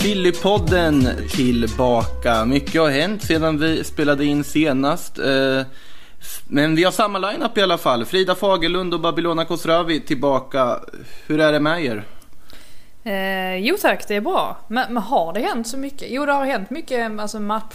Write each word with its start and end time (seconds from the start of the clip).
Sillypodden 0.00 1.08
tillbaka. 1.30 2.44
Mycket 2.44 2.80
har 2.80 2.90
hänt 2.90 3.22
sedan 3.22 3.58
vi 3.58 3.84
spelade 3.84 4.24
in 4.24 4.44
senast. 4.44 5.18
Eh, 5.18 5.62
men 6.48 6.76
vi 6.76 6.84
har 6.84 6.92
samma 6.92 7.18
lineup 7.18 7.58
i 7.58 7.62
alla 7.62 7.78
fall. 7.78 8.04
Frida 8.04 8.34
Fagerlund 8.34 8.94
och 8.94 9.00
Babylona 9.00 9.44
Kosravi 9.44 10.00
tillbaka. 10.00 10.78
Hur 11.26 11.40
är 11.40 11.52
det 11.52 11.60
med 11.60 11.84
er? 11.84 12.04
Eh, 13.04 13.56
jo 13.56 13.76
tack, 13.80 14.08
det 14.08 14.14
är 14.16 14.20
bra. 14.20 14.56
Men, 14.68 14.94
men 14.94 15.02
har 15.02 15.32
det 15.32 15.40
hänt 15.40 15.68
så 15.68 15.76
mycket? 15.76 16.10
Jo 16.10 16.26
det 16.26 16.32
har 16.32 16.44
hänt 16.44 16.70
mycket 16.70 17.20
alltså 17.20 17.40
match, 17.40 17.74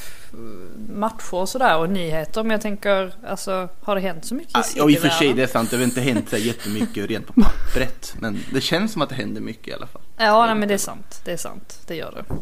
matcher 0.94 1.34
och 1.36 1.50
sådär 1.50 1.78
och 1.78 1.90
nyheter. 1.90 2.44
Men 2.44 2.52
jag 2.52 2.62
tänker, 2.62 3.14
alltså 3.28 3.70
har 3.82 3.96
det 3.96 4.02
hänt 4.02 4.26
så 4.26 4.36
mycket 4.36 4.56
Ah, 4.56 4.60
i 4.60 4.78
ja, 4.78 4.90
i 4.90 4.98
och 4.98 5.02
för 5.02 5.10
sig, 5.10 5.34
det 5.34 5.44
är 5.44 5.48
sant. 5.48 5.70
Det 5.72 5.78
har 5.78 5.84
inte 5.84 6.02
hänt 6.02 6.30
så 6.30 6.38
jättemycket 6.38 7.10
rent 7.10 7.28
på 7.28 7.34
pappret. 7.42 8.16
Men 8.20 8.40
det 8.54 8.62
känns 8.62 8.92
som 8.94 9.02
att 9.02 9.10
det 9.10 9.16
händer 9.16 9.42
mycket 9.42 9.68
i 9.68 9.74
alla 9.74 9.88
fall. 9.88 10.02
Ja, 10.18 10.46
nej, 10.46 10.56
men 10.56 10.68
det 10.68 10.74
är 10.74 10.78
sant. 10.78 11.22
Det 11.26 11.32
är 11.32 11.38
sant. 11.38 11.80
Det 11.88 11.96
gör 11.96 12.12
det. 12.12 12.36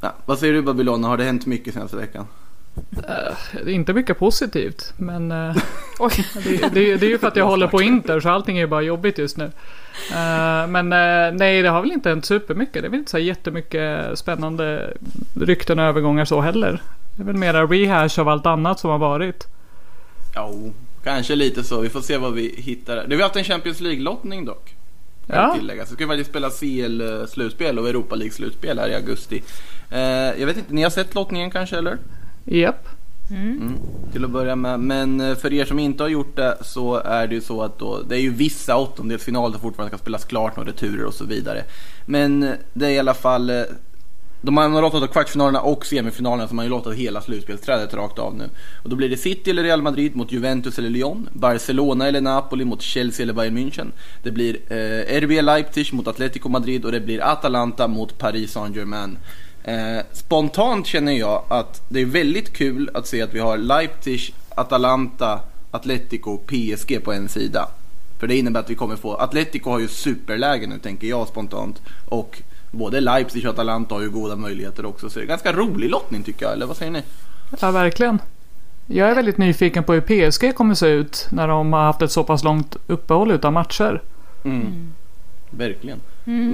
Ja, 0.00 0.14
vad 0.26 0.38
säger 0.38 0.52
du 0.52 0.62
Babylona? 0.62 1.08
Har 1.08 1.16
det 1.16 1.24
hänt 1.24 1.46
mycket 1.46 1.74
senaste 1.74 1.96
veckan? 1.96 2.26
Det 3.52 3.70
är 3.70 3.74
inte 3.74 3.92
mycket 3.92 4.18
positivt, 4.18 4.92
men 4.96 5.32
eh, 5.32 5.56
det, 6.44 6.74
det, 6.74 6.96
det 6.96 7.06
är 7.06 7.10
ju 7.10 7.18
för 7.18 7.28
att 7.28 7.36
jag 7.36 7.46
håller 7.54 7.66
på 7.66 7.82
Inter 7.82 8.20
så 8.20 8.28
allting 8.28 8.56
är 8.56 8.60
ju 8.60 8.66
bara 8.66 8.82
jobbigt 8.82 9.18
just 9.18 9.36
nu. 9.36 9.44
Eh, 9.44 10.66
men 10.66 10.92
eh, 10.92 11.38
nej, 11.38 11.62
det 11.62 11.68
har 11.68 11.80
väl 11.80 11.92
inte 11.92 12.08
hänt 12.08 12.24
supermycket. 12.24 12.82
Det 12.82 12.88
är 12.88 12.90
väl 12.90 12.98
inte 12.98 13.10
så 13.10 13.18
jättemycket 13.18 14.18
spännande 14.18 14.92
rykten 15.34 15.78
och 15.78 15.84
övergångar 15.84 16.24
så 16.24 16.40
heller. 16.40 16.82
Det 17.16 17.22
är 17.22 17.26
väl 17.26 17.36
mera 17.36 17.66
rehash 17.66 18.20
av 18.20 18.28
allt 18.28 18.46
annat 18.46 18.80
som 18.80 18.90
har 18.90 18.98
varit. 18.98 19.46
Ja, 20.34 20.52
kanske 21.04 21.34
lite 21.34 21.64
så. 21.64 21.80
Vi 21.80 21.88
får 21.88 22.00
se 22.00 22.16
vad 22.16 22.32
vi 22.34 22.54
hittar. 22.58 22.94
Det 22.94 23.00
har 23.00 23.16
vi 23.16 23.22
haft 23.22 23.36
en 23.36 23.44
Champions 23.44 23.80
League-lottning 23.80 24.44
dock. 24.44 24.74
Ja. 25.26 25.54
tillägga. 25.58 25.86
Så 25.86 25.94
ska 25.94 26.04
vi 26.04 26.08
faktiskt 26.08 26.30
spela 26.30 26.50
CL-slutspel 26.50 27.78
och 27.78 27.88
Europa 27.88 28.14
League-slutspel 28.14 28.78
här 28.78 28.88
i 28.88 28.94
augusti. 28.94 29.42
Eh, 29.90 30.00
jag 30.40 30.46
vet 30.46 30.56
inte, 30.56 30.74
ni 30.74 30.82
har 30.82 30.90
sett 30.90 31.14
lottningen 31.14 31.50
kanske 31.50 31.78
eller? 31.78 31.98
Japp. 32.44 32.88
Mm, 33.30 33.78
till 34.12 34.24
att 34.24 34.30
börja 34.30 34.56
med. 34.56 34.80
Men 34.80 35.20
eh, 35.20 35.36
för 35.36 35.52
er 35.52 35.64
som 35.64 35.78
inte 35.78 36.02
har 36.02 36.08
gjort 36.08 36.36
det 36.36 36.58
så 36.60 36.94
är 36.96 37.26
det 37.26 37.34
ju 37.34 37.40
så 37.40 37.62
att 37.62 37.78
då, 37.78 38.02
det 38.08 38.16
är 38.16 38.20
ju 38.20 38.30
vissa 38.30 38.76
åttondelsfinaler 38.76 39.52
som 39.52 39.60
fortfarande 39.60 39.96
ska 39.96 40.02
spelas 40.02 40.24
klart 40.24 40.58
och 40.58 40.66
returer 40.66 41.04
och 41.04 41.14
så 41.14 41.24
vidare. 41.24 41.64
Men 42.06 42.42
eh, 42.42 42.52
det 42.72 42.86
är 42.86 42.90
i 42.90 42.98
alla 42.98 43.14
fall 43.14 43.50
eh, 43.50 43.62
de 44.44 44.56
har 44.56 44.82
lottat 44.82 45.12
kvartsfinalerna 45.12 45.60
och 45.60 45.86
semifinalerna 45.86 46.48
så 46.48 46.54
man 46.54 46.62
har 46.62 46.64
ju 46.64 46.70
lottat 46.70 46.94
hela 46.94 47.20
slutspelsträdet 47.20 47.94
rakt 47.94 48.18
av 48.18 48.36
nu. 48.36 48.50
Och 48.82 48.90
då 48.90 48.96
blir 48.96 49.08
det 49.08 49.16
City 49.16 49.50
eller 49.50 49.62
Real 49.62 49.82
Madrid 49.82 50.16
mot 50.16 50.32
Juventus 50.32 50.78
eller 50.78 50.90
Lyon. 50.90 51.28
Barcelona 51.32 52.08
eller 52.08 52.20
Napoli 52.20 52.64
mot 52.64 52.82
Chelsea 52.82 53.24
eller 53.24 53.32
Bayern 53.32 53.58
München. 53.58 53.92
Det 54.22 54.30
blir 54.30 54.56
eh, 54.68 55.20
RB 55.22 55.42
Leipzig 55.42 55.92
mot 55.92 56.08
Atletico 56.08 56.48
Madrid 56.48 56.84
och 56.84 56.92
det 56.92 57.00
blir 57.00 57.22
Atalanta 57.22 57.88
mot 57.88 58.18
Paris 58.18 58.52
Saint-Germain. 58.52 59.18
Eh, 59.64 60.04
spontant 60.12 60.86
känner 60.86 61.12
jag 61.12 61.42
att 61.48 61.82
det 61.88 62.00
är 62.00 62.06
väldigt 62.06 62.52
kul 62.52 62.90
att 62.94 63.06
se 63.06 63.22
att 63.22 63.34
vi 63.34 63.38
har 63.38 63.58
Leipzig, 63.58 64.34
Atalanta, 64.48 65.40
Atletico, 65.70 66.38
PSG 66.38 67.04
på 67.04 67.12
en 67.12 67.28
sida. 67.28 67.68
För 68.18 68.26
det 68.26 68.36
innebär 68.36 68.60
att 68.60 68.70
vi 68.70 68.74
kommer 68.74 68.96
få, 68.96 69.14
Atletico 69.14 69.70
har 69.70 69.78
ju 69.78 69.88
superläge 69.88 70.66
nu 70.66 70.78
tänker 70.78 71.06
jag 71.06 71.28
spontant. 71.28 71.82
Och 72.08 72.42
både 72.70 73.00
Leipzig 73.00 73.46
och 73.46 73.52
Atalanta 73.52 73.94
har 73.94 74.02
ju 74.02 74.10
goda 74.10 74.36
möjligheter 74.36 74.86
också. 74.86 75.10
Så 75.10 75.18
det 75.18 75.24
är 75.24 75.26
ganska 75.28 75.52
rolig 75.52 75.90
lottning 75.90 76.22
tycker 76.22 76.44
jag, 76.44 76.52
eller 76.52 76.66
vad 76.66 76.76
säger 76.76 76.92
ni? 76.92 77.02
Ja, 77.60 77.70
verkligen. 77.70 78.18
Jag 78.86 79.10
är 79.10 79.14
väldigt 79.14 79.38
nyfiken 79.38 79.84
på 79.84 79.92
hur 79.92 80.30
PSG 80.30 80.54
kommer 80.54 80.74
se 80.74 80.86
ut 80.86 81.26
när 81.30 81.48
de 81.48 81.72
har 81.72 81.82
haft 81.82 82.02
ett 82.02 82.12
så 82.12 82.24
pass 82.24 82.44
långt 82.44 82.76
uppehåll 82.86 83.30
utan 83.30 83.52
matcher. 83.52 84.02
Mm. 84.44 84.92
Verkligen. 85.56 86.00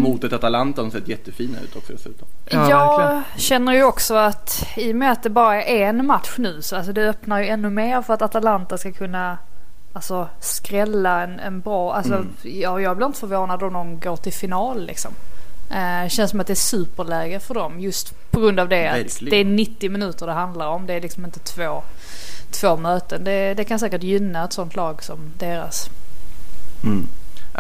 Mot 0.00 0.25
ett 0.25 0.33
Atalanta 0.33 0.83
som 0.83 0.91
sett 0.91 1.09
jättefina 1.09 1.61
ut 1.61 1.77
också 1.77 1.93
dessutom. 1.93 2.28
Ja, 2.44 2.71
jag 2.71 2.99
verkligen. 2.99 3.22
känner 3.37 3.72
ju 3.72 3.83
också 3.84 4.15
att 4.15 4.66
i 4.77 4.93
och 4.93 4.97
med 4.97 5.12
att 5.12 5.22
det 5.22 5.31
bara 5.31 5.62
är 5.65 5.87
en 5.87 6.06
match 6.06 6.34
nu 6.38 6.62
så 6.62 6.77
alltså 6.77 6.93
det 6.93 7.09
öppnar 7.09 7.41
ju 7.41 7.47
ännu 7.49 7.71
mer 7.71 8.03
för 8.03 8.15
att 8.15 8.22
Atalanta 8.22 8.78
ska 8.78 8.93
kunna 8.93 9.39
alltså, 9.93 10.28
skrälla 10.41 11.22
en, 11.22 11.41
en 11.41 11.60
bra... 11.60 11.94
Alltså, 11.94 12.15
Mm. 12.15 12.28
ja, 12.43 12.81
jag 12.81 12.97
blir 12.97 13.06
inte 13.06 13.19
förvånad 13.21 13.62
om 13.62 13.72
de 13.72 14.00
går 14.00 14.16
till 14.16 14.33
final 14.33 14.87
liksom. 14.87 15.12
Eh, 15.71 16.09
känns 16.09 16.31
som 16.31 16.41
att 16.41 16.47
det 16.47 16.53
är 16.53 16.55
superläge 16.55 17.41
för 17.41 17.55
dem 17.55 17.81
just 17.81 18.31
på 18.31 18.41
grund 18.41 18.60
av 18.60 18.69
det 18.69 18.89
att 18.89 18.97
Verkligen. 18.97 19.31
det 19.31 19.37
är 19.37 19.44
90 19.44 19.91
minuter 19.91 20.27
det 20.27 20.33
handlar 20.33 20.66
om. 20.69 20.87
Det 20.87 20.94
är 20.94 21.00
liksom 21.00 21.25
inte 21.25 21.39
två, 21.39 21.83
två 22.50 22.77
möten. 22.77 23.25
Det, 23.25 23.55
det 23.55 23.65
kan 23.65 23.78
säkert 23.78 24.03
gynna 24.03 24.44
ett 24.44 24.53
sånt 24.53 24.77
lag 24.77 25.03
som 25.03 25.19
deras. 25.39 25.91
Mm. 26.84 27.06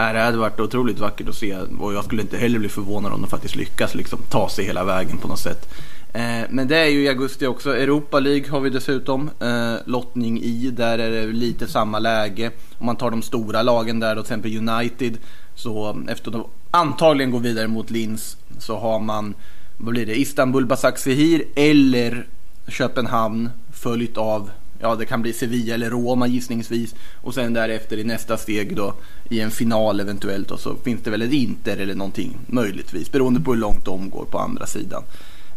Nej, 0.00 0.14
det 0.14 0.20
hade 0.20 0.38
varit 0.38 0.60
otroligt 0.60 0.98
vackert 0.98 1.28
att 1.28 1.34
se 1.34 1.56
och 1.56 1.94
jag 1.94 2.04
skulle 2.04 2.22
inte 2.22 2.36
heller 2.36 2.58
bli 2.58 2.68
förvånad 2.68 3.12
om 3.12 3.20
de 3.20 3.30
faktiskt 3.30 3.56
lyckas 3.56 3.94
liksom, 3.94 4.18
ta 4.28 4.48
sig 4.48 4.64
hela 4.64 4.84
vägen 4.84 5.18
på 5.18 5.28
något 5.28 5.38
sätt. 5.38 5.74
Eh, 6.12 6.42
men 6.50 6.68
det 6.68 6.76
är 6.76 6.88
ju 6.88 7.02
i 7.02 7.08
augusti 7.08 7.46
också. 7.46 7.76
Europa 7.76 8.20
League 8.20 8.50
har 8.50 8.60
vi 8.60 8.70
dessutom 8.70 9.30
eh, 9.40 9.74
lottning 9.84 10.42
i. 10.42 10.70
Där 10.70 10.98
är 10.98 11.10
det 11.10 11.26
lite 11.26 11.66
samma 11.66 11.98
läge. 11.98 12.50
Om 12.78 12.86
man 12.86 12.96
tar 12.96 13.10
de 13.10 13.22
stora 13.22 13.62
lagen 13.62 14.00
där, 14.00 14.16
då, 14.16 14.22
till 14.22 14.32
exempel 14.32 14.68
United. 14.68 15.18
Så 15.54 16.02
efter 16.08 16.28
att 16.28 16.32
de 16.32 16.44
antagligen 16.70 17.30
går 17.30 17.40
vidare 17.40 17.68
mot 17.68 17.90
Linz 17.90 18.36
så 18.58 18.78
har 18.78 19.00
man, 19.00 19.34
vad 19.76 19.92
blir 19.92 20.06
det, 20.06 20.20
Istanbul 20.20 20.66
Basaksehir 20.66 21.44
eller 21.54 22.26
Köpenhamn 22.68 23.50
följt 23.72 24.16
av 24.16 24.50
Ja, 24.80 24.94
det 24.94 25.06
kan 25.06 25.22
bli 25.22 25.32
Sevilla 25.32 25.74
eller 25.74 25.90
Roma 25.90 26.26
gissningsvis. 26.26 26.94
Och 27.22 27.34
sen 27.34 27.52
därefter 27.52 27.96
i 27.96 28.04
nästa 28.04 28.36
steg 28.36 28.76
då 28.76 28.94
i 29.28 29.40
en 29.40 29.50
final 29.50 30.00
eventuellt. 30.00 30.50
Och 30.50 30.60
så 30.60 30.74
finns 30.84 31.02
det 31.02 31.10
väl 31.10 31.22
ett 31.22 31.32
Inter 31.32 31.76
eller 31.76 31.94
någonting 31.94 32.38
möjligtvis. 32.46 33.12
Beroende 33.12 33.40
på 33.40 33.52
hur 33.52 33.60
långt 33.60 33.84
de 33.84 34.10
går 34.10 34.24
på 34.24 34.38
andra 34.38 34.66
sidan. 34.66 35.02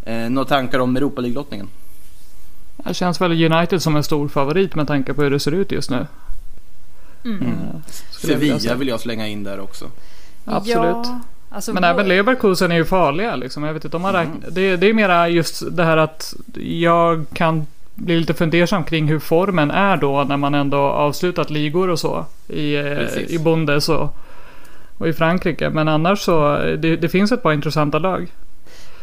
Eh, 0.05 0.29
några 0.29 0.47
tankar 0.47 0.79
om 0.79 0.97
Europa 0.97 1.21
League-lottningen? 1.21 1.67
Det 2.77 2.93
känns 2.93 3.21
väl 3.21 3.51
United 3.53 3.81
som 3.81 3.95
en 3.95 4.03
stor 4.03 4.27
favorit 4.27 4.75
med 4.75 4.87
tanke 4.87 5.13
på 5.13 5.23
hur 5.23 5.31
det 5.31 5.39
ser 5.39 5.51
ut 5.51 5.71
just 5.71 5.89
nu. 5.89 6.07
Mm. 7.25 7.43
Jag 8.23 8.37
vilja 8.37 8.59
Sevilla 8.59 8.75
vill 8.75 8.87
jag 8.87 8.99
slänga 8.99 9.27
in 9.27 9.43
där 9.43 9.59
också. 9.59 9.85
Absolut. 10.45 10.77
Ja, 11.05 11.19
alltså, 11.49 11.73
Men 11.73 11.83
även 11.83 12.07
Leverkusen 12.07 12.71
är 12.71 12.75
ju 12.75 12.85
farliga 12.85 13.35
liksom. 13.35 13.63
Jag 13.63 13.73
vet 13.73 13.85
inte 13.85 13.97
om 13.97 14.03
man 14.03 14.15
Mm. 14.15 14.31
räknar. 14.33 14.49
Det, 14.51 14.75
det 14.75 14.89
är 14.89 14.93
mera 14.93 15.29
just 15.29 15.63
det 15.75 15.83
här 15.83 15.97
att 15.97 16.33
jag 16.63 17.25
kan 17.33 17.67
bli 17.95 18.19
lite 18.19 18.33
fundersam 18.33 18.83
kring 18.83 19.07
hur 19.07 19.19
formen 19.19 19.71
är 19.71 19.97
då 19.97 20.23
när 20.23 20.37
man 20.37 20.55
ändå 20.55 20.77
avslutat 20.77 21.49
ligor 21.49 21.89
och 21.89 21.99
så. 21.99 22.25
I, 22.47 22.75
eh, 22.75 22.83
Precis. 22.83 23.29
i 23.31 23.39
Bundes 23.39 23.89
och, 23.89 24.15
och 24.97 25.07
i 25.07 25.13
Frankrike. 25.13 25.69
Men 25.69 25.87
annars 25.87 26.19
så 26.19 26.57
det, 26.57 26.95
det 26.95 27.09
finns 27.09 27.31
ett 27.31 27.43
par 27.43 27.53
intressanta 27.53 27.99
lag. 27.99 28.31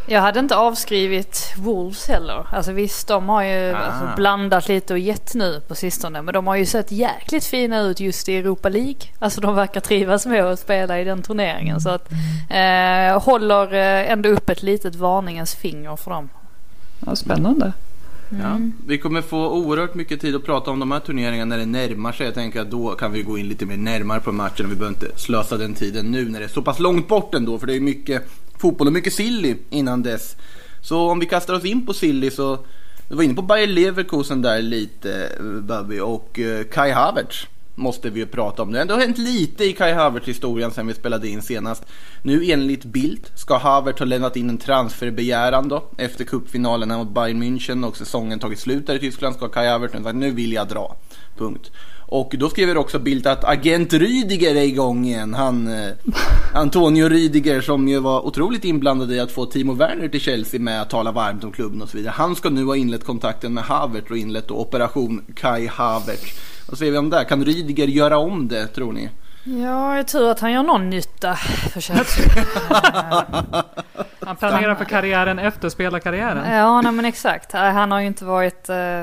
Jag 0.06 0.20
hade 0.20 0.40
inte 0.40 0.56
avskrivit 0.56 1.54
Wolves 1.56 2.08
heller. 2.08 2.46
Alltså 2.52 2.72
visst, 2.72 3.08
de 3.08 3.28
har 3.28 3.42
ju 3.42 3.72
Ah. 3.72 3.76
alltså, 3.76 4.16
blandat 4.16 4.68
lite 4.68 4.92
och 4.92 4.98
gett 4.98 5.34
nu 5.34 5.60
på 5.68 5.74
sistone. 5.74 6.22
Men 6.22 6.34
de 6.34 6.46
har 6.46 6.56
ju 6.56 6.66
sett 6.66 6.92
jäkligt 6.92 7.44
fina 7.44 7.80
ut 7.80 8.00
just 8.00 8.28
i 8.28 8.36
Europa 8.36 8.68
League. 8.68 9.00
Alltså 9.18 9.40
de 9.40 9.54
verkar 9.54 9.80
trivas 9.80 10.26
med 10.26 10.44
att 10.44 10.58
spela 10.58 11.00
i 11.00 11.04
den 11.04 11.22
turneringen. 11.22 11.80
Så 11.80 11.90
att 11.90 12.12
eh, 12.50 13.22
håller 13.22 13.74
eh, 13.74 14.10
ändå 14.12 14.28
upp 14.28 14.50
ett 14.50 14.62
litet 14.62 14.94
varningens 14.94 15.54
finger 15.54 15.96
för 15.96 16.10
dem. 16.10 16.28
Ja, 17.06 17.16
spännande. 17.16 17.72
Ja, 18.38 18.60
vi 18.86 18.98
kommer 18.98 19.22
få 19.22 19.50
oerhört 19.50 19.94
mycket 19.94 20.20
tid 20.20 20.36
att 20.36 20.44
prata 20.44 20.70
om 20.70 20.80
de 20.80 20.92
här 20.92 21.00
turneringarna 21.00 21.48
när 21.48 21.58
det 21.58 21.66
närmar 21.66 22.12
sig. 22.12 22.26
Jag 22.26 22.34
tänker 22.34 22.60
att 22.60 22.70
då 22.70 22.94
kan 22.94 23.12
vi 23.12 23.22
gå 23.22 23.38
in 23.38 23.48
lite 23.48 23.66
mer 23.66 23.76
närmare 23.76 24.20
på 24.20 24.32
matchen 24.32 24.68
vi 24.68 24.76
behöver 24.76 24.88
inte 24.88 25.18
slösa 25.18 25.56
den 25.56 25.74
tiden 25.74 26.10
nu 26.10 26.28
när 26.28 26.38
det 26.38 26.46
är 26.46 26.48
så 26.48 26.62
pass 26.62 26.78
långt 26.78 27.08
bort 27.08 27.34
ändå. 27.34 27.58
För 27.58 27.66
det 27.66 27.76
är 27.76 27.80
mycket 27.80 28.22
fotboll 28.58 28.86
och 28.86 28.92
mycket 28.92 29.12
silly 29.12 29.56
innan 29.70 30.02
dess. 30.02 30.36
Så 30.80 31.10
om 31.10 31.18
vi 31.18 31.26
kastar 31.26 31.54
oss 31.54 31.64
in 31.64 31.86
på 31.86 31.92
silly 31.92 32.30
så 32.30 32.58
du 33.08 33.16
var 33.16 33.22
inne 33.22 33.34
på 33.34 33.42
Bayer 33.42 33.66
Leverkusen 33.66 34.42
där 34.42 34.62
lite 34.62 35.28
Babby 35.62 35.98
och 35.98 36.38
eh, 36.38 36.64
Kai 36.64 36.90
Havertz 36.90 37.46
måste 37.80 38.10
vi 38.10 38.20
ju 38.20 38.26
prata 38.26 38.62
om. 38.62 38.72
Det 38.72 38.78
har 38.78 38.82
ändå 38.82 38.96
hänt 38.96 39.18
lite 39.18 39.64
i 39.64 39.72
Kai 39.72 39.92
Havertz 39.92 40.28
historien 40.28 40.70
sen 40.70 40.86
vi 40.86 40.94
spelade 40.94 41.28
in 41.28 41.42
senast. 41.42 41.86
Nu 42.22 42.50
enligt 42.50 42.84
Bild 42.84 43.26
ska 43.34 43.56
Havertz 43.56 43.98
ha 43.98 44.06
lämnat 44.06 44.36
in 44.36 44.50
en 44.50 44.58
transferbegäran 44.58 45.68
då 45.68 45.84
efter 45.98 46.24
cupfinalen 46.24 46.88
mot 46.88 47.14
Bayern 47.14 47.42
München 47.42 47.86
och 47.86 47.96
säsongen 47.96 48.38
tagit 48.38 48.58
slut 48.58 48.86
där 48.86 48.94
i 48.94 48.98
Tyskland 48.98 49.34
ska 49.34 49.48
Kai 49.48 49.68
Havertz 49.68 49.94
nu 49.94 50.02
sagt 50.02 50.16
nu 50.16 50.30
vill 50.30 50.52
jag 50.52 50.68
dra. 50.68 50.96
Punkt. 51.38 51.70
Och 52.10 52.34
då 52.38 52.48
skriver 52.48 52.76
också 52.76 52.98
Bildt 52.98 53.26
att 53.26 53.44
agent 53.44 53.92
Rydiger 53.92 54.54
är 54.54 54.62
igång 54.62 55.06
igen. 55.06 55.34
Han, 55.34 55.68
eh, 55.68 55.92
Antonio 56.54 57.08
Rydiger 57.08 57.60
som 57.60 57.88
ju 57.88 57.98
var 57.98 58.26
otroligt 58.26 58.64
inblandad 58.64 59.12
i 59.12 59.20
att 59.20 59.32
få 59.32 59.46
Timo 59.46 59.74
Werner 59.74 60.08
till 60.08 60.20
Chelsea 60.20 60.60
med 60.60 60.82
att 60.82 60.90
tala 60.90 61.12
varmt 61.12 61.44
om 61.44 61.52
klubben 61.52 61.82
och 61.82 61.88
så 61.88 61.96
vidare. 61.96 62.12
Han 62.16 62.36
ska 62.36 62.50
nu 62.50 62.64
ha 62.64 62.76
inlett 62.76 63.04
kontakten 63.04 63.54
med 63.54 63.64
Havertz 63.64 64.10
och 64.10 64.16
inlett 64.16 64.48
då 64.48 64.54
operation 64.54 65.22
Kai 65.34 65.66
Havertz. 65.66 66.40
Vad 66.70 66.78
säger 66.78 66.92
vi 66.92 66.98
om 66.98 67.10
det? 67.10 67.24
Kan 67.24 67.44
Rydiger 67.44 67.86
göra 67.86 68.18
om 68.18 68.48
det 68.48 68.66
tror 68.66 68.92
ni? 68.92 69.10
Ja, 69.44 69.96
jag 69.96 70.08
tror 70.08 70.30
att 70.30 70.40
han 70.40 70.52
gör 70.52 70.62
någon 70.62 70.90
nytta. 70.90 71.38
Han 74.20 74.36
planerar 74.36 74.74
för 74.74 74.84
karriären 74.84 75.38
efter 75.38 75.68
spelarkarriären. 75.68 76.54
ja, 76.56 76.80
nej 76.80 76.92
men 76.92 77.04
exakt. 77.04 77.52
Han 77.52 77.90
har 77.92 78.00
ju 78.00 78.06
inte 78.06 78.24
varit... 78.24 78.68
eh, 78.68 79.02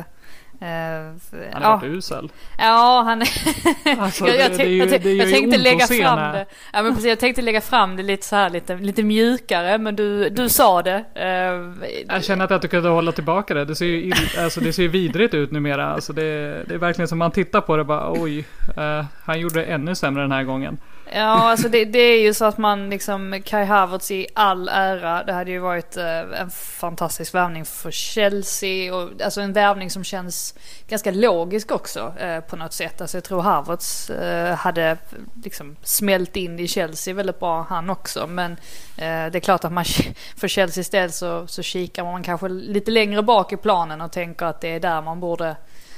Han 0.59 1.19
har 1.53 1.61
ja. 1.61 1.75
varit 1.75 1.83
usel. 1.91 2.29
Ja, 2.57 3.01
han 3.05 3.21
Alltså, 3.99 4.27
jag, 4.27 4.51
det- 4.57 4.97
det 4.99 5.25
tänkte 5.31 5.57
lägga 5.57 5.83
att 5.83 5.97
fram 5.97 6.19
det. 6.33 6.45
Ja, 6.73 6.83
men 6.83 6.93
precis, 6.95 7.09
jag 7.09 7.19
tänkte 7.19 7.41
lägga 7.41 7.61
fram 7.61 7.95
det 7.95 8.03
lite 8.03 8.25
så 8.25 8.35
här 8.35 8.49
lite, 8.49 8.75
lite 8.75 9.03
mjukare, 9.03 9.77
men 9.77 9.95
du, 9.95 10.29
du 10.29 10.49
sa 10.49 10.81
det. 10.81 11.03
Eh, 11.15 11.85
Jag 12.15 12.23
känner 12.23 12.45
att 12.45 12.49
jag 12.51 12.57
inte 12.57 12.67
kunde 12.67 12.89
hålla 12.89 13.11
tillbaka 13.11 13.53
det. 13.53 13.65
Det 13.65 13.75
ser 13.75 13.85
ju, 13.85 14.13
alltså, 14.39 14.59
det 14.61 14.73
ser 14.73 14.83
ju 14.83 14.89
vidrigt 14.89 15.33
ut 15.33 15.51
numera. 15.51 15.93
Alltså, 15.93 16.13
det, 16.13 16.63
det 16.67 16.73
är 16.73 16.77
verkligen 16.77 17.07
som 17.07 17.17
man 17.17 17.31
tittar 17.31 17.61
på 17.61 17.77
det 17.77 17.83
bara 17.83 18.11
oj. 18.11 18.45
eh, 18.77 19.05
han 19.25 19.39
gjorde 19.39 19.59
det 19.59 19.65
ännu 19.65 19.95
sämre 19.95 20.21
den 20.23 20.31
här 20.31 20.43
gången. 20.43 20.77
Ja, 21.11 21.49
alltså 21.49 21.69
det, 21.69 21.85
det 21.85 21.99
är 21.99 22.21
ju 22.21 22.33
så 22.33 22.45
att 22.45 22.57
man 22.57 22.89
liksom, 22.89 23.41
Kai 23.45 23.65
Havertz 23.65 24.11
i 24.11 24.27
all 24.33 24.69
ära, 24.69 25.23
det 25.23 25.33
hade 25.33 25.51
ju 25.51 25.59
varit 25.59 25.97
eh, 25.97 26.19
en 26.19 26.49
fantastisk 26.51 27.33
värvning 27.33 27.65
för 27.65 27.91
Chelsea 27.91 28.95
och 28.95 29.21
alltså 29.23 29.41
en 29.41 29.53
värvning 29.53 29.89
som 29.89 30.03
känns 30.03 30.55
ganska 30.87 31.11
logisk 31.11 31.71
också 31.71 32.13
eh, 32.19 32.39
på 32.39 32.55
något 32.55 32.73
sätt. 32.73 33.01
Alltså 33.01 33.17
jag 33.17 33.23
tror 33.23 33.41
Havertz 33.41 34.09
eh, 34.09 34.55
hade 34.55 34.97
liksom 35.43 35.75
smält 35.83 36.35
in 36.35 36.59
i 36.59 36.67
Chelsea 36.67 37.13
väldigt 37.13 37.39
bra 37.39 37.65
han 37.69 37.89
också. 37.89 38.27
Men 38.27 38.51
eh, 38.97 39.31
det 39.31 39.35
är 39.35 39.39
klart 39.39 39.65
att 39.65 39.73
man 39.73 39.85
för 40.37 40.47
Chelseas 40.47 40.89
del 40.89 41.11
så, 41.11 41.47
så 41.47 41.61
kikar 41.61 42.03
man 42.03 42.23
kanske 42.23 42.49
lite 42.49 42.91
längre 42.91 43.23
bak 43.23 43.53
i 43.53 43.57
planen 43.57 44.01
och 44.01 44.11
tänker 44.11 44.45
att 44.45 44.61
det 44.61 44.67
är 44.67 44.79
där 44.79 45.01
man 45.01 45.19
borde 45.19 45.55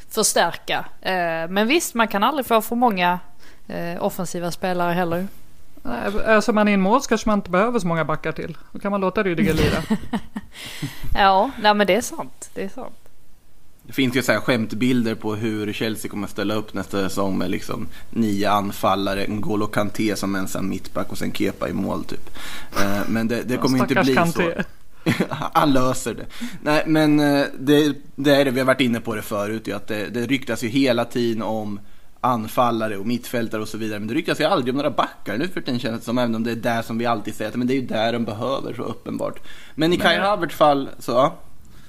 förstärka. 0.09 0.85
Eh, 1.01 1.47
men 1.49 1.67
visst, 1.67 1.93
man 1.93 2.07
kan 2.07 2.23
aldrig 2.23 2.45
få 2.45 2.61
för 2.61 2.75
många 2.75 3.19
eh, 3.69 4.03
offensiva 4.03 4.51
spelare 4.51 4.93
heller. 4.93 5.27
Nej, 5.83 6.11
Öser 6.25 6.53
man 6.53 6.67
in 6.67 6.81
mål 6.81 7.01
kanske 7.01 7.29
man 7.29 7.39
inte 7.39 7.49
behöver 7.49 7.79
så 7.79 7.87
många 7.87 8.05
backar 8.05 8.31
till. 8.31 8.57
Då 8.71 8.79
kan 8.79 8.91
man 8.91 9.01
låta 9.01 9.23
Rydiger 9.23 9.53
lira. 9.53 9.83
Ja, 11.13 11.51
nej 11.61 11.73
men 11.73 11.87
det 11.87 11.95
är 11.95 12.01
sant. 12.01 12.49
Det 12.53 12.63
är 12.63 12.69
sant. 12.69 12.95
Det 13.83 13.93
finns 13.93 14.15
ju 14.15 14.21
så 14.21 14.31
här 14.31 14.39
skämtbilder 14.39 15.15
på 15.15 15.35
hur 15.35 15.73
Chelsea 15.73 16.11
kommer 16.11 16.27
ställa 16.27 16.53
upp 16.53 16.73
nästa 16.73 17.09
säsong 17.09 17.37
med 17.37 17.51
liksom 17.51 17.87
nio 18.09 18.49
anfallare, 18.51 19.25
N'Golo 19.25 19.67
Kanté 19.67 20.15
som 20.15 20.35
ensam 20.35 20.69
mittback 20.69 21.11
och 21.11 21.17
sen 21.17 21.31
Kepa 21.33 21.69
i 21.69 21.73
mål 21.73 22.03
typ. 22.03 22.29
Eh, 22.81 23.01
Men 23.07 23.27
det, 23.27 23.43
det 23.43 23.57
kommer 23.57 23.77
inte 23.79 23.93
Stackars 23.93 24.05
bli 24.07 24.15
Kanté. 24.15 24.63
så. 25.05 25.23
Han 25.53 25.73
löser 25.73 26.13
det. 26.13 26.25
Nej 26.61 26.83
men 26.87 27.19
eh, 27.19 27.45
det, 27.59 27.93
det 28.15 28.35
är 28.35 28.45
det, 28.45 28.51
vi 28.51 28.59
har 28.59 28.67
varit 28.67 28.81
inne 28.81 28.99
på 28.99 29.15
det 29.15 29.21
förut 29.21 29.67
ju, 29.67 29.73
att 29.75 29.87
det, 29.87 30.07
det 30.07 30.25
ryktas 30.25 30.63
ju 30.63 30.67
hela 30.67 31.05
tiden 31.05 31.41
om 31.43 31.79
anfallare 32.21 32.97
och 32.97 33.05
mittfältare 33.07 33.61
och 33.61 33.67
så 33.67 33.77
vidare. 33.77 33.99
Men 33.99 34.07
det 34.07 34.13
ryktas 34.13 34.39
ju 34.39 34.43
aldrig 34.43 34.73
om 34.73 34.77
några 34.77 34.89
backar 34.91 35.37
nu 35.37 35.47
för 35.47 35.61
tiden 35.61 35.79
känns 35.79 35.99
det 35.99 36.05
som, 36.05 36.17
även 36.17 36.35
om 36.35 36.43
det 36.43 36.51
är 36.51 36.55
där 36.55 36.81
som 36.81 36.97
vi 36.97 37.05
alltid 37.05 37.35
säger 37.35 37.49
att 37.51 37.55
men 37.57 37.67
det 37.67 37.73
är 37.73 37.81
ju 37.81 37.87
där 37.87 38.13
de 38.13 38.25
behöver 38.25 38.73
så 38.73 38.83
uppenbart. 38.83 39.39
Men 39.75 39.93
i 39.93 39.97
Kai 39.97 40.17
Havertz 40.17 40.55
fall 40.55 40.89
så, 40.99 41.11
ja. 41.11 41.35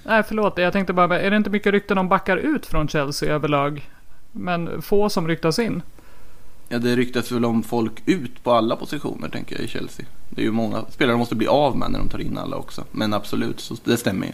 Nej 0.05 0.23
förlåt, 0.23 0.59
jag 0.59 0.73
tänkte 0.73 0.93
bara, 0.93 1.21
är 1.21 1.31
det 1.31 1.37
inte 1.37 1.51
mycket 1.51 1.73
rykten 1.73 1.99
om 1.99 2.09
backar 2.09 2.37
ut 2.37 2.67
från 2.67 2.89
Chelsea 2.89 3.35
överlag? 3.35 3.91
Men 4.33 4.83
få 4.83 5.09
som 5.09 5.29
ryktas 5.29 5.59
in. 5.59 5.83
Ja, 6.69 6.79
det 6.79 6.97
ryktas 6.97 7.33
väl 7.33 7.45
om 7.45 7.63
folk 7.63 7.93
ut 8.07 8.45
på 8.45 8.53
alla 8.53 8.77
positioner 8.77 9.29
tänker 9.29 9.57
jag 9.57 9.65
i 9.65 9.69
Chelsea. 9.69 10.07
Det 10.31 10.41
är 10.41 10.45
ju 10.45 10.53
många 10.53 10.85
spelare 10.91 11.13
de 11.15 11.19
måste 11.19 11.35
bli 11.35 11.47
av 11.47 11.77
med 11.77 11.91
när 11.91 11.99
de 11.99 12.09
tar 12.09 12.19
in 12.19 12.39
alla 12.39 12.57
också. 12.57 12.85
Men 12.91 13.15
absolut, 13.15 13.61
så 13.61 13.77
det 13.85 13.97
stämmer 13.97 14.27
ju. 14.27 14.33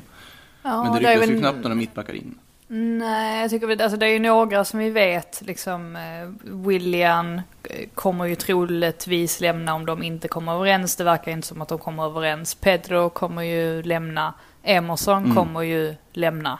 Ja, 0.63 0.83
Men 0.83 0.93
det 1.03 1.09
är 1.09 1.13
ryktas 1.13 1.29
ju 1.29 1.33
väl- 1.33 1.41
knappt 1.41 1.63
några 1.63 1.75
mittbackar 1.75 2.15
in. 2.15 2.35
Nej, 2.69 3.41
jag 3.41 3.51
tycker 3.51 3.83
alltså 3.83 3.99
det 3.99 4.07
är 4.07 4.11
ju 4.11 4.19
några 4.19 4.65
som 4.65 4.79
vi 4.81 4.91
vet, 4.91 5.43
liksom 5.43 5.97
eh, 5.97 6.53
William 6.67 7.35
eh, 7.63 7.89
kommer 7.95 8.25
ju 8.25 8.35
troligtvis 8.35 9.41
lämna 9.41 9.75
om 9.75 9.87
de 9.87 10.03
inte 10.03 10.29
kommer 10.29 10.53
överens. 10.55 10.97
Det 10.97 11.05
verkar 11.05 11.33
inte 11.33 11.47
som 11.49 11.63
att 11.63 11.69
de 11.69 11.79
kommer 11.79 12.05
överens. 12.05 12.55
Pedro 12.55 13.09
kommer 13.11 13.43
ju 13.43 13.83
lämna. 13.83 14.35
Emerson 14.63 15.25
Mm. 15.25 15.37
kommer 15.37 15.63
ju 15.63 15.95
lämna. 16.13 16.59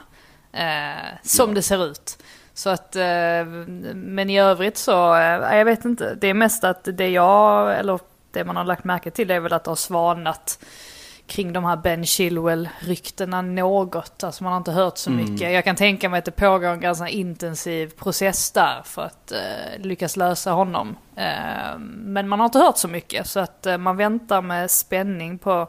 Eh, 0.53 1.17
som 1.23 1.49
Ja. 1.49 1.55
det 1.55 1.61
ser 1.61 1.85
ut. 1.85 2.17
Så 2.53 2.69
att, 2.69 2.95
eh, 2.95 3.45
men 3.93 4.29
i 4.29 4.39
övrigt 4.39 4.77
så, 4.77 5.15
eh, 5.15 5.57
jag 5.57 5.65
vet 5.65 5.85
inte. 5.85 6.15
Det 6.15 6.27
är 6.27 6.33
mest 6.33 6.63
att 6.63 6.87
det 6.93 7.09
jag, 7.09 7.75
eller 7.79 7.99
det 8.31 8.43
man 8.45 8.55
har 8.55 8.63
lagt 8.63 8.83
märke 8.83 9.11
till 9.11 9.31
är 9.31 9.39
väl 9.39 9.53
att 9.53 9.63
det 9.63 9.71
har 9.71 9.75
svalnat 9.75 10.59
kring 11.27 11.53
de 11.53 11.65
här 11.65 11.77
Ben 11.77 12.03
Chilwell-ryktena 12.05 13.41
något. 13.41 14.23
Alltså 14.23 14.43
man 14.43 14.53
har 14.53 14.57
inte 14.57 14.71
hört 14.71 14.97
så 14.97 15.09
Mm. 15.09 15.33
mycket. 15.33 15.51
Jag 15.53 15.63
kan 15.63 15.75
tänka 15.75 16.09
mig 16.09 16.17
att 16.19 16.25
det 16.25 16.31
pågår 16.31 16.67
en 16.67 16.79
ganska 16.79 17.07
intensiv 17.09 17.87
process 17.89 18.51
där 18.51 18.81
för 18.85 19.01
att 19.01 19.31
eh, 19.31 19.81
lyckas 19.81 20.17
lösa 20.17 20.51
honom. 20.51 20.95
Eh, 21.15 21.77
men 21.87 22.29
man 22.29 22.39
har 22.39 22.45
inte 22.45 22.59
hört 22.59 22.77
så 22.77 22.87
mycket 22.87 23.27
så 23.27 23.39
att 23.39 23.65
eh, 23.65 23.77
man 23.77 23.97
väntar 23.97 24.41
med 24.41 24.71
spänning 24.71 25.37
på 25.37 25.67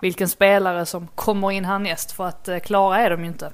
vilken 0.00 0.28
spelare 0.28 0.86
som 0.86 1.06
kommer 1.14 1.50
in 1.52 1.64
härnäst 1.64 2.12
för 2.12 2.26
att 2.26 2.48
eh, 2.48 2.58
klara 2.58 2.98
är 2.98 3.10
de 3.10 3.20
ju 3.20 3.26
inte. 3.26 3.50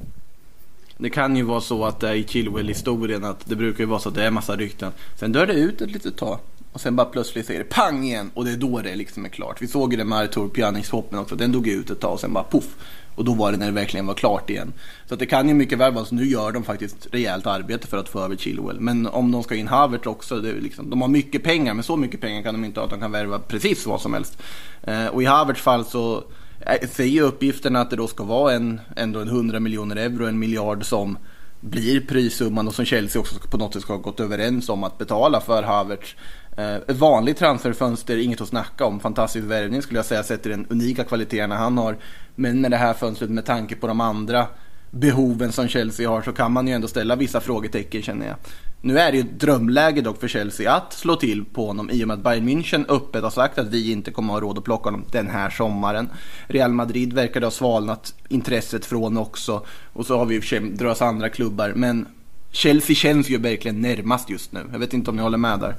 Det 0.96 1.10
kan 1.10 1.36
ju 1.36 1.42
vara 1.42 1.60
så 1.60 1.84
att 1.84 2.00
det 2.00 2.08
är 2.08 2.14
i 2.14 2.24
Chilwell-historien 2.28 3.24
att 3.24 3.46
det 3.46 3.56
brukar 3.56 3.80
ju 3.80 3.86
vara 3.90 4.00
så 4.00 4.08
att 4.08 4.14
det 4.14 4.24
är 4.26 4.30
massa 4.30 4.56
rykten. 4.56 4.92
Sen 5.18 5.32
dör 5.32 5.46
det 5.46 5.52
ut 5.52 5.80
ett 5.80 5.90
litet 5.90 6.16
tag. 6.16 6.38
Och 6.72 6.80
sen 6.80 6.96
bara 6.96 7.06
plötsligt 7.06 7.46
säger 7.46 7.60
det 7.60 7.70
pang 7.70 8.04
igen 8.04 8.30
och 8.34 8.44
det 8.44 8.50
är 8.50 8.56
då 8.56 8.80
det 8.80 8.96
liksom 8.96 9.24
är 9.24 9.28
klart. 9.28 9.62
Vi 9.62 9.66
såg 9.66 9.92
ju 9.92 9.96
det 9.96 10.04
med 10.04 10.18
Artur 10.18 10.48
Pjanic-hoppen 10.48 11.18
också. 11.18 11.36
Den 11.36 11.52
dog 11.52 11.68
ut 11.68 11.90
ett 11.90 12.00
tag 12.00 12.12
och 12.12 12.20
sen 12.20 12.32
bara 12.32 12.44
poff. 12.44 12.76
Och 13.14 13.24
då 13.24 13.34
var 13.34 13.52
det 13.52 13.58
när 13.58 13.66
det 13.66 13.72
verkligen 13.72 14.06
var 14.06 14.14
klart 14.14 14.50
igen. 14.50 14.72
Så 15.06 15.14
att 15.14 15.20
det 15.20 15.26
kan 15.26 15.48
ju 15.48 15.54
mycket 15.54 15.78
väl 15.78 15.92
vara 15.92 16.04
så 16.04 16.14
nu 16.14 16.24
gör 16.24 16.52
de 16.52 16.64
faktiskt 16.64 17.06
rejält 17.12 17.46
arbete 17.46 17.86
för 17.86 17.96
att 17.96 18.08
få 18.08 18.20
över 18.20 18.36
Chilwell. 18.36 18.80
Men 18.80 19.06
om 19.06 19.32
de 19.32 19.42
ska 19.42 19.54
in 19.54 19.68
Havertz 19.68 20.06
också, 20.06 20.40
det 20.40 20.50
är 20.50 20.60
liksom, 20.60 20.90
de 20.90 21.00
har 21.00 21.08
mycket 21.08 21.42
pengar 21.42 21.74
men 21.74 21.84
så 21.84 21.96
mycket 21.96 22.20
pengar 22.20 22.42
kan 22.42 22.54
de 22.54 22.64
inte 22.64 22.80
ha 22.80 22.84
att 22.84 22.90
de 22.90 23.00
kan 23.00 23.12
värva 23.12 23.38
precis 23.38 23.86
vad 23.86 24.00
som 24.00 24.14
helst. 24.14 24.38
Eh, 24.82 25.06
och 25.06 25.22
i 25.22 25.26
Havertz 25.26 25.60
fall 25.60 25.84
så 25.84 26.24
eh, 26.60 26.88
säger 26.88 27.22
uppgifterna 27.22 27.80
att 27.80 27.90
det 27.90 27.96
då 27.96 28.06
ska 28.06 28.24
vara 28.24 28.52
en, 28.52 28.80
ändå 28.96 29.20
en 29.20 29.28
100 29.28 29.60
miljoner 29.60 29.96
euro, 29.96 30.26
en 30.26 30.38
miljard 30.38 30.84
som 30.84 31.18
blir 31.60 32.00
prissumman 32.00 32.68
och 32.68 32.74
som 32.74 32.84
Chelsea 32.84 33.20
också 33.20 33.34
på 33.50 33.56
något 33.56 33.72
sätt 33.72 33.82
ska 33.82 33.92
ha 33.92 34.00
gått 34.00 34.20
överens 34.20 34.68
om 34.68 34.84
att 34.84 34.98
betala 34.98 35.40
för 35.40 35.62
Havertz. 35.62 36.14
Eh, 36.56 36.74
ett 36.74 36.96
vanligt 36.96 37.36
transferfönster, 37.36 38.16
inget 38.16 38.40
att 38.40 38.48
snacka 38.48 38.84
om. 38.84 39.00
Fantastisk 39.00 39.46
värvning 39.46 39.82
skulle 39.82 39.98
jag 39.98 40.06
säga, 40.06 40.22
sett 40.22 40.42
till 40.42 40.50
den 40.50 40.66
unika 40.70 41.04
kvaliteterna 41.04 41.56
han 41.56 41.78
har. 41.78 41.96
Men 42.34 42.60
med 42.60 42.70
det 42.70 42.76
här 42.76 42.94
fönstret, 42.94 43.30
med 43.30 43.46
tanke 43.46 43.76
på 43.76 43.86
de 43.86 44.00
andra 44.00 44.46
behoven 44.90 45.52
som 45.52 45.68
Chelsea 45.68 46.10
har, 46.10 46.22
så 46.22 46.32
kan 46.32 46.52
man 46.52 46.66
ju 46.68 46.74
ändå 46.74 46.88
ställa 46.88 47.16
vissa 47.16 47.40
frågetecken 47.40 48.02
känner 48.02 48.26
jag. 48.26 48.36
Nu 48.80 48.98
är 48.98 49.12
det 49.12 49.18
ju 49.18 49.24
ett 49.24 49.40
drömläge 49.40 50.00
dock 50.00 50.20
för 50.20 50.28
Chelsea 50.28 50.72
att 50.72 50.92
slå 50.92 51.16
till 51.16 51.44
på 51.44 51.66
honom 51.66 51.90
i 51.90 52.04
och 52.04 52.08
med 52.08 52.14
att 52.14 52.24
Bayern 52.24 52.48
München 52.48 52.84
öppet 52.88 53.22
har 53.22 53.30
sagt 53.30 53.58
att 53.58 53.66
vi 53.66 53.92
inte 53.92 54.10
kommer 54.10 54.32
ha 54.32 54.40
råd 54.40 54.58
att 54.58 54.64
plocka 54.64 54.84
honom 54.84 55.04
den 55.10 55.28
här 55.28 55.50
sommaren. 55.50 56.08
Real 56.46 56.72
Madrid 56.72 57.12
verkar 57.12 57.40
det 57.40 57.46
ha 57.46 57.50
svalnat 57.50 58.14
intresset 58.28 58.84
från 58.84 59.18
också. 59.18 59.66
Och 59.92 60.06
så 60.06 60.18
har 60.18 60.26
vi 60.26 60.34
i 60.34 60.38
och 60.38 60.42
för 60.42 60.48
sig 60.48 60.60
drös 60.60 61.02
andra 61.02 61.28
klubbar. 61.28 61.72
Men 61.76 62.06
Chelsea 62.50 62.96
känns 62.96 63.30
ju 63.30 63.38
verkligen 63.38 63.80
närmast 63.80 64.30
just 64.30 64.52
nu. 64.52 64.60
Jag 64.72 64.78
vet 64.78 64.92
inte 64.92 65.10
om 65.10 65.16
ni 65.16 65.22
håller 65.22 65.38
med 65.38 65.60
där. 65.60 65.74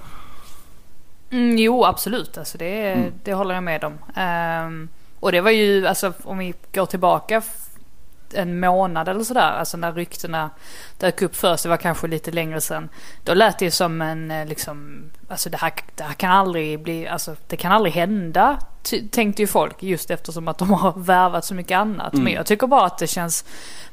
Mm, 1.34 1.58
jo, 1.58 1.86
absolut. 1.86 2.38
Alltså 2.38 2.58
det, 2.58 2.92
Mm. 2.92 3.12
det 3.24 3.34
håller 3.34 3.54
jag 3.56 3.64
med 3.64 3.84
om. 3.84 3.98
Ehm, 4.16 4.90
och 5.20 5.32
det 5.32 5.42
var 5.42 5.52
ju, 5.52 5.88
alltså 5.88 6.14
om 6.24 6.38
vi 6.38 6.54
går 6.74 6.86
tillbaka 6.86 7.42
en 8.36 8.60
månad 8.60 9.10
eller 9.10 9.24
sådär, 9.24 9.52
alltså 9.52 9.78
när 9.78 9.94
ryktena 9.94 10.50
dök 10.98 11.22
upp 11.22 11.36
först, 11.36 11.64
det 11.64 11.70
var 11.70 11.78
kanske 11.78 12.08
lite 12.08 12.32
längre 12.32 12.62
sedan. 12.62 12.90
Då 13.24 13.34
lät 13.34 13.60
det 13.60 13.66
ju 13.66 13.72
som 13.72 14.02
en, 14.02 14.32
eh, 14.32 14.46
liksom, 14.46 15.04
alltså 15.28 15.50
det 15.50 15.58
här, 15.58 15.74
det 15.96 16.04
här 16.04 16.14
kan 16.14 16.32
aldrig 16.32 16.84
bli, 16.84 17.08
alltså 17.08 17.36
det 17.48 17.58
kan 17.58 17.72
aldrig 17.72 17.94
hända, 17.94 18.60
tänkte 19.12 19.42
ju 19.42 19.48
folk, 19.48 19.84
just 19.84 20.12
eftersom 20.12 20.48
att 20.48 20.58
de 20.58 20.72
har 20.72 20.94
värvat 21.00 21.46
så 21.46 21.54
mycket 21.56 21.78
annat. 21.78 22.14
Mm. 22.14 22.24
Men 22.24 22.34
jag 22.34 22.46
tycker 22.46 22.68
bara 22.68 22.86
att 22.86 22.98
det 22.98 23.08
känns 23.08 23.46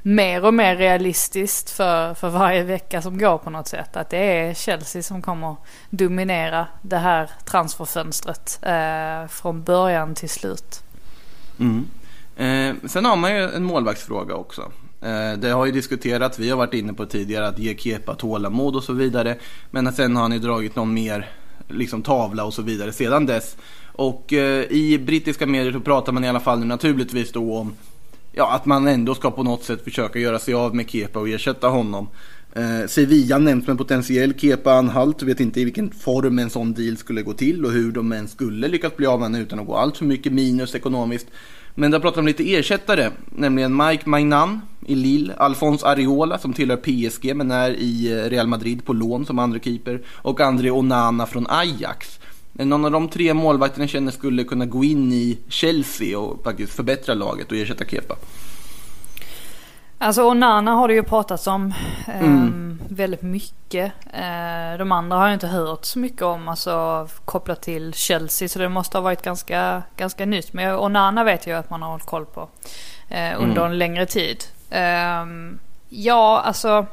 mer 0.02 0.44
och 0.44 0.54
mer 0.54 0.76
realistiskt 0.76 1.70
för, 1.70 2.14
för 2.14 2.28
varje 2.28 2.62
vecka 2.62 3.02
som 3.02 3.18
går 3.18 3.38
på 3.38 3.50
något 3.50 3.68
sätt. 3.68 3.96
Att 3.96 4.10
det 4.10 4.18
är 4.18 4.54
Chelsea 4.54 5.02
som 5.02 5.22
kommer 5.22 5.56
dominera 5.90 6.66
det 6.82 6.98
här 6.98 7.30
transferfönstret 7.44 8.58
eh, 8.62 9.26
från 9.28 9.62
början 9.62 10.14
till 10.14 10.30
slut. 10.30 10.82
Mm. 11.60 11.86
Eh, 12.40 12.74
sen 12.84 13.04
har 13.04 13.16
man 13.16 13.36
ju 13.36 13.42
en 13.42 13.64
målvaktsfråga 13.64 14.34
också. 14.34 14.62
Eh, 15.00 15.38
det 15.38 15.48
har 15.48 15.66
ju 15.66 15.72
diskuterats, 15.72 16.38
vi 16.38 16.50
har 16.50 16.56
varit 16.56 16.74
inne 16.74 16.92
på 16.92 17.06
tidigare, 17.06 17.48
att 17.48 17.58
ge 17.58 17.76
Kepa 17.76 18.14
tålamod 18.14 18.76
och 18.76 18.84
så 18.84 18.92
vidare. 18.92 19.36
Men 19.70 19.92
sen 19.92 20.16
har 20.16 20.22
han 20.22 20.32
ju 20.32 20.38
dragit 20.38 20.76
någon 20.76 20.94
mer 20.94 21.28
liksom, 21.68 22.02
tavla 22.02 22.44
och 22.44 22.54
så 22.54 22.62
vidare 22.62 22.92
sedan 22.92 23.26
dess. 23.26 23.56
Och 23.92 24.32
eh, 24.32 24.64
i 24.64 24.98
brittiska 24.98 25.46
medier 25.46 25.72
så 25.72 25.80
pratar 25.80 26.12
man 26.12 26.24
i 26.24 26.28
alla 26.28 26.40
fall 26.40 26.58
nu 26.58 26.66
naturligtvis 26.66 27.32
då 27.32 27.56
om 27.56 27.72
ja, 28.32 28.52
att 28.52 28.66
man 28.66 28.88
ändå 28.88 29.14
ska 29.14 29.30
på 29.30 29.42
något 29.42 29.64
sätt 29.64 29.84
försöka 29.84 30.18
göra 30.18 30.38
sig 30.38 30.54
av 30.54 30.74
med 30.74 30.90
Kepa 30.90 31.20
och 31.20 31.28
ersätta 31.28 31.68
honom. 31.68 32.08
Eh, 32.52 32.86
Sevilla 32.88 33.38
nämns 33.38 33.64
som 33.64 33.70
en 33.70 33.78
potentiell 33.78 34.34
Kepa-anhalt. 34.34 35.22
Vet 35.22 35.40
inte 35.40 35.60
i 35.60 35.64
vilken 35.64 35.90
form 35.90 36.38
en 36.38 36.50
sån 36.50 36.72
deal 36.72 36.96
skulle 36.96 37.22
gå 37.22 37.32
till 37.32 37.64
och 37.64 37.72
hur 37.72 37.92
de 37.92 38.12
ens 38.12 38.32
skulle 38.32 38.68
lyckas 38.68 38.96
bli 38.96 39.06
av 39.06 39.18
med 39.18 39.26
honom 39.26 39.40
utan 39.40 39.60
att 39.60 39.66
gå 39.66 39.76
allt 39.76 39.96
för 39.96 40.04
mycket 40.04 40.32
minus 40.32 40.74
ekonomiskt. 40.74 41.26
Men 41.74 41.90
där 41.90 42.00
pratar 42.00 42.16
de 42.16 42.20
om 42.20 42.26
lite 42.26 42.54
ersättare, 42.54 43.10
nämligen 43.26 43.76
Mike 43.76 44.08
Mainan 44.08 44.60
i 44.86 44.94
Lille, 44.94 45.34
Alphonse 45.34 45.86
Areola 45.86 46.38
som 46.38 46.52
tillhör 46.52 46.76
PSG 46.76 47.36
men 47.36 47.50
är 47.50 47.70
i 47.70 48.12
eh, 48.12 48.30
Real 48.30 48.46
Madrid 48.46 48.84
på 48.84 48.92
lån 48.92 49.26
som 49.26 49.38
andra 49.38 49.58
keeper 49.58 50.00
och 50.08 50.40
André 50.40 50.70
Onana 50.70 51.26
från 51.26 51.46
Ajax. 51.48 52.20
Eh, 52.58 52.66
någon 52.66 52.84
av 52.84 52.90
de 52.90 53.08
tre 53.08 53.34
målvakterna 53.34 53.86
känner 53.86 54.12
skulle 54.12 54.44
kunna 54.44 54.66
gå 54.66 54.84
in 54.84 55.12
i 55.12 55.38
Chelsea 55.48 56.18
och 56.18 56.44
faktiskt 56.44 56.72
förbättra 56.72 57.14
laget 57.14 57.52
och 57.52 57.56
ersätta 57.56 57.84
Kepa? 57.84 58.16
Alltså 60.02 60.22
Onana 60.22 60.72
har 60.72 60.88
det 60.88 60.94
ju 60.94 61.02
pratats 61.02 61.46
om 61.46 61.74
eh, 62.08 62.94
väldigt 62.94 63.22
mycket. 63.22 63.92
Eh, 64.12 64.78
de 64.78 64.92
andra 64.92 65.16
har 65.16 65.26
jag 65.26 65.34
inte 65.34 65.46
hört 65.46 65.84
så 65.84 65.98
mycket 65.98 66.22
om, 66.22 66.48
alltså 66.48 67.08
kopplat 67.24 67.62
till 67.62 67.94
Chelsea. 67.94 68.48
Så 68.48 68.58
det 68.58 68.68
måste 68.68 68.96
ha 68.96 69.02
varit 69.02 69.22
ganska, 69.22 69.82
ganska 69.96 70.26
nytt. 70.26 70.52
Men 70.52 70.74
Onana 70.74 71.24
vet 71.24 71.46
jag 71.46 71.58
att 71.58 71.70
man 71.70 71.82
har 71.82 71.90
hållit 71.90 72.06
koll 72.06 72.26
på 72.26 72.48
eh, 73.08 73.42
under 73.42 73.66
en 73.66 73.78
längre 73.78 74.06
tid. 74.06 74.44
Ehm, 74.70 75.58
ja, 75.88 76.40
alltså. 76.40 76.86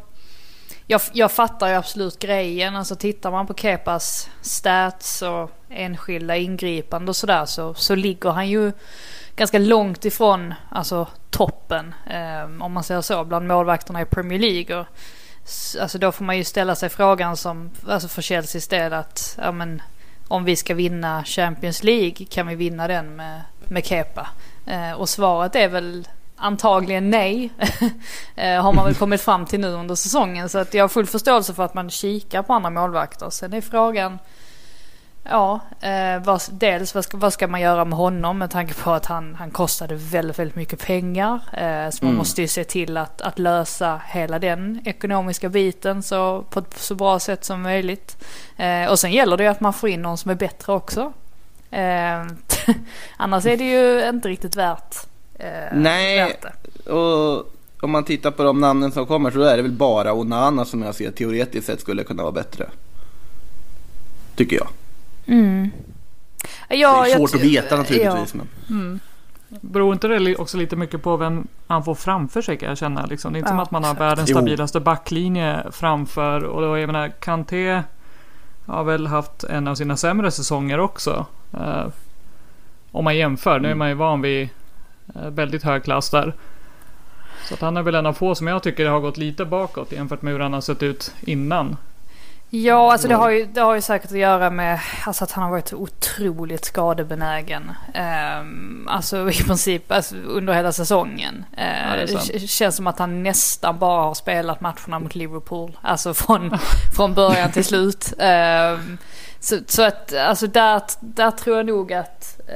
Jag, 0.87 1.01
jag 1.13 1.31
fattar 1.31 1.67
ju 1.67 1.73
absolut 1.73 2.19
grejen. 2.19 2.75
Alltså 2.75 2.95
tittar 2.95 3.31
man 3.31 3.47
på 3.47 3.53
Kepas 3.53 4.29
stats 4.41 5.21
och 5.21 5.51
enskilda 5.69 6.35
ingripande 6.37 7.09
och 7.09 7.15
sådär 7.15 7.45
så, 7.45 7.73
så 7.73 7.95
ligger 7.95 8.29
han 8.29 8.49
ju 8.49 8.71
ganska 9.37 9.59
långt 9.59 10.05
ifrån 10.05 10.53
alltså, 10.69 11.07
toppen. 11.29 11.95
Eh, 12.09 12.63
om 12.65 12.73
man 12.73 12.83
säger 12.83 13.01
så, 13.01 13.23
bland 13.23 13.47
målvakterna 13.47 14.01
i 14.01 14.05
Premier 14.05 14.39
League. 14.39 14.79
Och, 14.79 14.85
alltså 15.81 15.97
då 15.97 16.11
får 16.11 16.25
man 16.25 16.37
ju 16.37 16.43
ställa 16.43 16.75
sig 16.75 16.89
frågan 16.89 17.37
som, 17.37 17.69
alltså 17.87 18.07
för 18.07 18.21
Chelseas 18.21 18.67
del 18.67 18.93
att, 18.93 19.37
ja 19.41 19.51
men 19.51 19.81
om 20.27 20.43
vi 20.43 20.55
ska 20.55 20.73
vinna 20.73 21.23
Champions 21.23 21.83
League 21.83 22.25
kan 22.29 22.47
vi 22.47 22.55
vinna 22.55 22.87
den 22.87 23.15
med, 23.15 23.41
med 23.67 23.85
Kepa? 23.85 24.27
Eh, 24.65 24.91
och 24.91 25.09
svaret 25.09 25.55
är 25.55 25.67
väl 25.67 26.07
antagligen 26.35 27.09
nej. 27.09 27.49
eh, 28.35 28.61
har 28.61 28.73
man 28.73 28.85
väl 28.85 28.95
kommit 28.95 29.21
fram 29.21 29.45
till 29.45 29.59
nu 29.59 29.67
under 29.67 29.95
säsongen. 29.95 30.49
Så 30.49 30.57
att 30.57 30.73
jag 30.73 30.83
har 30.83 30.89
full 30.89 31.05
förståelse 31.05 31.53
för 31.53 31.63
att 31.63 31.73
man 31.73 31.89
kikar 31.89 32.43
på 32.43 32.53
andra 32.53 32.69
målvakter. 32.69 33.29
Sen 33.29 33.53
är 33.53 33.61
frågan 33.61 34.19
Ja, 35.29 35.59
eh, 35.81 36.23
vad, 36.23 36.41
dels 36.51 36.95
vad 36.95 37.03
ska, 37.03 37.17
vad 37.17 37.33
ska 37.33 37.47
man 37.47 37.61
göra 37.61 37.85
med 37.85 37.97
honom 37.97 38.37
med 38.37 38.51
tanke 38.51 38.73
på 38.73 38.91
att 38.91 39.05
han, 39.05 39.35
han 39.35 39.51
kostade 39.51 39.95
väldigt, 39.95 40.39
väldigt 40.39 40.55
mycket 40.55 40.85
pengar. 40.85 41.33
Eh, 41.53 41.89
så 41.89 42.05
man 42.05 42.09
Mm. 42.09 42.17
måste 42.17 42.41
ju 42.41 42.47
se 42.47 42.63
till 42.63 42.97
att, 42.97 43.21
att 43.21 43.39
lösa 43.39 44.01
hela 44.07 44.39
den 44.39 44.81
ekonomiska 44.85 45.49
biten 45.49 46.03
så, 46.03 46.41
på 46.49 46.59
ett 46.59 46.77
så 46.79 46.95
bra 46.95 47.19
sätt 47.19 47.45
som 47.45 47.61
möjligt. 47.61 48.17
Eh, 48.57 48.85
och 48.91 48.99
sen 48.99 49.11
gäller 49.11 49.37
det 49.37 49.43
ju 49.43 49.49
att 49.49 49.59
man 49.61 49.73
får 49.73 49.89
in 49.89 50.01
någon 50.01 50.17
som 50.17 50.31
är 50.31 50.35
bättre 50.35 50.73
också. 50.73 51.13
Eh, 51.71 52.25
annars 53.17 53.45
är 53.45 53.57
det 53.57 53.63
ju 53.63 54.09
inte 54.09 54.29
riktigt 54.29 54.55
värt, 54.55 54.95
eh, 55.35 55.49
Nej. 55.73 56.17
värt 56.19 56.41
det. 56.41 56.91
Och 56.91 57.53
om 57.81 57.91
man 57.91 58.03
tittar 58.03 58.31
på 58.31 58.43
de 58.43 58.59
namnen 58.61 58.91
som 58.91 59.05
kommer 59.05 59.31
så 59.31 59.41
är 59.41 59.57
det 59.57 59.63
väl 59.63 59.71
bara 59.71 60.13
Onana 60.13 60.65
som 60.65 60.81
jag 60.81 60.95
ser 60.95 61.11
teoretiskt 61.11 61.67
sett 61.67 61.81
skulle 61.81 62.03
kunna 62.03 62.23
vara 62.23 62.31
bättre. 62.33 62.69
Tycker 64.35 64.55
jag. 64.55 64.67
Mm. 65.27 65.71
Ja, 66.69 67.03
det 67.03 67.11
är 67.11 67.17
svårt 67.17 67.35
att 67.35 67.41
veta 67.41 67.77
naturligtvis. 67.77 68.33
ja. 68.35 68.41
Men. 68.67 68.99
Beror 69.49 69.93
inte 69.93 70.07
det 70.07 70.35
också 70.35 70.57
lite 70.57 70.75
mycket 70.75 71.03
på 71.03 71.17
vem 71.17 71.47
han 71.67 71.83
får 71.83 71.95
framför 71.95 72.41
sig 72.41 72.57
kan 72.57 72.69
jag 72.69 72.77
känna. 72.77 73.05
Liksom. 73.05 73.33
Det 73.33 73.37
är 73.37 73.39
inte 73.39 73.49
som 73.49 73.57
Ja, 73.57 73.63
att 73.63 73.71
man 73.71 73.83
har 73.83 73.95
världens 73.95 74.29
stabilaste 74.29 74.79
backlinje 74.79 75.63
framför. 75.71 76.43
Och 76.43 76.61
då, 76.61 76.77
jag 76.77 76.87
menar, 76.87 77.09
Kanté 77.19 77.83
har 78.65 78.83
väl 78.83 79.07
haft 79.07 79.43
en 79.43 79.67
av 79.67 79.75
sina 79.75 79.97
sämre 79.97 80.31
säsonger 80.31 80.79
också. 80.79 81.25
Eh, 81.53 81.87
om 82.91 83.03
man 83.03 83.17
jämför. 83.17 83.59
Nu 83.59 83.71
är 83.71 83.75
man 83.75 83.89
ju 83.89 83.93
van 83.93 84.21
vid 84.21 84.49
eh, 85.15 85.29
väldigt 85.29 85.63
hög 85.63 85.83
klass 85.83 86.09
där. 86.09 86.33
Så 87.47 87.53
att 87.53 87.61
han 87.61 87.77
är 87.77 87.81
väl 87.81 87.95
en 87.95 88.05
av 88.05 88.13
få 88.13 88.35
som 88.35 88.47
jag 88.47 88.63
tycker 88.63 88.85
har 88.85 88.99
gått 88.99 89.17
lite 89.17 89.45
bakåt 89.45 89.91
jämfört 89.91 90.21
med 90.21 90.33
hur 90.33 90.39
han 90.39 90.53
har 90.53 90.61
sett 90.61 90.83
ut 90.83 91.13
innan. 91.21 91.77
Ja, 92.49 92.91
alltså 92.91 93.07
det 93.07 93.15
har, 93.15 93.29
ju, 93.29 93.45
det 93.45 93.61
har 93.61 93.75
ju 93.75 93.81
säkert 93.81 94.11
att 94.11 94.17
göra 94.17 94.49
med 94.49 94.79
alltså 95.05 95.23
att 95.23 95.31
han 95.31 95.43
har 95.43 95.51
varit 95.51 95.73
otroligt 95.73 96.65
skadebenägen. 96.65 97.71
Um, 98.41 98.87
alltså 98.91 99.29
i 99.31 99.43
princip 99.43 99.91
alltså, 99.91 100.15
under 100.15 100.53
hela 100.53 100.71
säsongen. 100.71 101.45
Uh, 101.57 101.63
Ja, 101.89 101.95
det 102.05 102.13
k- 102.31 102.39
känns 102.47 102.75
som 102.75 102.87
att 102.87 102.99
han 102.99 103.23
nästan 103.23 103.79
bara 103.79 104.01
har 104.03 104.13
spelat 104.13 104.61
matcherna 104.61 104.99
mot 104.99 105.15
Liverpool. 105.15 105.77
Alltså 105.81 106.13
från, 106.13 106.57
från 106.95 107.13
början 107.13 107.51
till 107.51 107.65
slut. 107.65 108.13
Um, 108.17 108.97
så, 109.39 109.57
så 109.67 109.83
att 109.83 110.13
alltså 110.15 110.47
där, 110.47 110.81
där 110.99 111.31
tror 111.31 111.57
jag 111.57 111.65
nog 111.65 111.93
att 111.93 112.39
eh, 112.47 112.53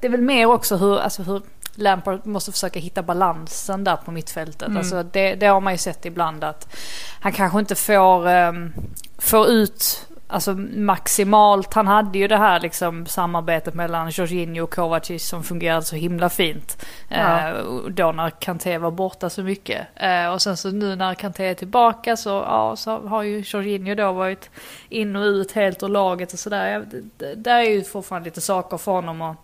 det 0.00 0.06
är 0.06 0.08
väl 0.08 0.20
mer 0.22 0.46
också 0.46 0.76
hur, 0.76 0.98
alltså 1.00 1.22
hur 1.22 1.42
Lampard 1.74 2.26
måste 2.26 2.52
försöka 2.52 2.78
hitta 2.80 3.02
balansen 3.02 3.84
där 3.84 3.96
på 3.96 4.10
mittfältet. 4.10 4.62
Mm. 4.68 4.76
Alltså 4.78 5.02
det, 5.02 5.34
det 5.34 5.46
har 5.46 5.60
man 5.60 5.72
ju 5.72 5.78
sett 5.78 6.06
ibland 6.06 6.44
att 6.44 6.76
han 7.20 7.32
kanske 7.32 7.58
inte 7.58 7.74
får, 7.74 8.26
um, 8.28 8.72
får 9.18 9.46
ut 9.48 10.06
alltså 10.32 10.52
maximalt. 10.76 11.74
Han 11.74 11.86
hade 11.86 12.18
ju 12.18 12.28
det 12.28 12.36
här 12.36 12.60
liksom 12.60 13.06
samarbetet 13.06 13.74
mellan 13.74 14.10
Jorginho 14.10 14.62
och 14.64 14.74
Kovacic 14.74 15.28
som 15.28 15.42
fungerade 15.44 15.82
så 15.82 15.96
himla 15.96 16.28
fint. 16.28 16.86
Ja. 17.08 17.48
Eh, 17.48 17.54
då 17.90 18.12
när 18.12 18.30
Kanté 18.30 18.78
var 18.78 18.90
borta 18.90 19.30
så 19.30 19.42
mycket. 19.42 19.86
Eh, 19.96 20.32
och 20.32 20.42
sen 20.42 20.56
så 20.56 20.70
nu 20.70 20.96
när 20.96 21.14
Kanté 21.14 21.44
är 21.46 21.54
tillbaka 21.54 22.16
så, 22.16 22.28
ja, 22.28 22.76
så 22.76 22.98
har 23.08 23.22
ju 23.22 23.42
Jorginho 23.46 23.94
då 23.94 24.12
varit 24.12 24.50
in 24.88 25.16
och 25.16 25.22
ut 25.24 25.52
helt 25.52 25.82
ur 25.82 25.88
laget 25.88 26.32
och 26.32 26.38
sådär. 26.38 26.86
Det- 26.90 27.02
det- 27.26 27.34
Där 27.34 27.58
är 27.60 27.70
ju 27.70 27.84
fortfarande 27.84 28.24
lite 28.26 28.40
saker 28.40 28.76
för 28.76 28.92
honom 28.92 29.22
att 29.22 29.36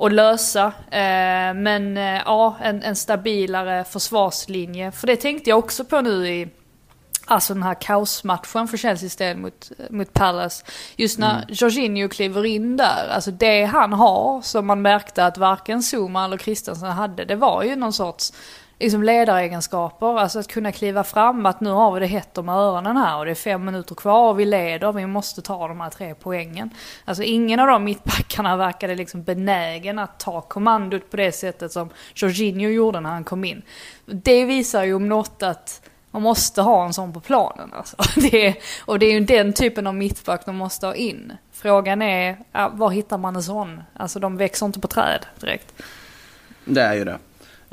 att 0.00 0.12
lösa. 0.12 0.66
Eh, 0.90 1.54
men 1.54 1.96
eh, 1.96 2.22
ja, 2.24 2.56
en, 2.62 2.82
en 2.82 2.96
stabilare 2.96 3.84
försvarslinje. 3.84 4.92
För 4.92 5.06
det 5.06 5.16
tänkte 5.16 5.50
jag 5.50 5.58
också 5.58 5.84
på 5.84 6.00
nu 6.00 6.28
i 6.28 6.48
Alltså 7.30 7.54
den 7.54 7.62
här 7.62 7.74
kaosmatchen 7.74 8.68
för 8.68 8.76
Chelseas 8.76 9.16
del 9.16 9.36
mot, 9.36 9.70
mot 9.90 10.12
Palace. 10.12 10.64
Just 10.96 11.18
när 11.18 11.44
Jorginho 11.48 12.08
kliver 12.08 12.44
in 12.44 12.76
där, 12.76 13.08
alltså 13.10 13.30
det 13.30 13.64
han 13.64 13.92
har 13.92 14.42
som 14.42 14.66
man 14.66 14.82
märkte 14.82 15.24
att 15.24 15.38
varken 15.38 15.82
Zuma 15.82 16.24
eller 16.24 16.38
Christensen 16.38 16.90
hade, 16.90 17.24
det 17.24 17.36
var 17.36 17.62
ju 17.62 17.76
någon 17.76 17.92
sorts 17.92 18.32
liksom 18.80 19.02
ledaregenskaper. 19.02 20.18
Alltså 20.18 20.38
att 20.38 20.48
kunna 20.48 20.72
kliva 20.72 21.04
fram, 21.04 21.46
att 21.46 21.60
nu 21.60 21.70
har 21.70 21.92
vi 21.92 22.00
det 22.00 22.06
hett 22.06 22.38
om 22.38 22.48
öronen 22.48 22.96
här 22.96 23.18
och 23.18 23.24
det 23.24 23.30
är 23.30 23.34
fem 23.34 23.64
minuter 23.64 23.94
kvar 23.94 24.30
och 24.30 24.40
vi 24.40 24.44
leder, 24.44 24.92
vi 24.92 25.06
måste 25.06 25.42
ta 25.42 25.68
de 25.68 25.80
här 25.80 25.90
tre 25.90 26.14
poängen. 26.14 26.70
Alltså 27.04 27.22
ingen 27.22 27.60
av 27.60 27.66
de 27.66 27.84
mittbackarna 27.84 28.56
verkade 28.56 28.94
liksom 28.94 29.22
benägen 29.22 29.98
att 29.98 30.20
ta 30.20 30.40
kommandot 30.40 31.10
på 31.10 31.16
det 31.16 31.32
sättet 31.32 31.72
som 31.72 31.90
Jorginho 32.14 32.68
gjorde 32.68 33.00
när 33.00 33.10
han 33.10 33.24
kom 33.24 33.44
in. 33.44 33.62
Det 34.06 34.44
visar 34.44 34.84
ju 34.84 34.94
om 34.94 35.08
något 35.08 35.42
att 35.42 35.82
man 36.10 36.22
måste 36.22 36.62
ha 36.62 36.86
en 36.86 36.92
sån 36.92 37.12
på 37.12 37.20
planen 37.20 37.70
alltså. 37.72 37.96
Det 38.30 38.46
är, 38.46 38.54
och 38.84 38.98
det 38.98 39.06
är 39.06 39.12
ju 39.12 39.20
den 39.20 39.52
typen 39.52 39.86
av 39.86 39.94
mittback 39.94 40.46
de 40.46 40.56
måste 40.56 40.86
ha 40.86 40.94
in. 40.94 41.32
Frågan 41.52 42.02
är, 42.02 42.36
var 42.70 42.90
hittar 42.90 43.18
man 43.18 43.36
en 43.36 43.42
sån? 43.42 43.82
Alltså 43.94 44.18
de 44.18 44.36
växer 44.36 44.66
inte 44.66 44.80
på 44.80 44.88
träd 44.88 45.26
direkt. 45.40 45.82
Det 46.64 46.82
är 46.82 46.94
ju 46.94 47.04
det. 47.04 47.18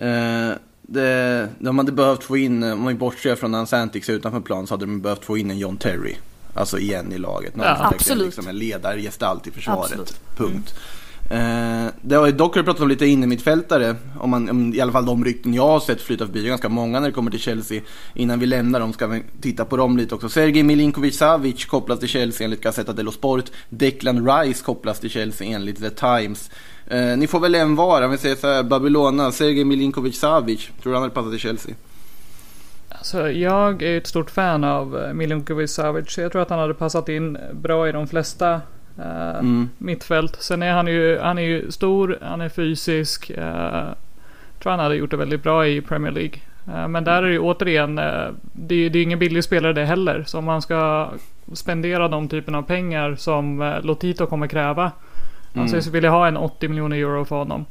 Uh 0.05 0.57
det 0.88 1.50
de 1.60 1.77
hade 1.77 1.91
behövt 1.91 2.24
få 2.24 2.38
in, 2.38 2.63
om 2.63 2.82
man 2.82 2.98
bortser 2.98 3.36
från 3.36 3.67
Santix 3.67 4.10
är 4.10 4.13
utanför 4.13 4.39
plan 4.39 4.67
så 4.67 4.74
hade 4.74 4.86
de 4.86 5.01
behövt 5.01 5.25
få 5.25 5.38
in 5.38 5.51
en 5.51 5.58
John 5.58 5.77
Terry. 5.77 6.15
Alltså 6.53 6.79
igen 6.79 7.13
i 7.13 7.17
laget. 7.17 7.56
Någon 7.56 7.65
Ja, 7.65 7.75
som 7.75 7.86
absolut. 7.86 8.25
Liksom 8.25 8.48
en 8.48 8.58
ledargestalt 8.58 9.48
i 9.48 9.51
försvaret. 9.51 9.84
Absolut. 9.84 10.20
Punkt. 10.38 10.75
Eh, 11.29 11.88
det 12.01 12.15
har 12.15 12.25
ju 12.25 12.31
dock 12.31 12.55
har 12.55 12.63
pratat 12.63 12.81
om 12.81 12.88
lite 12.88 13.05
innermittfältare. 13.05 13.96
Om 14.19 14.29
man, 14.29 14.50
om, 14.50 14.74
I 14.74 14.81
alla 14.81 14.91
fall 14.91 15.05
de 15.05 15.25
rykten 15.25 15.53
jag 15.53 15.67
har 15.67 15.79
sett 15.79 16.01
flyta 16.01 16.25
förbi. 16.25 16.39
Det 16.41 16.48
är 16.48 16.50
ganska 16.50 16.69
många 16.69 17.00
när 17.00 17.07
det 17.07 17.13
kommer 17.13 17.31
till 17.31 17.39
Chelsea. 17.39 17.81
Innan 18.13 18.39
vi 18.39 18.46
lämnar 18.46 18.79
dem 18.79 18.93
ska 18.93 19.07
vi 19.07 19.24
titta 19.41 19.65
på 19.65 19.77
dem 19.77 19.98
lite 19.98 20.15
också. 20.15 20.29
Sergej 20.29 20.63
Milinkovic 20.63 21.17
Savic 21.17 21.65
kopplas 21.65 22.00
till 22.00 22.10
Chelsea 22.10 22.46
enligt 22.46 22.62
Gazzetta 22.62 22.93
dello 22.93 23.12
Sport. 23.12 23.46
Declan 23.69 24.29
Rice 24.29 24.63
kopplas 24.63 25.00
till 25.00 25.10
Chelsea 25.10 25.48
enligt 25.48 25.81
The 25.81 25.89
Times. 25.89 26.51
Eh, 26.88 27.17
ni 27.17 27.27
får 27.27 27.39
väl 27.39 27.55
en 27.55 27.75
var, 27.75 28.01
om 28.01 28.12
vi 28.12 28.17
säger 28.17 28.36
så 28.36 28.48
här, 28.48 28.63
Babylona, 28.63 29.31
Sergej 29.31 29.63
Milinkovic 29.63 30.19
Savic. 30.19 30.69
Tror 30.81 30.91
du 30.91 30.93
han 30.93 31.01
hade 31.01 31.13
passat 31.13 31.31
till 31.31 31.39
Chelsea? 31.39 31.75
Alltså, 32.89 33.31
jag 33.31 33.81
är 33.81 33.89
ju 33.89 33.98
ett 33.98 34.07
stort 34.07 34.31
fan 34.31 34.63
av 34.63 34.98
eh, 34.98 35.13
Milinkovic 35.13 35.72
Savic. 35.72 36.17
Jag 36.17 36.31
tror 36.31 36.41
att 36.41 36.50
han 36.50 36.60
hade 36.60 36.74
passat 36.74 37.10
in 37.10 37.38
bra 37.53 37.89
i 37.89 37.91
de 37.91 38.07
flesta 38.07 38.62
eh, 39.00 39.30
Mm. 39.39 39.70
mittfält. 39.77 40.38
Sen 40.39 40.63
är 40.63 40.72
han 40.74 40.88
ju, 40.88 41.20
han 41.20 41.38
är 41.38 41.42
ju 41.42 41.72
stor, 41.72 42.18
han 42.22 42.42
är 42.42 42.50
fysisk. 42.50 43.32
Jag 43.38 43.86
tror 44.62 44.72
han 44.72 44.80
hade 44.80 44.96
gjort 44.96 45.12
det 45.12 45.18
väldigt 45.18 45.44
bra 45.44 45.68
i 45.68 45.82
Premier 45.82 46.12
League. 46.12 46.39
Eh, 46.74 46.88
men 46.88 47.04
där 47.04 47.18
är 47.24 47.27
det 47.27 47.32
ju 47.32 47.39
återigen, 47.39 47.96
det, 47.96 48.75
är- 48.75 48.96
är 48.96 49.01
ingen 49.01 49.20
billig 49.20 49.44
spelare 49.44 49.74
det 49.74 49.86
heller. 49.86 50.24
Så 50.27 50.38
om 50.38 50.46
man 50.46 50.62
ska 50.62 51.10
spendera 51.54 52.08
de 52.08 52.27
typen 52.27 52.56
av 52.56 52.62
pengar 52.62 53.16
som 53.16 53.74
Lotito 53.84 54.25
kommer 54.25 54.48
kräva. 54.48 54.92
Mm. 55.54 55.62
Alltså 55.62 55.75
jag 55.75 55.84
skulle 55.84 55.94
vilja 55.94 56.10
ha 56.10 56.27
en 56.27 56.38
80 56.38 56.68
miljoner 56.68 56.98
euro 56.98 57.25
för 57.25 57.36
honom. 57.36 57.66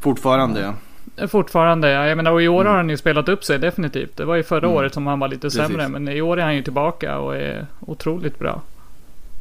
Fortfarande 0.00 0.60
ja. 0.60 0.74
Fortfarande, 1.28 1.90
ja. 1.90 2.06
Jag 2.06 2.16
menar, 2.16 2.30
och 2.32 2.42
i 2.42 2.48
år 2.48 2.64
har 2.64 2.76
han 2.76 2.90
ju 2.90 2.96
spelat 2.96 3.28
upp 3.28 3.44
sig 3.44 3.58
definitivt. 3.58 4.16
Det 4.16 4.24
var 4.24 4.34
ju 4.36 4.42
förra 4.42 4.66
Mm. 4.66 4.76
året 4.76 4.94
som 4.94 5.06
han 5.06 5.18
var 5.20 5.28
lite 5.28 5.40
Precis. 5.40 5.60
sämre. 5.66 5.88
Men 5.88 6.08
i 6.08 6.20
år 6.20 6.38
är 6.38 6.42
han 6.44 6.54
ju 6.56 6.62
tillbaka 6.62 7.18
och 7.18 7.36
är 7.36 7.66
otroligt 7.80 8.38
bra. 8.38 8.60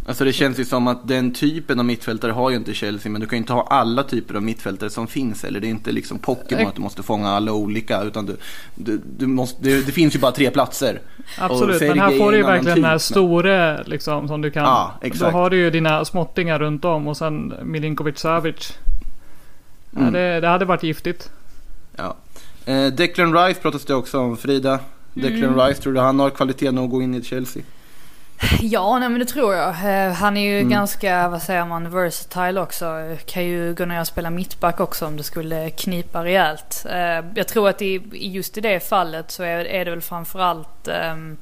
Alltså 0.07 0.25
det 0.25 0.33
känns 0.33 0.59
ju 0.59 0.65
som 0.65 0.87
att 0.87 1.07
den 1.07 1.33
typen 1.33 1.79
av 1.79 1.85
mittfältare 1.85 2.31
har 2.31 2.49
ju 2.49 2.55
inte 2.55 2.73
Chelsea, 2.73 3.11
men 3.11 3.21
du 3.21 3.27
kan 3.27 3.37
ju 3.37 3.41
inte 3.41 3.53
ha 3.53 3.67
alla 3.69 4.03
typer 4.03 4.35
av 4.35 4.43
mittfältare 4.43 4.89
som 4.89 5.07
finns. 5.07 5.43
Eller 5.43 5.59
det 5.59 5.67
är 5.67 5.69
inte 5.69 5.91
liksom 5.91 6.19
Pokémon 6.19 6.67
att 6.67 6.75
du 6.75 6.81
måste 6.81 7.03
fånga 7.03 7.29
alla 7.29 7.51
olika, 7.53 8.01
utan 8.01 8.25
du, 8.25 8.37
du, 8.75 9.01
du 9.17 9.27
måste, 9.27 9.63
det, 9.63 9.85
det 9.85 9.91
finns 9.91 10.15
ju 10.15 10.19
bara 10.19 10.31
tre 10.31 10.49
platser. 10.51 11.01
Absolut, 11.37 11.81
men 11.81 11.99
här 11.99 12.17
får 12.17 12.31
du 12.31 12.37
ju 12.37 12.43
verkligen 12.43 12.75
den 12.75 12.85
här 12.85 12.97
typ, 12.97 13.01
stora 13.01 13.81
liksom 13.81 14.27
som 14.27 14.41
du 14.41 14.51
kan. 14.51 14.63
Ja, 14.63 14.93
exakt. 15.01 15.31
Då 15.31 15.37
har 15.37 15.49
du 15.49 15.57
ju 15.57 15.69
dina 15.69 16.05
småttingar 16.05 16.59
runt 16.59 16.85
om 16.85 17.07
och 17.07 17.17
sen 17.17 17.53
Milinkovic 17.63 18.19
Savic. 18.19 18.73
Ja, 19.91 19.99
Mm. 19.99 20.13
det, 20.13 20.39
det 20.39 20.47
hade 20.47 20.65
varit 20.65 20.83
giftigt. 20.83 21.29
Ja. 21.95 22.15
Eh, 22.65 22.87
Declan 22.87 23.33
Rice 23.37 23.59
pratas 23.61 23.85
det 23.85 23.95
också 23.95 24.19
om. 24.19 24.37
Frida, 24.37 24.79
Declan 25.13 25.59
Rice, 25.67 25.81
tror 25.81 25.93
du 25.93 25.99
han 25.99 26.19
har 26.19 26.29
kvalitet 26.29 26.71
nog 26.71 26.83
att 26.85 26.91
gå 26.91 27.01
in 27.01 27.15
i 27.15 27.21
Chelsea? 27.23 27.63
Ja, 28.61 28.99
nej 28.99 29.09
men 29.09 29.19
det 29.19 29.25
tror 29.25 29.55
jag. 29.55 29.69
Eh, 29.69 30.13
Han 30.13 30.37
är 30.37 30.41
ju 30.41 30.57
Mm. 30.59 30.69
ganska, 30.71 31.27
vad 31.29 31.41
säger 31.41 31.65
man, 31.65 31.89
versatile 31.91 32.61
också. 32.61 33.15
Kan 33.25 33.45
ju 33.45 33.73
gå 33.73 33.85
ner 33.85 33.99
och 34.01 34.07
spela 34.07 34.29
mittback 34.29 34.79
också 34.79 35.05
om 35.05 35.17
det 35.17 35.23
skulle 35.23 35.69
knipa 35.69 36.23
rejält. 36.23 36.85
Eh, 36.89 37.25
Jag 37.35 37.47
tror 37.47 37.69
att 37.69 37.81
i, 37.81 38.01
just 38.11 38.57
i 38.57 38.61
det 38.61 38.79
fallet 38.79 39.31
så 39.31 39.43
är, 39.43 39.85
det 39.85 39.91
väl 39.91 40.01
framförallt 40.01 40.87
ehm, 40.87 41.37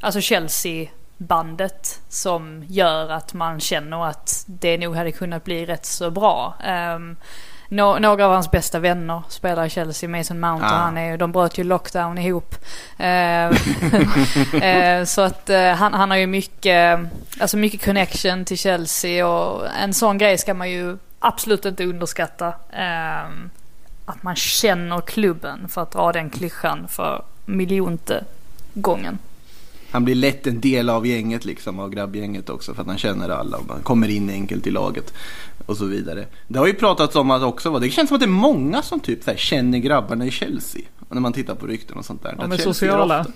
alltså 0.00 0.20
Chelsea-bandet 0.20 2.00
som 2.08 2.64
gör 2.68 3.10
att 3.10 3.34
man 3.34 3.60
känner 3.60 4.06
att 4.06 4.44
det 4.46 4.78
nog 4.78 4.96
hade 4.96 5.12
kunnat 5.12 5.44
bli 5.44 5.66
rätt 5.66 5.86
så 5.86 6.10
bra. 6.10 6.54
Ehm, 7.70 7.76
nå- 7.76 7.98
några 7.98 8.26
av 8.26 8.32
hans 8.32 8.50
bästa 8.50 8.78
vänner 8.78 9.22
spelar 9.28 9.66
i 9.66 9.70
Chelsea, 9.70 10.08
Mason 10.08 10.40
Mount 10.40 10.64
och 10.66 10.72
Ah. 10.72 10.76
han 10.76 10.96
är 10.96 11.10
ju, 11.10 11.16
de 11.16 11.32
bröt 11.32 11.58
ju 11.58 11.64
lockdown 11.64 12.18
ihop. 12.18 12.54
Eh, 12.98 13.46
eh, 14.62 15.04
så 15.04 15.20
att 15.20 15.50
eh, 15.50 15.68
han, 15.72 15.94
han 15.94 16.10
har 16.10 16.16
ju 16.16 16.26
mycket, 16.26 17.00
alltså 17.40 17.56
mycket 17.56 17.84
connection 17.84 18.44
till 18.44 18.58
Chelsea 18.58 19.28
och 19.28 19.62
en 19.82 19.94
sån 19.94 20.18
grej 20.18 20.38
ska 20.38 20.54
man 20.54 20.70
ju 20.70 20.96
absolut 21.18 21.64
inte 21.64 21.84
underskatta. 21.84 22.48
Eh, 22.72 23.28
att 24.06 24.22
man 24.22 24.36
känner 24.36 25.00
klubben 25.00 25.68
för 25.68 25.82
att 25.82 25.90
dra 25.92 26.12
den 26.12 26.30
klyschan 26.30 26.88
för 26.88 27.22
miljonte 27.44 28.24
gången. 28.74 29.18
Han 29.90 30.04
blir 30.04 30.14
lätt 30.14 30.46
en 30.46 30.60
del 30.60 30.90
av 30.90 31.06
gänget 31.06 31.44
liksom, 31.44 31.78
av 31.78 31.90
grabbgänget 31.90 32.50
också 32.50 32.74
för 32.74 32.80
att 32.82 32.88
han 32.88 32.98
känner 32.98 33.28
alla 33.28 33.56
och 33.56 33.66
man 33.66 33.80
kommer 33.82 34.08
in 34.08 34.30
enkelt 34.30 34.66
i 34.66 34.70
laget 34.70 35.12
och 35.66 35.76
så 35.76 35.84
vidare. 35.84 36.26
Det 36.48 36.58
har 36.58 36.66
ju 36.66 36.74
pratats 36.74 37.16
om 37.16 37.30
att 37.30 37.42
också 37.42 37.78
det 37.78 37.90
känns 37.90 38.08
som 38.08 38.14
att 38.14 38.20
det 38.20 38.26
är 38.26 38.28
många 38.28 38.82
som 38.82 39.00
typ 39.00 39.24
så 39.24 39.30
här, 39.30 39.38
känner 39.38 39.78
grabbarna 39.78 40.26
i 40.26 40.30
Chelsea. 40.30 40.82
När 41.08 41.20
man 41.20 41.32
tittar 41.32 41.54
på 41.54 41.66
rykten 41.66 41.96
och 41.96 42.04
sånt 42.04 42.22
där. 42.22 42.34
De 42.38 42.52
är 42.52 42.56
sociala. 42.56 43.26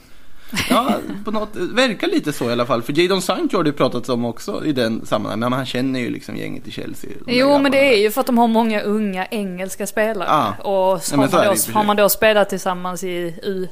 Ja, 0.70 0.94
på 1.24 1.30
något, 1.30 1.56
verkar 1.56 2.06
lite 2.08 2.32
så 2.32 2.48
i 2.48 2.52
alla 2.52 2.66
fall. 2.66 2.82
För 2.82 3.00
Jadon 3.00 3.22
Sancho 3.22 3.56
har 3.56 3.64
det 3.64 3.72
pratats 3.72 4.08
om 4.08 4.24
också 4.24 4.64
i 4.64 4.72
den 4.72 5.06
sammanhanget. 5.06 5.40
Men 5.40 5.52
han 5.52 5.66
känner 5.66 6.00
ju 6.00 6.10
liksom 6.10 6.36
gänget 6.36 6.68
i 6.68 6.70
Chelsea. 6.70 7.10
Jo 7.26 7.58
men 7.58 7.72
det 7.72 7.94
är 7.94 7.98
ju 8.02 8.10
för 8.10 8.20
att 8.20 8.26
de 8.26 8.38
har 8.38 8.48
många 8.48 8.80
unga 8.80 9.26
engelska 9.26 9.86
spelare. 9.86 10.28
Ja. 10.28 10.54
Och 10.64 11.00
Ja, 11.12 11.16
har, 11.16 11.16
man 11.16 11.28
då, 11.30 11.72
har 11.72 11.84
man 11.84 11.96
då 11.96 12.08
spelat 12.08 12.48
tillsammans 12.48 13.04
i 13.04 13.34
U, 13.42 13.68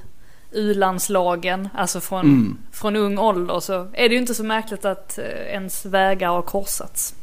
U-landslagen, 0.52 1.68
alltså 1.75 2.00
från, 2.00 2.20
Mm. 2.20 2.56
från 2.72 2.96
ung 2.96 3.18
ålder 3.18 3.60
så 3.60 3.72
är 3.92 4.08
det 4.08 4.14
ju 4.14 4.20
inte 4.20 4.34
så 4.34 4.44
märkligt 4.44 4.84
att 4.84 5.18
eh, 5.18 5.25
ens 5.54 5.86
vägar 5.86 6.28
har 6.28 6.42
korsats. 6.42 7.14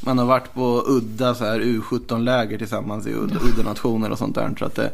Man 0.00 0.18
har 0.18 0.26
varit 0.26 0.54
på 0.54 0.82
udda 0.86 1.34
så 1.34 1.44
här 1.44 1.60
U17-läger 1.60 2.58
tillsammans 2.58 3.06
i 3.06 3.14
udda, 3.14 3.40
udda 3.40 3.62
nationer 3.62 4.10
och 4.10 4.18
sånt 4.18 4.34
där. 4.34 4.54
Så 4.58 4.64
att 4.64 4.74
det, 4.74 4.90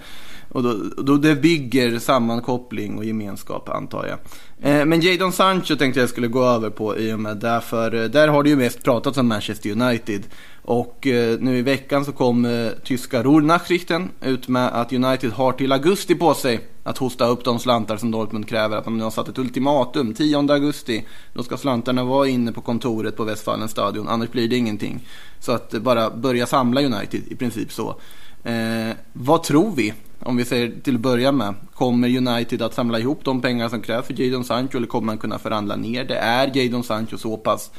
och 0.49 0.63
då, 0.63 0.75
då 1.03 1.17
det 1.17 1.35
bygger 1.35 1.99
sammankoppling 1.99 2.99
och 2.99 3.05
gemenskap 3.05 3.69
antar 3.69 4.07
jag. 4.07 4.19
Eh, 4.63 4.85
men 4.85 5.01
Jadon 5.01 5.33
Sancho 5.33 5.77
tänkte 5.77 6.01
jag 6.01 6.09
skulle 6.09 6.29
gå 6.29 6.45
över 6.45 6.71
på 6.71 6.99
i 6.99 7.13
och 7.13 7.21
med 7.21 7.37
det. 7.37 7.61
För 7.61 7.95
eh, 7.95 8.05
där 8.05 8.29
har 8.29 8.43
det 8.43 8.49
ju 8.49 8.57
mest 8.57 8.83
pratats 8.83 9.19
om 9.19 9.29
Manchester 9.29 9.71
United. 9.71 10.23
Och 10.63 11.07
eh, 11.07 11.39
nu 11.41 11.59
i 11.59 11.63
veckan 11.63 12.05
så 12.05 12.13
kom 12.13 12.71
tyska 12.85 13.23
Ruhrnachrichten 13.23 14.11
ut 14.23 14.49
med 14.49 14.69
att 14.69 14.93
United 14.93 15.31
har 15.31 15.53
till 15.53 15.73
augusti 15.73 16.15
på 16.15 16.35
sig 16.35 16.61
att 16.83 16.99
hosta 16.99 17.27
upp 17.27 17.45
de 17.45 17.59
slantar 17.59 17.97
som 17.97 18.11
Dortmund 18.11 18.49
kräver. 18.49 18.77
Att 18.77 18.85
de 18.85 18.99
nu 18.99 19.05
har 19.05 19.11
satt 19.11 19.29
ett 19.29 19.39
ultimatum. 19.39 20.15
10 20.15 20.39
augusti. 20.39 21.05
Då 21.33 21.43
ska 21.43 21.57
slantarna 21.57 22.05
vara 22.05 22.29
inne 22.29 22.53
på 22.53 22.61
kontoret 22.61 23.17
på 23.17 23.25
Westfalen 23.25 23.69
stadion. 23.69 24.09
Annars 24.09 24.31
blir 24.31 24.49
det 24.49 24.57
ingenting. 24.57 25.09
Så 25.41 25.53
att 25.53 25.71
bara 25.71 26.11
börja 26.11 26.47
samla 26.47 26.83
United 26.83 27.21
i 27.29 27.37
princip 27.37 27.73
så. 27.73 27.97
Eh, 28.45 28.97
vad 29.13 29.43
tror 29.43 29.71
vi? 29.71 29.95
Om 30.21 30.37
vi 30.37 30.45
säger 30.45 30.73
till 30.83 30.95
att 30.95 31.01
börja 31.01 31.33
med. 31.33 31.55
Kommer 31.75 32.17
United 32.17 32.63
att 32.63 32.75
samla 32.75 32.99
ihop 32.99 33.21
de 33.25 33.43
pengar 33.43 33.69
som 33.69 33.83
krävs 33.83 34.07
för 34.07 34.21
Jadon 34.21 34.45
Sancho 34.45 34.77
eller 34.77 34.87
kommer 34.87 35.07
man 35.07 35.19
kunna 35.19 35.39
förhandla 35.39 35.77
ner 35.77 36.05
det? 36.05 36.17
Är 36.17 36.57
Jadon 36.57 36.85
Sancho 36.85 37.19
så 37.19 37.37
pass 37.37 37.71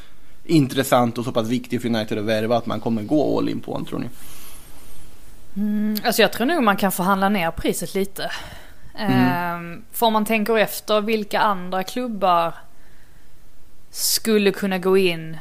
intressant 0.43 1.17
och 1.17 1.25
så 1.25 1.31
pass 1.31 1.47
viktig 1.47 1.81
för 1.81 1.89
United 1.89 2.17
att 2.17 2.25
värva 2.25 2.57
att 2.57 2.65
man 2.65 2.79
kommer 2.79 3.03
gå 3.03 3.37
all 3.37 3.49
in 3.49 3.59
på 3.59 3.71
honom 3.71 3.85
tror 3.85 3.99
ni? 3.99 4.09
Mm, 5.55 5.97
alltså 6.05 6.21
jag 6.21 6.33
tror 6.33 6.47
nog 6.47 6.63
man 6.63 6.77
kan 6.77 6.91
förhandla 6.91 7.29
ner 7.29 7.51
priset 7.51 7.95
lite. 7.95 8.31
Mm. 8.97 9.83
För 9.91 10.05
om 10.05 10.13
man 10.13 10.25
tänker 10.25 10.57
efter 10.57 11.01
vilka 11.01 11.39
andra 11.39 11.83
klubbar 11.83 12.53
skulle 13.89 14.51
kunna 14.51 14.77
gå 14.77 14.97
in 14.97 15.37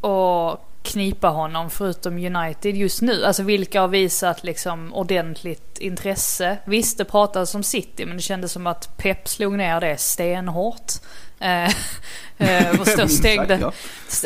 och 0.00 0.65
knipa 0.86 1.28
honom 1.28 1.70
förutom 1.70 2.16
United 2.16 2.76
just 2.76 3.02
nu. 3.02 3.24
Alltså 3.24 3.42
vilka 3.42 3.80
har 3.80 3.88
visat 3.88 4.44
liksom 4.44 4.94
ordentligt 4.94 5.78
intresse. 5.78 6.58
Visst 6.64 6.98
det 6.98 7.04
pratades 7.04 7.54
om 7.54 7.62
City 7.62 8.06
men 8.06 8.16
det 8.16 8.22
kändes 8.22 8.52
som 8.52 8.66
att 8.66 8.96
Pep 8.96 9.28
slog 9.28 9.56
ner 9.56 9.80
det 9.80 9.96
stenhårt. 10.00 10.92
Eh, 11.40 11.70
eh, 12.38 12.80
och 12.80 13.10
stängde, 13.10 13.72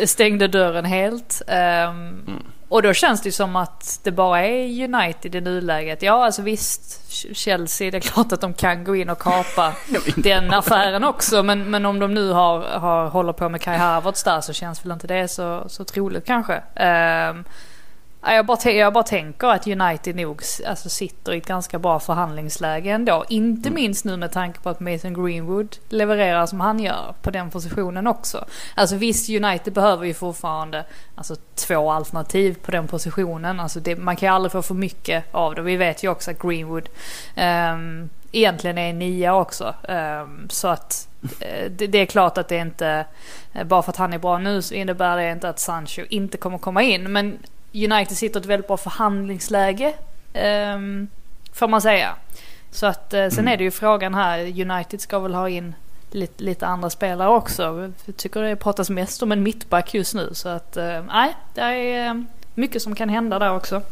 stängde 0.07 0.49
dörren 0.49 0.85
helt. 0.85 1.43
Ehm, 1.47 2.43
Och 2.71 2.83
då 2.83 2.93
känns 2.93 3.21
det 3.21 3.33
som 3.33 3.57
att 3.57 4.01
det 4.03 4.11
bara 4.11 4.41
är 4.41 4.85
United 4.85 5.35
i 5.35 5.41
nuläget. 5.41 6.03
Ja, 6.03 6.25
alltså 6.25 6.43
visst, 6.43 7.13
Chelsea, 7.37 7.91
det 7.91 7.97
är 7.97 8.01
klart 8.01 8.33
att 8.33 8.41
de 8.41 8.55
kan 8.55 8.85
gå 8.85 8.97
in 8.97 9.11
och 9.11 9.19
kapa 9.19 9.73
den 10.17 10.53
affären 10.53 11.05
också. 11.05 11.43
Men, 11.43 11.71
men 11.71 11.87
om 11.87 11.99
de 11.99 12.15
nu 12.15 12.33
har, 12.33 12.61
har, 12.61 13.09
håller 13.09 13.33
på 13.33 13.49
med 13.49 13.61
Kai 13.61 13.77
Havertz 13.77 14.23
där 14.23 14.41
så 14.41 14.53
känns 14.53 14.85
väl 14.85 14.93
inte 14.93 15.07
det 15.07 15.29
så, 15.29 15.65
så 15.69 15.85
troligt 15.85 16.27
kanske. 16.27 16.63
Ja, 16.75 17.35
jag, 18.23 18.47
bara, 18.47 18.71
jag 18.71 18.93
bara 18.93 19.05
tänker 19.05 19.47
att 19.47 19.67
United 19.67 20.17
nog 20.17 20.43
alltså, 20.67 20.89
sitter 20.89 21.33
i 21.33 21.39
ett 21.39 21.47
ganska 21.47 21.79
bra 21.79 22.01
förhandlingsläge 22.01 22.91
ändå. 22.91 23.25
Inte 23.29 23.71
minst 23.71 24.05
nu 24.05 24.17
med 24.17 24.33
tanke 24.33 24.61
på 24.61 24.69
att 24.69 24.81
Mason 24.81 25.25
Greenwood 25.25 25.77
levererar 25.89 26.47
som 26.47 26.61
han 26.61 26.81
gör 26.81 27.15
på 27.23 27.31
den 27.31 27.51
positionen 27.51 28.07
också. 28.07 28.45
Alltså 28.75 28.97
visst, 28.97 29.31
United 29.31 29.73
behöver 29.73 30.07
ju 30.07 30.15
fortfarande 30.15 30.85
alltså, 31.15 31.37
två 31.55 31.91
alternativ 31.91 32.57
på 32.63 32.71
den 32.71 32.87
positionen. 32.87 33.61
Alltså, 33.61 33.81
det, 33.81 33.97
man 33.97 34.17
kan 34.17 34.29
ju 34.29 34.35
aldrig 34.35 34.53
få 34.53 34.63
för 34.63 34.75
mycket 34.75 35.25
av 35.35 35.55
det. 35.55 35.63
Vi 35.63 35.77
vet 35.77 36.05
ju 36.05 36.11
också 36.11 36.31
att 36.31 36.43
Greenwood 36.43 36.89
ehm, 37.35 38.11
egentligen 38.33 38.79
är 38.79 38.91
en 38.91 38.99
nia 38.99 39.35
också. 39.35 39.75
Ehm, 39.89 40.49
så 40.51 40.69
att 40.69 41.09
eh, 41.41 41.71
det, 41.71 41.87
det 41.87 41.99
är 41.99 42.07
klart 42.07 42.39
att 42.39 42.49
det 42.49 42.57
inte, 42.57 43.05
eh, 43.53 43.65
bara 43.65 43.83
för 43.83 43.91
att 43.91 43.97
han 43.97 44.13
är 44.13 44.19
bra 44.19 44.39
nu 44.39 44.63
så 44.63 44.75
innebär 44.75 45.17
det 45.17 45.33
inte 45.33 45.49
att 45.49 45.59
Sancho 45.59 46.03
inte 46.09 46.39
kommer 46.39 46.59
komma 46.59 46.83
in. 46.83 47.13
Men 47.13 47.39
United 47.75 48.17
sitter 48.17 48.41
i 48.41 48.43
ett 48.43 48.47
väldigt 48.47 48.67
bra 48.67 48.77
förhandlingsläge. 48.77 49.95
Um, 50.75 51.09
får 51.53 51.69
man 51.69 51.81
säga. 51.81 52.15
Så 52.71 52.87
att 52.87 53.15
eh, 53.15 53.29
sen 53.29 53.49
är 53.49 53.57
det 53.57 53.65
ju 53.65 53.71
frågan 53.71 54.15
här. 54.15 54.39
United 54.71 55.01
ska 55.01 55.19
väl 55.19 55.35
ha 55.35 55.49
in 55.49 55.75
lite, 56.11 56.45
lite 56.45 56.67
andra 56.67 56.91
spelare 56.91 57.29
också. 57.29 57.93
Jag 58.05 58.17
tycker 58.17 58.43
det 58.43 58.57
pratas 58.57 58.91
mest 58.91 59.23
om 59.23 59.33
en 59.33 59.43
mittback 59.43 59.95
just 59.95 60.15
nu. 60.15 60.31
Så 60.33 60.49
att 60.49 60.77
eh, 60.77 61.05
nej, 61.09 61.37
det 61.55 61.61
är 61.61 62.09
eh, 62.09 62.23
mycket 62.55 62.83
som 62.83 62.95
kan 62.95 63.09
hända 63.09 63.39
där 63.39 63.57
också. 63.57 63.83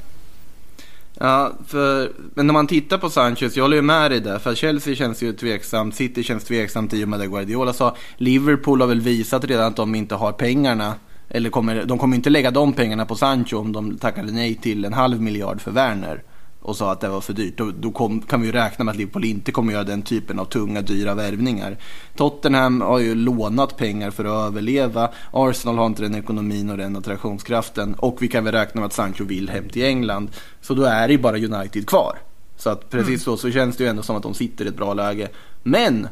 Ja, 1.21 1.53
för, 1.67 2.13
men 2.35 2.47
när 2.47 2.53
man 2.53 2.67
tittar 2.67 2.99
på 2.99 3.11
Sanchez, 3.11 3.57
jag 3.57 3.65
håller 3.65 3.77
ju 3.77 3.83
med 3.83 4.11
dig 4.11 4.21
där. 4.21 4.39
För 4.39 4.55
Chelsea 4.55 4.95
känns 4.95 5.23
ju 5.23 5.33
tveksamt, 5.33 5.95
City 5.95 6.23
känns 6.23 6.45
tveksamt 6.45 6.95
i 6.95 7.05
och 7.05 7.09
med 7.09 7.21
det 7.21 7.27
Guardiola 7.27 7.73
sa. 7.73 7.97
Liverpool 8.17 8.81
har 8.81 8.89
väl 8.89 9.01
visat 9.01 9.45
redan 9.45 9.67
att 9.67 9.77
de 9.77 9.95
inte 9.95 10.15
har 10.15 10.33
pengarna. 10.33 10.95
Eller 11.31 11.51
kommer, 11.51 11.85
de 11.85 11.99
kommer 11.99 12.17
inte 12.17 12.31
lägga 12.31 12.51
de 12.51 12.73
pengarna 12.73 13.07
på 13.07 13.15
Sancho 13.15 13.59
om 13.59 13.73
de 13.73 13.99
tackade 13.99 14.33
nej 14.33 14.55
till 14.55 14.85
en 14.85 14.93
halv 14.93 15.23
miljard 15.23 15.61
för 15.61 15.71
Werner. 15.71 16.23
Och 16.61 16.77
sa 16.77 16.93
att 16.93 17.01
det 17.01 17.09
var 17.09 17.21
för 17.21 17.33
dyrt. 17.33 17.59
Då, 17.59 17.71
då 17.81 17.91
kom, 17.91 18.21
kan 18.21 18.41
vi 18.41 18.47
ju 18.47 18.53
räkna 18.53 18.85
med 18.85 18.93
att 18.93 18.99
Liverpool 18.99 19.25
inte 19.25 19.53
kommer 19.53 19.73
göra 19.73 19.85
den 19.85 20.03
typen 20.03 20.39
av 20.39 20.45
tunga, 20.45 20.83
dyra 20.83 21.15
värvningar. 21.15 21.77
Tottenham 22.17 22.81
har 22.81 22.99
ju 22.99 23.15
lånat 23.15 23.77
pengar 23.77 24.11
för 24.11 24.25
att 24.25 24.49
överleva. 24.49 25.11
Arsenal 25.33 25.79
har 25.79 25.87
inte 25.87 26.03
den 26.03 26.15
ekonomin 26.15 26.71
och 26.71 26.77
den 26.77 26.97
attraktionskraften. 26.97 27.95
Och 27.95 28.23
vi 28.23 28.29
kan 28.29 28.45
väl 28.45 28.55
räkna 28.55 28.81
med 28.81 28.87
att 28.87 28.93
Sancho 28.93 29.25
vill 29.25 29.51
hem 29.51 29.69
till 29.69 29.85
England. 29.85 30.31
Så 30.61 30.75
då 30.75 30.85
är 30.85 31.09
det 31.09 31.13
ju 31.13 31.19
bara 31.19 31.37
United 31.37 31.87
kvar. 31.87 32.19
Så 32.57 32.71
att 32.71 32.91
precis 32.91 33.23
så, 33.23 33.37
så 33.37 33.51
känns 33.51 33.77
det 33.77 33.85
ju 33.85 33.91
ändå 33.91 34.03
som 34.03 34.17
att 34.17 34.23
de 34.23 34.35
sitter 34.35 34.65
i 34.65 34.69
ett 34.69 34.77
bra 34.77 34.95
läge. 34.95 35.29
Men 35.63 36.09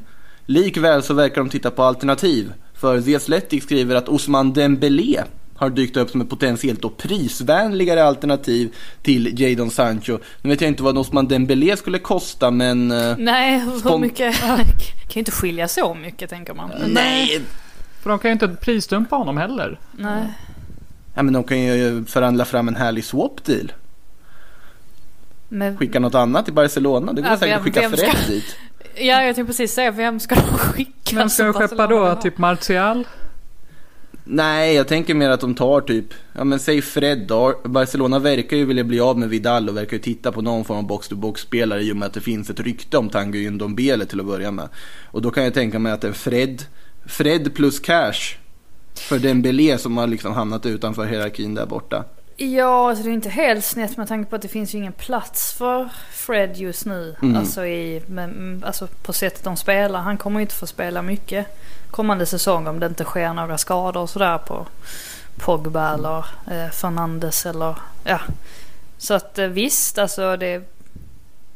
likväl 0.46 1.02
så 1.02 1.14
verkar 1.14 1.36
de 1.36 1.48
titta 1.48 1.70
på 1.70 1.82
alternativ. 1.82 2.52
För 2.78 3.00
The 3.00 3.16
Athletic 3.16 3.62
skriver 3.64 3.94
att 3.94 4.08
Osman 4.08 4.52
Dembélé 4.52 5.22
har 5.56 5.70
dykt 5.70 5.96
upp 5.96 6.10
som 6.10 6.20
ett 6.20 6.30
potentiellt 6.30 6.82
då 6.82 6.90
prisvänligare 6.90 8.04
alternativ 8.04 8.74
till 9.02 9.40
Jadon 9.40 9.70
Sancho. 9.70 10.18
Nu 10.42 10.50
vet 10.50 10.60
jag 10.60 10.68
inte 10.68 10.82
vad 10.82 10.98
Osman 10.98 11.28
Dembélé 11.28 11.76
skulle 11.76 11.98
kosta 11.98 12.50
men... 12.50 12.90
eh, 12.90 13.14
Nej, 13.18 13.58
hur 13.84 13.98
mycket? 13.98 14.36
kan 14.40 14.58
ju 15.14 15.18
inte 15.18 15.30
skilja 15.32 15.68
så 15.68 15.94
mycket 15.94 16.30
tänker 16.30 16.54
man. 16.54 16.70
Nej! 16.86 17.40
För 18.02 18.10
de 18.10 18.18
kan 18.18 18.28
ju 18.28 18.32
inte 18.32 18.48
prisdumpa 18.48 19.16
honom 19.16 19.36
heller. 19.36 19.80
Nej. 19.92 20.22
Ja, 21.14 21.22
men 21.22 21.34
de 21.34 21.44
kan 21.44 21.58
ju 21.60 22.04
förhandla 22.04 22.44
fram 22.44 22.68
en 22.68 22.76
härlig 22.76 23.04
swap 23.04 23.44
deal. 23.44 23.72
Men, 25.48 25.76
Skicka 25.76 26.00
något 26.00 26.14
annat 26.14 26.44
till 26.44 26.54
Barcelona. 26.54 27.12
Det 27.12 27.22
går 27.22 27.30
Ja, 27.30 27.36
säkert 27.36 27.54
att 27.56 27.58
vem- 27.60 27.64
skicka 27.64 27.80
vem 27.80 27.96
ska- 27.96 28.10
Fred 28.12 28.28
dit. 28.28 28.56
ja, 28.96 29.22
jag 29.22 29.34
tänkte 29.34 29.44
precis 29.44 29.72
säga, 29.74 29.90
vem 29.90 30.20
ska 30.20 30.34
de 30.34 30.40
skicka? 30.58 30.92
Men 31.14 31.30
ska 31.30 31.44
de 31.44 31.52
skeppa 31.52 31.86
då 31.86 32.14
typ 32.14 32.38
Martial? 32.38 33.04
Nej, 34.28 34.74
jag 34.74 34.88
tänker 34.88 35.14
mer 35.14 35.30
att 35.30 35.40
de 35.40 35.54
tar 35.54 35.80
typ, 35.80 36.06
ja 36.32 36.44
men 36.44 36.58
säg 36.58 36.82
Fred 36.82 37.26
då. 37.28 37.60
Barcelona 37.64 38.18
verkar 38.18 38.56
ju 38.56 38.64
vilja 38.64 38.84
bli 38.84 39.00
av 39.00 39.18
med 39.18 39.28
Vidal 39.28 39.68
och 39.68 39.76
verkar 39.76 39.96
ju 39.96 40.02
titta 40.02 40.32
på 40.32 40.42
någon 40.42 40.64
form 40.64 40.78
av 40.78 40.86
box-to-box-spelare 40.86 41.80
i 41.80 41.92
och 41.92 41.96
med 41.96 42.06
att 42.06 42.12
det 42.12 42.20
finns 42.20 42.50
ett 42.50 42.60
rykte 42.60 42.98
om 42.98 43.08
Tanguy 43.08 43.50
Ndombele 43.50 44.06
till 44.06 44.20
att 44.20 44.26
börja 44.26 44.50
med. 44.50 44.68
Och 45.04 45.22
då 45.22 45.30
kan 45.30 45.44
jag 45.44 45.54
tänka 45.54 45.78
mig 45.78 45.92
att 45.92 46.04
en 46.04 46.14
Fred, 46.14 46.62
Fred 47.06 47.54
plus 47.54 47.80
cash 47.80 48.36
för 48.94 49.18
Dembélé 49.18 49.78
som 49.78 49.96
har 49.96 50.06
liksom 50.06 50.32
hamnat 50.32 50.66
utanför 50.66 51.06
hierarkin 51.06 51.54
där 51.54 51.66
borta. 51.66 52.04
Ja, 52.36 52.88
alltså 52.88 53.04
det 53.04 53.10
är 53.10 53.14
inte 53.14 53.28
helt 53.28 53.64
snett 53.64 53.96
med 53.96 54.08
tanke 54.08 54.30
på 54.30 54.36
att 54.36 54.42
det 54.42 54.48
finns 54.48 54.74
ju 54.74 54.78
ingen 54.78 54.92
plats 54.92 55.52
för 55.52 55.88
Fred 56.10 56.56
just 56.56 56.86
nu. 56.86 57.16
Mm. 57.22 57.36
Alltså, 57.36 57.66
i, 57.66 58.02
men, 58.06 58.30
mm, 58.30 58.62
alltså 58.66 58.88
på 59.02 59.12
sättet 59.12 59.44
de 59.44 59.56
spelar. 59.56 60.00
Han 60.00 60.18
kommer 60.18 60.40
ju 60.40 60.42
inte 60.42 60.54
få 60.54 60.66
spela 60.66 61.02
mycket 61.02 61.46
kommande 61.90 62.26
säsong 62.26 62.66
om 62.66 62.80
det 62.80 62.86
inte 62.86 63.04
sker 63.04 63.32
några 63.32 63.58
skador 63.58 64.00
och 64.00 64.10
sådär 64.10 64.38
på 64.38 64.66
Pogba 65.36 65.94
eller 65.94 66.26
eh, 66.50 66.70
Fernandes 66.70 67.46
eller 67.46 67.76
ja. 68.04 68.20
Så 68.98 69.14
att 69.14 69.38
eh, 69.38 69.46
visst, 69.46 69.98
alltså 69.98 70.36
det 70.36 70.75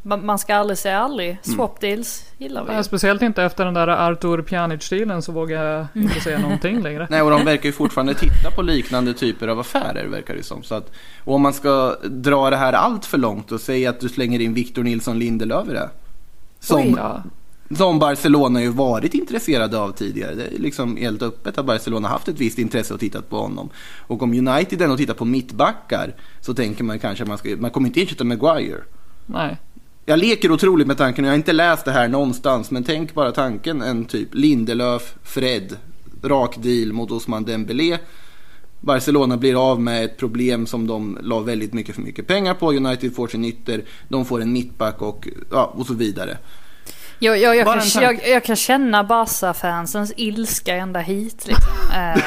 man, 0.02 0.38
ska 0.38 0.54
aldrig 0.54 0.78
säga 0.78 0.98
aldrig. 0.98 1.38
Swap 1.42 1.80
deals 1.80 2.24
gillar 2.38 2.64
vi. 2.64 2.72
Ja, 2.74 2.82
speciellt 2.82 3.22
inte 3.22 3.42
efter 3.42 3.64
den 3.64 3.74
där 3.74 3.88
Artur 3.88 4.42
Pjanic-stilen 4.42 5.22
så 5.22 5.32
vågar 5.32 5.64
jag 5.64 5.86
inte 5.94 6.20
säga 6.20 6.38
någonting 6.38 6.80
längre. 6.82 7.06
Nej, 7.10 7.22
och 7.22 7.30
de 7.30 7.44
verkar 7.44 7.66
ju 7.66 7.72
fortfarande 7.72 8.14
titta 8.14 8.50
på 8.50 8.62
liknande 8.62 9.14
typer 9.14 9.48
av 9.48 9.58
affärer 9.58 10.06
verkar 10.06 10.34
det 10.34 10.42
som. 10.42 10.62
Så 10.62 10.74
att, 10.74 10.92
och 11.24 11.34
om 11.34 11.42
man 11.42 11.52
ska 11.52 11.96
dra 12.04 12.50
det 12.50 12.56
här 12.56 12.72
allt 12.72 13.06
för 13.06 13.18
långt 13.18 13.52
och 13.52 13.60
säga 13.60 13.90
att 13.90 14.00
du 14.00 14.08
slänger 14.08 14.40
in 14.40 14.54
Victor 14.54 14.82
Nilsson 14.82 15.18
Lindelöf 15.18 15.68
i 15.68 15.72
det. 15.72 15.90
Som, 16.60 16.94
Ja. 16.98 17.22
som 17.76 17.98
Barcelona 17.98 18.62
ju 18.62 18.68
varit 18.68 19.14
intresserade 19.14 19.78
av 19.78 19.92
tidigare. 19.92 20.34
Det 20.34 20.46
är 20.54 20.58
liksom 20.58 20.96
helt 20.96 21.22
öppet 21.22 21.58
att 21.58 21.66
Barcelona 21.66 22.08
haft 22.08 22.28
ett 22.28 22.40
visst 22.40 22.58
intresse 22.58 22.94
och 22.94 23.00
tittat 23.00 23.30
på 23.30 23.36
honom. 23.36 23.68
Och 24.06 24.22
om 24.22 24.48
United 24.48 24.82
ändå 24.82 24.96
tittar 24.96 25.14
på 25.14 25.24
mittbackar 25.24 26.14
så 26.40 26.54
tänker 26.54 26.84
man 26.84 26.98
kanske 26.98 27.24
att 27.24 27.28
man, 27.28 27.38
ska, 27.38 27.56
man 27.58 27.70
kommer 27.70 27.88
inte 27.88 28.02
ersätta 28.02 28.24
Maguire. 28.24 28.80
Nej. 29.26 29.56
Jag 30.10 30.18
leker 30.18 30.52
otroligt 30.52 30.86
med 30.86 30.98
tanken, 30.98 31.24
jag 31.24 31.32
har 31.32 31.36
inte 31.36 31.52
läst 31.52 31.84
det 31.84 31.92
här 31.92 32.08
någonstans, 32.08 32.70
men 32.70 32.84
tänk 32.84 33.14
bara 33.14 33.32
tanken 33.32 33.82
en 33.82 34.04
typ 34.04 34.28
Lindelöf, 34.34 35.14
Fred, 35.22 35.76
rak 36.22 36.56
deal 36.62 36.92
mot 36.92 37.10
Osman 37.10 37.44
Dembélé. 37.44 37.98
Barcelona 38.80 39.36
blir 39.36 39.70
av 39.70 39.80
med 39.80 40.04
ett 40.04 40.16
problem 40.16 40.66
som 40.66 40.86
de 40.86 41.18
la 41.22 41.40
väldigt 41.40 41.72
mycket 41.72 41.94
för 41.94 42.02
mycket 42.02 42.26
pengar 42.26 42.54
på. 42.54 42.72
United 42.72 43.14
får 43.14 43.28
sin 43.28 43.44
ytter, 43.44 43.84
de 44.08 44.24
får 44.24 44.42
en 44.42 44.52
mittback 44.52 45.02
och, 45.02 45.28
ja, 45.50 45.64
och 45.76 45.86
så 45.86 45.94
vidare. 45.94 46.38
Jag, 47.22 47.38
jag, 47.38 47.56
jag, 47.56 47.66
Bara 47.66 47.80
kan, 47.80 48.02
jag, 48.02 48.28
jag 48.28 48.44
kan 48.44 48.56
känna 48.56 49.04
Barca-fansens 49.04 50.12
ilska 50.16 50.74
ända 50.74 51.00
hit. 51.00 51.46
Liksom. 51.46 51.72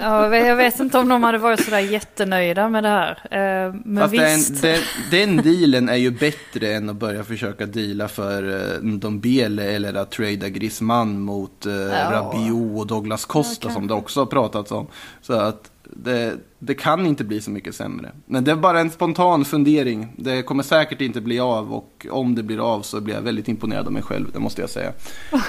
Ja, 0.00 0.22
jag 0.22 0.30
vet- 0.30 0.46
jag 0.46 0.56
vet 0.56 0.80
inte 0.80 0.98
om 0.98 1.08
de 1.08 1.22
hade 1.22 1.38
varit 1.38 1.64
sådär 1.64 1.78
jättenöjda 1.78 2.68
med 2.68 2.82
det 2.82 2.88
här. 2.88 3.18
Ehm, 3.30 3.82
men 3.84 4.02
Fast 4.02 4.14
den, 4.16 4.36
visst. 4.36 4.62
den, 4.62 4.78
den 5.10 5.36
dealen 5.36 5.88
är 5.88 5.96
ju 5.96 6.10
bättre 6.10 6.74
än 6.74 6.90
att 6.90 6.96
börja 6.96 7.24
försöka 7.24 7.66
deala 7.66 8.08
för 8.08 8.42
uh, 8.44 8.82
Ndombele 8.82 9.64
eller 9.64 9.94
att 9.94 10.10
trada 10.10 10.48
Griezmann 10.48 11.20
mot 11.20 11.66
uh, 11.66 11.72
Ja. 11.74 12.10
Rabiot 12.12 12.80
och 12.80 12.86
Douglas 12.86 13.24
Costa 13.24 13.68
Ja, 13.68 13.74
som 13.74 13.86
det 13.86 13.94
också 13.94 14.20
har 14.20 14.26
pratats 14.26 14.72
om. 14.72 14.86
Så 15.22 15.32
att 15.32 15.70
det, 15.96 16.36
det 16.58 16.74
kan 16.74 17.06
inte 17.06 17.24
bli 17.24 17.40
så 17.40 17.50
mycket 17.50 17.74
sämre. 17.74 18.12
Men 18.26 18.44
det 18.44 18.50
är 18.50 18.56
bara 18.56 18.80
en 18.80 18.90
spontan 18.90 19.44
fundering. 19.44 20.12
Det 20.16 20.42
kommer 20.42 20.62
säkert 20.62 21.00
inte 21.00 21.20
bli 21.20 21.40
av 21.40 21.72
och 21.74 22.06
om 22.10 22.34
det 22.34 22.42
blir 22.42 22.74
av 22.74 22.82
så 22.82 23.00
blir 23.00 23.14
jag 23.14 23.22
väldigt 23.22 23.48
imponerad 23.48 23.86
av 23.86 23.92
mig 23.92 24.02
själv, 24.02 24.26
det 24.32 24.38
måste 24.38 24.60
jag 24.60 24.70
säga. 24.70 24.92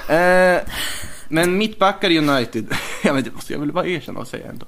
Eh, 0.15 0.61
men 1.29 1.57
mittbackar 1.57 2.11
United, 2.17 2.65
ja, 3.03 3.13
men 3.13 3.23
det 3.23 3.33
måste 3.33 3.53
jag 3.53 3.59
väl 3.59 3.71
bara 3.71 3.85
erkänna 3.87 4.19
och 4.19 4.27
säga 4.27 4.49
ändå. 4.49 4.65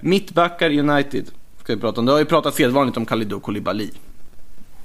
Mittbackar 0.00 0.70
United 0.78 1.24
ska 1.62 1.74
vi 1.74 1.80
prata 1.80 2.00
om. 2.00 2.06
Det 2.06 2.12
har 2.12 2.18
ju 2.18 2.24
pratat 2.24 2.54
sedvanligt 2.54 2.96
om 2.96 3.06
Kalidou 3.06 3.40
Koulibaly. 3.40 3.90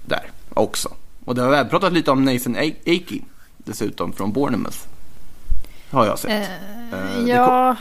Där 0.06 0.24
också. 0.54 0.90
Och 1.26 1.36
det 1.36 1.42
har 1.42 1.54
även 1.54 1.70
pratat 1.70 1.94
lite 1.94 2.12
om 2.12 2.26
Nathan 2.26 2.56
A- 2.56 2.76
Akey 2.86 3.22
dessutom 3.58 4.14
från 4.14 4.32
Bournemouth. 4.32 4.78
Har 5.92 6.06
jag 6.06 6.20
sett. 6.20 6.32
Eh, 6.32 7.24
det 7.24 7.30
ja, 7.30 7.76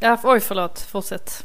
ja, 0.00 0.18
oj 0.24 0.40
förlåt, 0.40 0.80
fortsätt. 0.80 1.44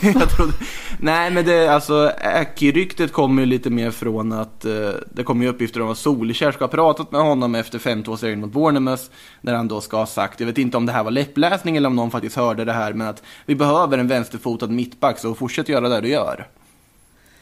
jag 0.14 0.30
trodde... 0.30 0.52
Nej 0.98 1.30
men 1.30 1.44
det, 1.44 1.68
alltså 1.68 2.12
Aki-ryktet 2.24 3.12
kommer 3.12 3.42
ju 3.42 3.46
lite 3.46 3.70
mer 3.70 3.90
från 3.90 4.32
att 4.32 4.64
eh, 4.64 4.90
det 5.10 5.24
kommer 5.24 5.44
ju 5.44 5.50
uppgifter 5.50 5.82
om 5.82 5.90
att 5.90 5.98
Solskjaer 5.98 6.52
ska 6.52 6.64
ha 6.64 6.68
pratat 6.68 7.12
med 7.12 7.20
honom 7.20 7.54
efter 7.54 7.78
5-2-serien 7.78 8.40
mot 8.40 8.52
Bournemouth. 8.52 9.02
Där 9.40 9.54
han 9.54 9.68
då 9.68 9.80
ska 9.80 9.96
ha 9.96 10.06
sagt, 10.06 10.40
jag 10.40 10.46
vet 10.46 10.58
inte 10.58 10.76
om 10.76 10.86
det 10.86 10.92
här 10.92 11.04
var 11.04 11.10
läppläsning 11.10 11.76
eller 11.76 11.86
om 11.86 11.96
någon 11.96 12.10
faktiskt 12.10 12.36
hörde 12.36 12.64
det 12.64 12.72
här, 12.72 12.92
men 12.92 13.06
att 13.06 13.22
vi 13.46 13.54
behöver 13.54 13.98
en 13.98 14.08
vänsterfotad 14.08 14.66
mittback 14.66 15.18
så 15.18 15.34
fortsätt 15.34 15.68
göra 15.68 15.88
det 15.88 16.00
du 16.00 16.08
gör. 16.08 16.46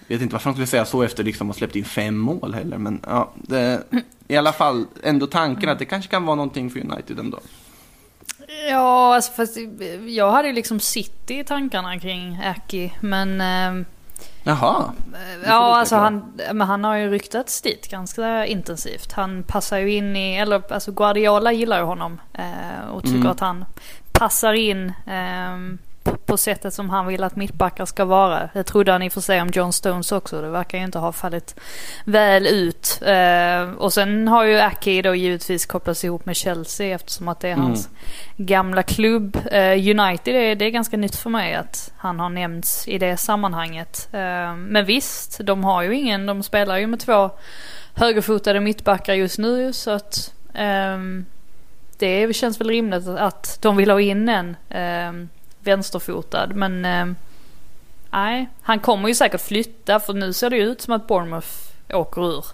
Jag 0.07 0.17
vet 0.17 0.23
inte 0.23 0.35
varför 0.35 0.45
han 0.45 0.55
skulle 0.55 0.67
säga 0.67 0.85
så 0.85 1.03
efter 1.03 1.25
liksom 1.25 1.51
att 1.51 1.57
ha 1.57 1.59
släppt 1.59 1.77
in 1.77 1.85
fem 1.85 2.19
mål 2.19 2.55
heller, 2.55 2.79
men 2.79 3.01
ja, 3.07 3.33
det, 3.37 3.83
i 4.29 4.37
alla 4.37 4.53
fall 4.53 4.87
ändå 5.03 5.27
tanken 5.27 5.69
att 5.69 5.79
det 5.79 5.85
kanske 5.85 6.11
kan 6.11 6.27
vara 6.27 6.37
någonting 6.37 6.71
för 6.71 6.81
United 6.81 7.19
ändå. 7.19 7.39
Ja, 8.71 9.15
alltså 9.15 9.33
fast 9.33 9.57
jag 10.09 10.31
hade 10.31 10.49
ju 10.49 10.55
liksom 10.55 10.81
City 10.81 11.39
i 11.39 11.45
tankarna 11.45 11.99
kring 12.01 12.41
Aki. 12.45 12.95
Men 13.01 13.41
ehm, 13.41 13.85
Jaha, 14.43 14.93
ja, 15.47 15.77
alltså 15.79 15.97
han, 15.97 16.33
men 16.53 16.61
han 16.69 16.85
har 16.85 16.97
ju 16.97 17.11
ryktats 17.11 17.63
dit 17.63 17.89
ganska 17.91 18.47
intensivt. 18.47 19.13
Han 19.13 19.43
passar 19.43 19.79
ju 19.79 19.93
in 19.95 20.17
i, 20.17 20.37
eller 20.37 20.73
alltså 20.73 20.93
Guardiola 20.93 21.53
gillar 21.53 21.79
ju 21.79 21.85
honom. 21.85 22.21
eh, 22.35 22.89
Och 22.93 23.03
tycker 23.03 23.17
Mm. 23.17 23.31
att 23.31 23.41
han 23.41 23.65
passar 24.13 24.53
in 24.53 24.93
ehm, 25.07 25.79
på, 26.03 26.17
på 26.17 26.37
sättet 26.37 26.75
som 26.75 26.91
han 26.91 27.07
vill 27.07 27.25
att 27.25 27.37
mittbackar 27.37 27.85
ska 27.85 28.05
vara. 28.05 28.49
Det 28.55 28.63
trodde 28.65 28.93
han 28.93 29.03
i 29.03 29.09
och 29.09 29.13
för 29.13 29.21
sig 29.21 29.43
om 29.43 29.49
John 29.53 29.73
Stones 29.73 30.13
också. 30.13 30.41
Det 30.41 30.49
verkar 30.49 30.79
ju 30.79 30.85
inte 30.85 30.99
ha 30.99 31.13
fallit 31.13 31.61
väl 32.05 32.47
ut. 32.47 33.03
Eh, 33.07 33.71
och 33.71 33.93
sen 33.93 34.29
har 34.29 34.45
ju 34.45 34.61
Aki 34.61 35.03
då 35.03 35.15
givetvis 35.15 35.67
kopplats 35.67 36.05
ihop 36.05 36.27
med 36.27 36.37
Chelsea 36.37 36.95
eftersom 36.95 37.29
att 37.29 37.41
det 37.41 37.49
är 37.49 37.53
Mm. 37.53 37.65
hans 37.67 37.89
gamla 38.37 38.83
klubb. 38.83 39.37
Eh, 39.53 39.73
United 39.73 40.35
är, 40.35 40.55
det 40.55 40.65
är 40.65 40.71
ganska 40.71 40.97
nytt 40.97 41.17
för 41.17 41.31
mig 41.31 41.55
att 41.55 41.93
han 41.97 42.21
har 42.21 42.29
nämnts 42.29 42.89
i 42.89 42.99
det 42.99 43.17
sammanhanget. 43.17 44.09
Eh, 44.13 44.55
men 44.57 44.85
visst, 44.85 45.41
de 45.45 45.65
har 45.65 45.83
ju 45.83 45.95
ingen, 45.95 46.27
de 46.27 46.43
spelar 46.43 46.77
ju 46.79 46.87
med 46.87 47.01
två 47.01 47.31
högerfotade 47.95 48.61
mittbackar 48.61 49.15
just 49.15 49.39
nu 49.39 49.73
så 49.73 49.91
att 49.91 50.35
ehm, 50.55 51.27
det 51.99 52.37
känns 52.37 52.61
väl 52.61 52.69
rimligt 52.69 53.09
att 53.09 53.59
de 53.63 53.77
vill 53.77 53.91
ha 53.91 54.01
in 54.01 54.29
en 54.29 54.57
ehm, 54.71 55.29
vänsterfotad. 55.63 56.47
Men 56.55 56.85
ehm, 56.85 57.17
nej, 58.11 58.49
han 58.63 58.79
kommer 58.81 59.09
ju 59.09 59.15
säkert 59.15 59.41
flytta 59.41 60.01
för 60.01 60.13
nu 60.15 60.33
ser 60.33 60.51
det 60.51 60.57
ju 60.57 60.63
ut 60.63 60.81
som 60.81 60.95
att 60.95 61.07
Bournemouth 61.07 61.49
åker 61.93 62.27
ur. 62.27 62.45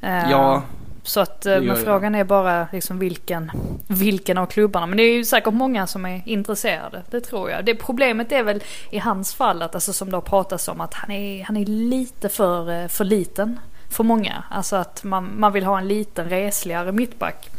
Eh, 0.00 0.30
Ja, 0.30 0.62
Så 1.04 1.20
att, 1.20 1.46
eh, 1.46 1.60
men 1.60 1.76
frågan 1.76 2.14
är 2.14 2.24
bara 2.24 2.68
liksom 2.72 2.98
vilken, 2.98 3.50
vilken 3.88 4.38
av 4.38 4.46
klubbarna. 4.46 4.86
Men 4.86 4.96
det 4.96 5.02
är 5.02 5.14
ju 5.14 5.24
säkert 5.24 5.54
många 5.54 5.86
som 5.86 6.06
är 6.06 6.22
intresserade. 6.26 7.02
Det 7.10 7.20
tror 7.20 7.50
jag. 7.50 7.64
Det 7.64 7.74
problemet 7.74 8.32
är 8.32 8.42
väl 8.42 8.62
i 8.90 8.98
hans 8.98 9.34
fall 9.34 9.62
att, 9.62 9.74
alltså 9.74 9.92
som 9.92 10.10
det 10.10 10.16
har 10.16 10.20
pratats 10.22 10.68
om, 10.68 10.80
att 10.80 10.94
han 10.94 11.10
är, 11.10 11.44
han 11.44 11.56
är 11.56 11.64
lite 11.66 12.28
för, 12.28 12.82
eh, 12.82 12.88
för 12.88 13.04
liten 13.04 13.60
för 13.90 14.04
många. 14.04 14.44
Alltså 14.50 14.76
att 14.76 15.04
man, 15.04 15.30
man 15.36 15.52
vill 15.52 15.64
ha 15.64 15.78
en 15.78 15.88
liten 15.88 16.28
resligare 16.28 16.92
mittback 16.92 17.50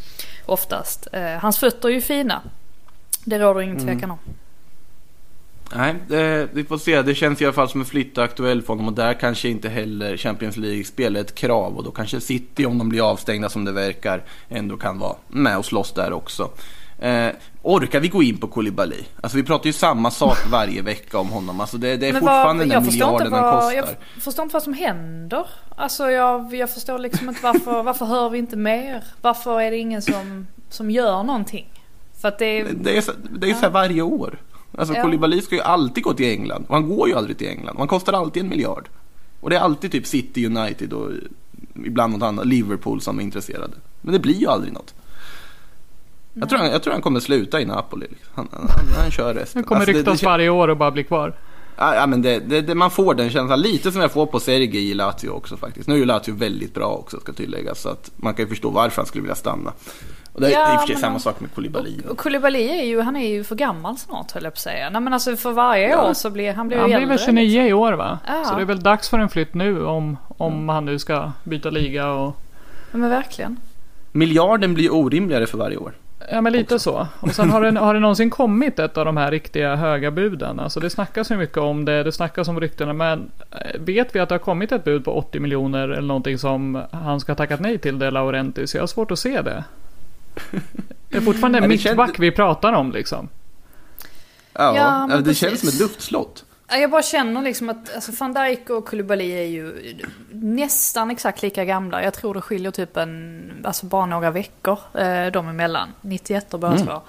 oftast. 0.45 1.07
Eh, 1.11 1.23
hans 1.37 1.57
fötter 1.57 1.89
är 1.89 1.93
ju 1.93 2.01
fina. 2.01 2.41
Det 3.25 3.39
råder 3.39 3.61
ingen 3.61 3.77
Mm. 3.77 3.87
tvekan 3.95 4.11
om. 4.11 4.17
Nej, 5.75 5.95
det, 6.07 6.47
vi 6.53 6.63
får 6.63 6.77
se. 6.77 7.01
Det 7.01 7.15
känns 7.15 7.41
i 7.41 7.45
alla 7.45 7.53
fall 7.53 7.69
som 7.69 7.79
en 7.79 7.85
flytt 7.85 8.17
aktuell 8.17 8.61
för 8.61 8.67
honom 8.67 8.87
och 8.87 8.93
där 8.93 9.13
kanske 9.13 9.49
inte 9.49 9.69
heller 9.69 10.17
Champions 10.17 10.57
League-spel 10.57 11.15
är 11.15 11.21
ett 11.21 11.35
krav 11.35 11.77
och 11.77 11.83
då 11.83 11.91
kanske 11.91 12.21
City, 12.21 12.65
om 12.65 12.77
de 12.77 12.89
blir 12.89 13.09
avstängda 13.11 13.49
som 13.49 13.65
det 13.65 13.71
verkar, 13.71 14.23
ändå 14.49 14.77
kan 14.77 14.99
vara 14.99 15.15
med 15.27 15.57
och 15.57 15.65
slåss 15.65 15.91
där 15.91 16.13
också. 16.13 16.49
Eh, 16.99 17.27
orkar 17.61 17.99
vi 17.99 18.07
gå 18.07 18.23
in 18.23 18.37
på 18.37 18.47
Koulibaly? 18.47 19.03
Alltså 19.21 19.37
vi 19.37 19.43
pratar 19.43 19.65
ju 19.65 19.73
samma 19.73 20.11
sak 20.11 20.37
varje 20.51 20.81
vecka 20.81 21.17
om 21.19 21.29
honom. 21.29 21.59
Alltså 21.61 21.77
det, 21.77 21.97
det 21.97 22.07
är 22.07 22.13
Men 22.13 22.21
fortfarande 22.21 22.65
den 22.65 22.85
förstår 22.85 23.11
inte 23.11 23.23
miljarden 23.23 23.33
han 23.33 23.43
vad, 23.53 23.61
kostar. 23.63 23.75
Jag 24.15 24.23
förstår 24.23 24.43
inte 24.43 24.53
vad 24.53 24.63
som 24.63 24.73
händer. 24.73 25.45
Alltså 25.75 26.11
jag, 26.11 26.55
jag 26.55 26.69
förstår 26.69 26.99
liksom 26.99 27.29
inte 27.29 27.43
varför, 27.43 27.83
varför 27.89 28.05
hör 28.05 28.29
vi 28.29 28.37
inte 28.37 28.55
mer? 28.57 29.03
Varför 29.21 29.61
är 29.61 29.71
det 29.71 29.77
ingen 29.77 30.01
som, 30.01 30.47
som 30.69 30.91
gör 30.91 31.23
någonting? 31.23 31.69
För 32.21 32.27
att 32.27 32.39
det 32.39 32.45
är... 32.45 32.67
Det 32.73 32.97
är, 32.97 33.01
så- 33.01 33.11
det 33.29 33.49
är 33.49 33.53
så 33.53 33.59
här 33.61 33.69
varje 33.69 34.01
år. 34.01 34.37
Alltså 34.77 34.95
Ja. 34.95 35.01
Koulibaly 35.01 35.41
ska 35.41 35.55
ju 35.55 35.61
alltid 35.61 36.03
gå 36.03 36.13
till 36.13 36.25
England 36.25 36.65
och 36.67 36.73
han 36.75 36.89
går 36.89 37.07
ju 37.07 37.15
aldrig 37.15 37.37
till 37.37 37.47
England. 37.47 37.75
Han 37.77 37.87
kostar 37.87 38.13
alltid 38.13 38.43
en 38.43 38.49
miljard. 38.49 38.89
Och 39.39 39.49
det 39.49 39.55
är 39.55 39.59
alltid 39.59 39.91
typ 39.91 40.07
City, 40.07 40.45
United 40.45 40.93
och 40.93 41.11
ibland 41.85 42.13
något 42.13 42.23
annat, 42.27 42.45
Liverpool 42.45 43.01
som 43.01 43.19
är 43.19 43.23
intresserade. 43.23 43.73
Men 44.01 44.13
det 44.13 44.19
blir 44.19 44.35
ju 44.35 44.47
aldrig 44.47 44.73
något. 44.73 44.93
Jag 46.33 46.49
tror, 46.49 46.59
han, 46.59 46.71
jag 46.71 46.83
tror 46.83 46.93
han 46.93 47.01
kommer 47.01 47.19
sluta 47.19 47.61
i 47.61 47.65
Napoli. 47.65 48.07
Han, 48.33 48.47
han, 48.51 48.67
han, 48.69 48.85
han 49.01 49.11
kör 49.11 49.33
resten. 49.33 49.59
Nu 49.61 49.63
kommer 49.67 49.81
Alltså, 49.81 49.91
det- 49.93 49.99
ryktas 49.99 50.19
det, 50.19 50.25
kän- 50.25 50.29
varje 50.29 50.49
år 50.49 50.67
och 50.67 50.77
bara 50.77 50.91
bli 50.91 51.03
kvar. 51.03 51.33
Ja, 51.77 52.07
men 52.07 52.21
det, 52.21 52.39
det, 52.39 52.61
det, 52.61 52.75
man 52.75 52.91
får 52.91 53.13
den 53.15 53.29
känslan. 53.29 53.61
Lite 53.61 53.91
som 53.91 54.01
jag 54.01 54.11
får 54.11 54.25
på 54.25 54.39
Sergej 54.39 54.89
i 54.89 54.93
Lazio 54.93 55.29
också 55.29 55.57
faktiskt. 55.57 55.87
Nu 55.87 55.93
är 55.93 55.97
ju 55.99 56.05
Lazio 56.05 56.33
väldigt 56.35 56.73
bra 56.73 56.87
också 56.87 57.19
ska 57.19 57.33
tilläggas. 57.33 57.81
Så 57.81 57.89
att 57.89 58.11
man 58.15 58.33
kan 58.33 58.45
ju 58.45 58.49
förstå 58.49 58.69
varför 58.69 58.95
han 58.97 59.05
skulle 59.05 59.21
vilja 59.21 59.35
stanna. 59.35 59.73
Och 60.33 60.41
det 60.41 60.47
är 60.47 60.51
Ja, 60.51 60.73
i 60.73 60.75
och 60.75 60.79
för 60.79 60.87
sig 60.87 60.95
men 60.95 61.01
samma 61.01 61.19
sak 61.19 61.39
med 61.39 61.53
Koulibaly. 61.55 61.97
Och 62.09 62.17
Koulibaly 62.17 62.67
är 62.69 62.83
ju, 62.83 63.01
han 63.01 63.15
är 63.15 63.27
ju 63.27 63.43
för 63.43 63.55
gammal 63.55 63.97
snart 63.97 64.31
höll 64.31 64.43
jag 64.43 64.53
på 64.53 64.57
att 64.57 64.59
säga. 64.59 64.89
Nej 64.89 65.01
men 65.01 65.13
alltså 65.13 65.35
för 65.35 65.51
varje 65.51 65.89
Ja. 65.89 66.09
år 66.09 66.13
så 66.13 66.29
blir 66.29 66.53
han 66.53 66.67
blir 66.67 66.77
Han 66.77 66.89
ju 66.89 66.95
blir 66.95 67.05
väl 67.07 67.11
äldre. 67.11 67.25
29 67.25 67.43
liksom. 67.43 67.67
i 67.67 67.73
år 67.73 67.93
va? 67.93 68.19
Ja. 68.27 68.43
Så 68.45 68.55
det 68.55 68.61
är 68.61 68.65
väl 68.65 68.79
dags 68.83 69.09
för 69.09 69.19
en 69.19 69.29
flytt 69.29 69.53
nu 69.53 69.85
om, 69.85 70.17
om 70.37 70.69
han 70.69 70.85
nu 70.85 70.99
ska 70.99 71.31
byta 71.43 71.69
liga 71.69 72.07
och... 72.11 72.35
Ja, 72.91 72.97
men 72.97 73.09
verkligen. 73.09 73.59
Miljarden 74.11 74.73
blir 74.73 74.93
orimligare 74.93 75.47
för 75.47 75.57
varje 75.57 75.77
år. 75.77 75.93
Ja 76.31 76.41
men 76.41 76.53
lite 76.53 76.79
så. 76.79 77.07
Och 77.19 77.31
sen 77.31 77.49
har 77.49 77.61
det, 77.61 77.79
har 77.79 77.93
det 77.93 77.99
någonsin 77.99 78.29
kommit 78.29 78.79
ett 78.79 78.97
av 78.97 79.05
de 79.05 79.17
här 79.17 79.31
riktiga 79.31 79.75
höga 79.75 80.11
buden? 80.11 80.59
Alltså 80.59 80.79
det 80.79 80.89
snackas 80.89 81.31
ju 81.31 81.37
mycket 81.37 81.57
om 81.57 81.85
det, 81.85 82.03
det 82.03 82.11
snackas 82.11 82.47
om 82.47 82.59
ryktena 82.59 82.93
men 82.93 83.31
eh, 83.51 83.79
vet 83.81 84.15
vi 84.15 84.19
att 84.19 84.29
det 84.29 84.35
har 84.35 84.39
kommit 84.39 84.71
ett 84.71 84.83
bud 84.83 85.05
på 85.05 85.11
80 85.17 85.39
miljoner 85.39 85.87
eller 85.89 86.01
någonting 86.07 86.37
som 86.37 86.81
han 86.91 87.19
ska 87.19 87.31
ha 87.31 87.35
tackat 87.37 87.59
nej 87.59 87.77
till 87.77 87.99
det 87.99 88.11
Laurentis? 88.11 88.75
Jag 88.75 88.81
har 88.81 88.87
svårt 88.87 89.11
att 89.11 89.19
se 89.19 89.41
det. 89.41 89.63
Det 91.09 91.17
är 91.17 91.21
fortfarande 91.21 91.57
Ja, 91.59 91.67
det 91.67 91.77
känns- 91.77 91.85
mittback 91.85 92.19
vi 92.19 92.31
pratar 92.31 92.73
om 92.73 92.91
liksom. 92.91 93.29
Ja, 94.53 94.75
Ja, 94.77 95.07
men 95.07 95.17
det 95.17 95.23
precis. 95.23 95.37
känns 95.37 95.59
som 95.59 95.69
ett 95.69 95.79
luftslott. 95.79 96.45
Ja, 96.67 96.77
Jag 96.77 96.89
bara 96.91 97.01
känner 97.01 97.41
liksom 97.41 97.69
att 97.69 97.95
alltså 97.95 98.11
van 98.19 98.33
Dijk 98.33 98.69
och 98.69 98.85
Koulibaly 98.85 99.31
är 99.31 99.43
ju 99.43 99.95
nästan 100.31 101.11
exakt 101.11 101.41
lika 101.41 101.65
gamla. 101.65 102.03
Jag 102.03 102.13
tror 102.13 102.33
det 102.33 102.41
skiljer 102.41 102.71
typ 102.71 102.97
en, 102.97 103.51
alltså 103.65 103.85
bara 103.85 104.05
några 104.05 104.31
veckor 104.31 104.79
eh, 104.93 105.25
dem 105.25 105.47
emellan. 105.47 105.89
91 106.01 106.53
och 106.53 106.59
bara 106.59 106.71
Mm. 106.73 106.85
två. 106.87 107.01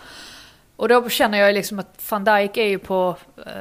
Och 0.76 0.88
då 0.88 1.08
känner 1.08 1.38
jag 1.38 1.54
liksom 1.54 1.78
att 1.78 2.02
van 2.10 2.24
Dijk 2.24 2.56
är 2.56 2.64
ju 2.68 2.78
på, 2.78 3.16
eh, 3.46 3.52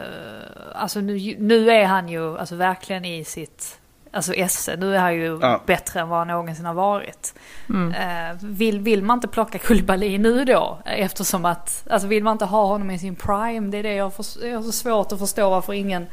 alltså 0.76 1.00
nu, 1.02 1.36
nu 1.40 1.72
är 1.72 1.86
han 1.86 2.10
ju 2.10 2.38
alltså 2.38 2.56
verkligen 2.56 3.06
i 3.06 3.24
sitt, 3.26 3.80
alltså 4.14 4.34
esse. 4.34 4.76
Nu 4.76 4.96
är 4.96 5.12
ju 5.12 5.40
Ja. 5.42 5.62
bättre 5.66 6.00
än 6.00 6.10
vad 6.10 6.20
han 6.20 6.28
någonsin 6.28 6.66
har 6.66 6.74
varit. 6.74 7.34
Mm. 7.70 7.92
Eh, 7.92 8.38
vill, 8.44 8.80
vill 8.80 9.04
man 9.04 9.18
inte 9.18 9.28
plocka 9.28 9.58
Koulibaly 9.58 10.18
nu 10.18 10.46
då? 10.46 10.80
Eftersom 10.86 11.46
att, 11.46 11.88
alltså 11.90 12.08
vill 12.08 12.24
man 12.24 12.32
inte 12.32 12.46
ha 12.46 12.66
honom 12.66 12.92
i 12.92 13.00
sin 13.00 13.16
prime? 13.16 13.72
Det 13.72 13.78
är 13.78 13.84
det 13.84 13.94
jag, 13.94 14.14
för, 14.14 14.46
jag 14.48 14.56
har 14.56 14.64
så 14.64 14.72
svårt 14.72 15.12
att 15.12 15.20
förstå 15.20 15.50
varför 15.50 15.74
ingen, 15.74 16.06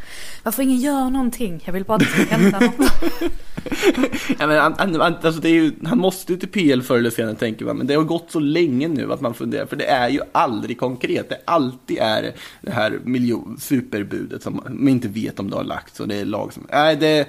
varför 0.42 0.62
ingen 0.62 0.76
gör 0.80 1.10
någonting. 1.10 1.62
Jag 1.64 1.72
vill 1.72 1.84
bara 1.84 1.94
att 1.94 2.00
det 2.00 2.06
ska 2.24 2.36
hända 2.36 2.60
något. 2.60 2.92
Ja, 4.38 4.46
men 4.46 4.58
han, 4.58 4.74
han, 4.78 5.00
han- 5.00 5.14
alltså 5.22 5.40
det 5.40 5.48
är 5.48 5.52
ju, 5.52 5.72
han 5.84 5.98
måste 5.98 6.32
ju 6.32 6.38
till 6.38 6.48
PL 6.48 6.82
förr 6.82 6.98
eller 6.98 7.10
senare 7.10 7.34
tänker 7.34 7.64
man. 7.64 7.76
Men 7.76 7.86
det 7.86 7.94
har 7.94 8.02
gått 8.02 8.30
så 8.30 8.40
länge 8.40 8.88
nu 8.88 9.12
att 9.12 9.20
man 9.20 9.34
funderar. 9.34 9.66
För 9.66 9.76
det 9.76 9.86
är 9.86 10.08
ju 10.08 10.20
aldrig 10.32 10.78
konkret. 10.80 11.28
Det 11.28 11.38
alltid 11.44 11.98
är 11.98 12.32
det 12.60 12.70
här 12.70 12.98
miljon, 13.04 13.56
superbudet 13.60 14.42
som 14.42 14.62
man 14.66 14.88
inte 14.88 15.08
vet 15.08 15.40
om 15.40 15.50
det 15.50 15.56
har 15.56 15.64
lagts. 15.64 16.00
Och 16.00 16.08
det 16.08 16.14
är 16.20 16.24
lag 16.24 16.52
som... 16.52 16.66
Nej, 16.72 16.96
det, 16.96 17.28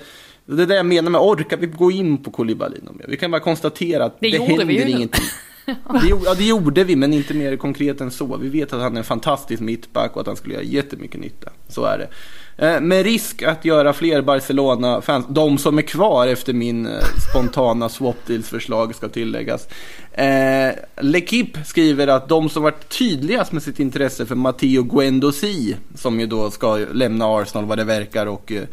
det 0.55 0.63
är 0.63 0.67
det 0.67 0.75
jag 0.75 0.85
menar 0.85 1.09
med 1.11 1.21
orkar 1.21 1.57
vi 1.57 1.67
gå 1.67 1.91
in 1.91 2.17
på 2.17 2.31
Koulibaly 2.31 2.77
mer? 2.81 3.05
Vi 3.07 3.17
kan 3.17 3.31
bara 3.31 3.41
konstatera 3.41 4.05
att 4.05 4.17
Det 4.19 4.31
det, 4.31 4.43
händer 4.43 4.65
vi 4.65 4.73
ju 4.73 4.89
ingenting. 4.89 5.25
Det 5.65 6.07
ja, 6.25 6.33
det 6.33 6.43
gjorde 6.43 6.83
vi, 6.83 6.95
men 6.95 7.13
inte 7.13 7.33
mer 7.33 7.57
konkret 7.57 8.01
än 8.01 8.11
så. 8.11 8.37
Vi 8.37 8.49
vet 8.49 8.73
att 8.73 8.81
han 8.81 8.93
är 8.93 8.97
en 8.97 9.03
fantastisk 9.03 9.61
mittback 9.61 10.15
och 10.15 10.21
att 10.21 10.27
han 10.27 10.35
skulle 10.35 10.53
göra 10.53 10.63
jättemycket 10.63 11.21
nytta. 11.21 11.49
Så 11.67 11.85
är 11.85 11.97
det. 11.97 12.07
Eh, 12.57 12.81
med 12.81 13.03
risk 13.03 13.41
att 13.43 13.65
göra 13.65 13.93
fler 13.93 14.21
Barcelona-fans, 14.21 15.25
de 15.29 15.57
som 15.57 15.77
är 15.77 15.81
kvar 15.81 16.27
efter 16.27 16.53
min 16.53 16.87
eh, 16.87 17.03
spontana 17.29 17.89
swap 17.89 18.25
deals-förslag 18.27 18.95
ska 18.95 19.07
tilläggas. 19.09 19.67
Eh, 20.11 20.71
L'Equipe 20.95 21.63
skriver 21.65 22.07
att 22.07 22.29
de 22.29 22.49
som 22.49 22.63
varit 22.63 22.89
tydligast 22.89 23.51
med 23.51 23.63
sitt 23.63 23.79
intresse 23.79 24.25
för 24.25 24.35
Matteo 24.35 24.83
Guendouzi, 24.83 25.75
som 25.95 26.19
ju 26.19 26.27
då 26.27 26.51
ska 26.51 26.77
lämna 26.77 27.25
Arsenal 27.25 27.65
vad 27.65 27.77
det 27.77 27.83
verkar 27.83 28.25
och 28.25 28.51
eh, 28.51 28.63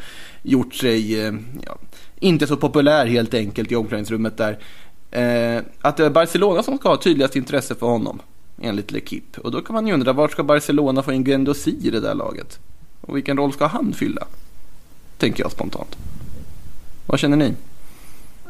gjort 0.43 0.75
sig 0.75 1.27
eh, 1.27 1.33
ja, 1.67 1.79
inte 2.21 2.47
så 2.47 2.57
populär 2.57 3.07
helt 3.07 3.35
enkelt 3.35 3.73
i 3.73 3.77
omklädningsrummet 3.77 4.37
där. 4.37 4.59
Eh, 5.11 5.63
att 5.81 5.97
det 5.97 6.07
är 6.07 6.11
Barcelona 6.11 6.63
som 6.63 6.79
ska 6.79 6.89
ha 6.89 6.97
tydligast 6.97 7.37
intresse 7.37 7.75
för 7.75 7.87
honom, 7.87 8.21
enligt 8.63 8.93
L'Equipe. 8.93 9.39
Och 9.39 9.51
då 9.51 9.61
kan 9.61 9.75
man 9.75 9.87
ju 9.87 9.95
undra, 9.95 10.13
vart 10.13 10.33
ska 10.33 10.43
Barcelona 10.43 11.03
få 11.03 11.13
in 11.13 11.25
Guendouzi 11.25 11.77
i 11.83 11.91
det 11.91 12.01
där 12.01 12.15
laget? 12.15 12.59
Och 13.09 13.17
vilken 13.17 13.37
roll 13.37 13.53
ska 13.53 13.67
han 13.67 13.93
fylla? 13.93 14.27
Tänker 15.19 15.43
jag 15.43 15.53
spontant. 15.53 15.97
Vad 17.07 17.19
känner 17.19 17.37
ni? 17.37 17.55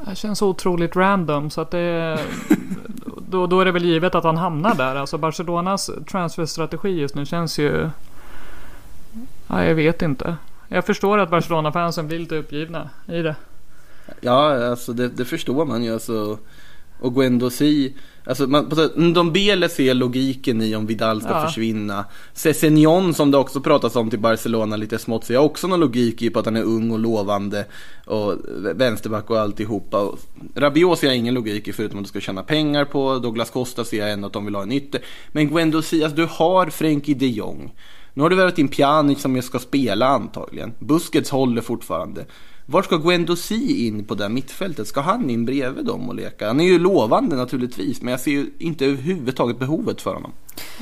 Det 0.06 0.16
känns 0.16 0.42
otroligt 0.42 0.96
random 0.96 1.50
så 1.50 1.60
att 1.60 1.70
det... 1.70 2.18
Då, 3.30 3.46
då 3.46 3.60
är 3.60 3.64
det 3.64 3.72
väl 3.72 3.84
givet 3.84 4.14
att 4.14 4.24
han 4.24 4.36
hamnar 4.36 4.74
där. 4.74 4.96
Alltså 4.96 5.18
Barcelonas 5.18 5.90
transferstrategi 6.10 6.88
just 6.88 7.14
nu 7.14 7.26
känns 7.26 7.58
ju... 7.58 7.90
Ja, 9.46 9.64
jag 9.64 9.74
vet 9.74 10.02
inte. 10.02 10.36
Jag 10.68 10.86
förstår 10.86 11.18
att 11.18 11.30
Barcelona-fansen 11.30 12.08
blir 12.08 12.18
lite 12.18 12.36
uppgivna 12.36 12.90
i 13.06 13.22
det. 13.22 13.36
Ja, 14.20 14.68
alltså 14.68 14.92
det, 14.92 15.08
det 15.08 15.24
förstår 15.24 15.64
man 15.64 15.84
ju. 15.84 15.92
Alltså, 15.92 16.38
och 17.00 17.14
Guendouzi, 17.14 17.92
alltså 18.24 18.46
man, 18.46 18.70
sätt- 18.76 18.94
de 19.14 19.32
Bele 19.32 19.68
ser 19.68 19.94
logiken 19.94 20.62
i 20.62 20.76
om 20.76 20.86
Vidal 20.86 21.20
ska 21.20 21.30
Ja. 21.30 21.46
försvinna. 21.46 22.04
Sessignon 22.34 23.14
som 23.14 23.30
det 23.30 23.38
också 23.38 23.60
pratas 23.60 23.96
om 23.96 24.10
till 24.10 24.18
Barcelona 24.18 24.76
lite 24.76 24.98
smått 24.98 25.24
ser 25.24 25.34
jag 25.34 25.44
också 25.44 25.66
någon 25.66 25.80
logik 25.80 26.22
i 26.22 26.30
på 26.30 26.38
att 26.38 26.44
han 26.44 26.56
är 26.56 26.62
ung 26.62 26.90
och 26.90 26.98
lovande 26.98 27.66
och 28.06 28.34
vänsterback 28.74 29.30
och 29.30 29.40
alltihopa. 29.40 30.00
Och 30.00 30.18
Rabiot 30.54 30.98
ser 30.98 31.06
jag 31.06 31.16
ingen 31.16 31.34
logik 31.34 31.68
i 31.68 31.72
förutom 31.72 31.98
att 31.98 32.04
du 32.04 32.08
ska 32.08 32.20
tjäna 32.20 32.42
pengar 32.42 32.84
på. 32.84 33.18
Douglas 33.18 33.50
Costa 33.50 33.84
ser 33.84 33.98
jag 33.98 34.12
ändå 34.12 34.26
att 34.26 34.32
de 34.32 34.44
vill 34.44 34.54
ha 34.54 34.62
en 34.62 34.72
ytter. 34.72 35.00
Men 35.32 35.48
Guendouzi, 35.48 36.04
alltså 36.04 36.16
du 36.16 36.26
har 36.30 36.66
Frenkie 36.66 37.14
de 37.14 37.26
Jong. 37.28 37.72
Nu 38.14 38.22
har 38.22 38.30
du 38.30 38.36
värvat 38.36 38.58
in 38.58 38.68
Pjanic 38.68 39.20
som 39.20 39.36
ju 39.36 39.42
ska 39.42 39.58
spela 39.58 40.06
antagligen. 40.08 40.72
Busquets 40.78 41.30
håller 41.30 41.62
fortfarande. 41.62 42.24
Var 42.70 42.82
ska 42.82 42.96
Guendouzi 42.96 43.86
in 43.86 44.04
på 44.04 44.14
det 44.14 44.24
här 44.24 44.30
mittfältet? 44.30 44.88
Ska 44.88 45.00
han 45.00 45.30
in 45.30 45.44
bredvid 45.44 45.84
dem 45.84 46.08
och 46.08 46.14
leka? 46.14 46.46
Han 46.46 46.60
är 46.60 46.64
ju 46.64 46.78
lovande 46.78 47.36
naturligtvis, 47.36 48.02
men 48.02 48.10
jag 48.10 48.20
ser 48.20 48.30
ju 48.30 48.50
inte 48.58 48.86
överhuvudtaget 48.86 49.58
behovet 49.58 50.00
för 50.00 50.14
honom. 50.14 50.32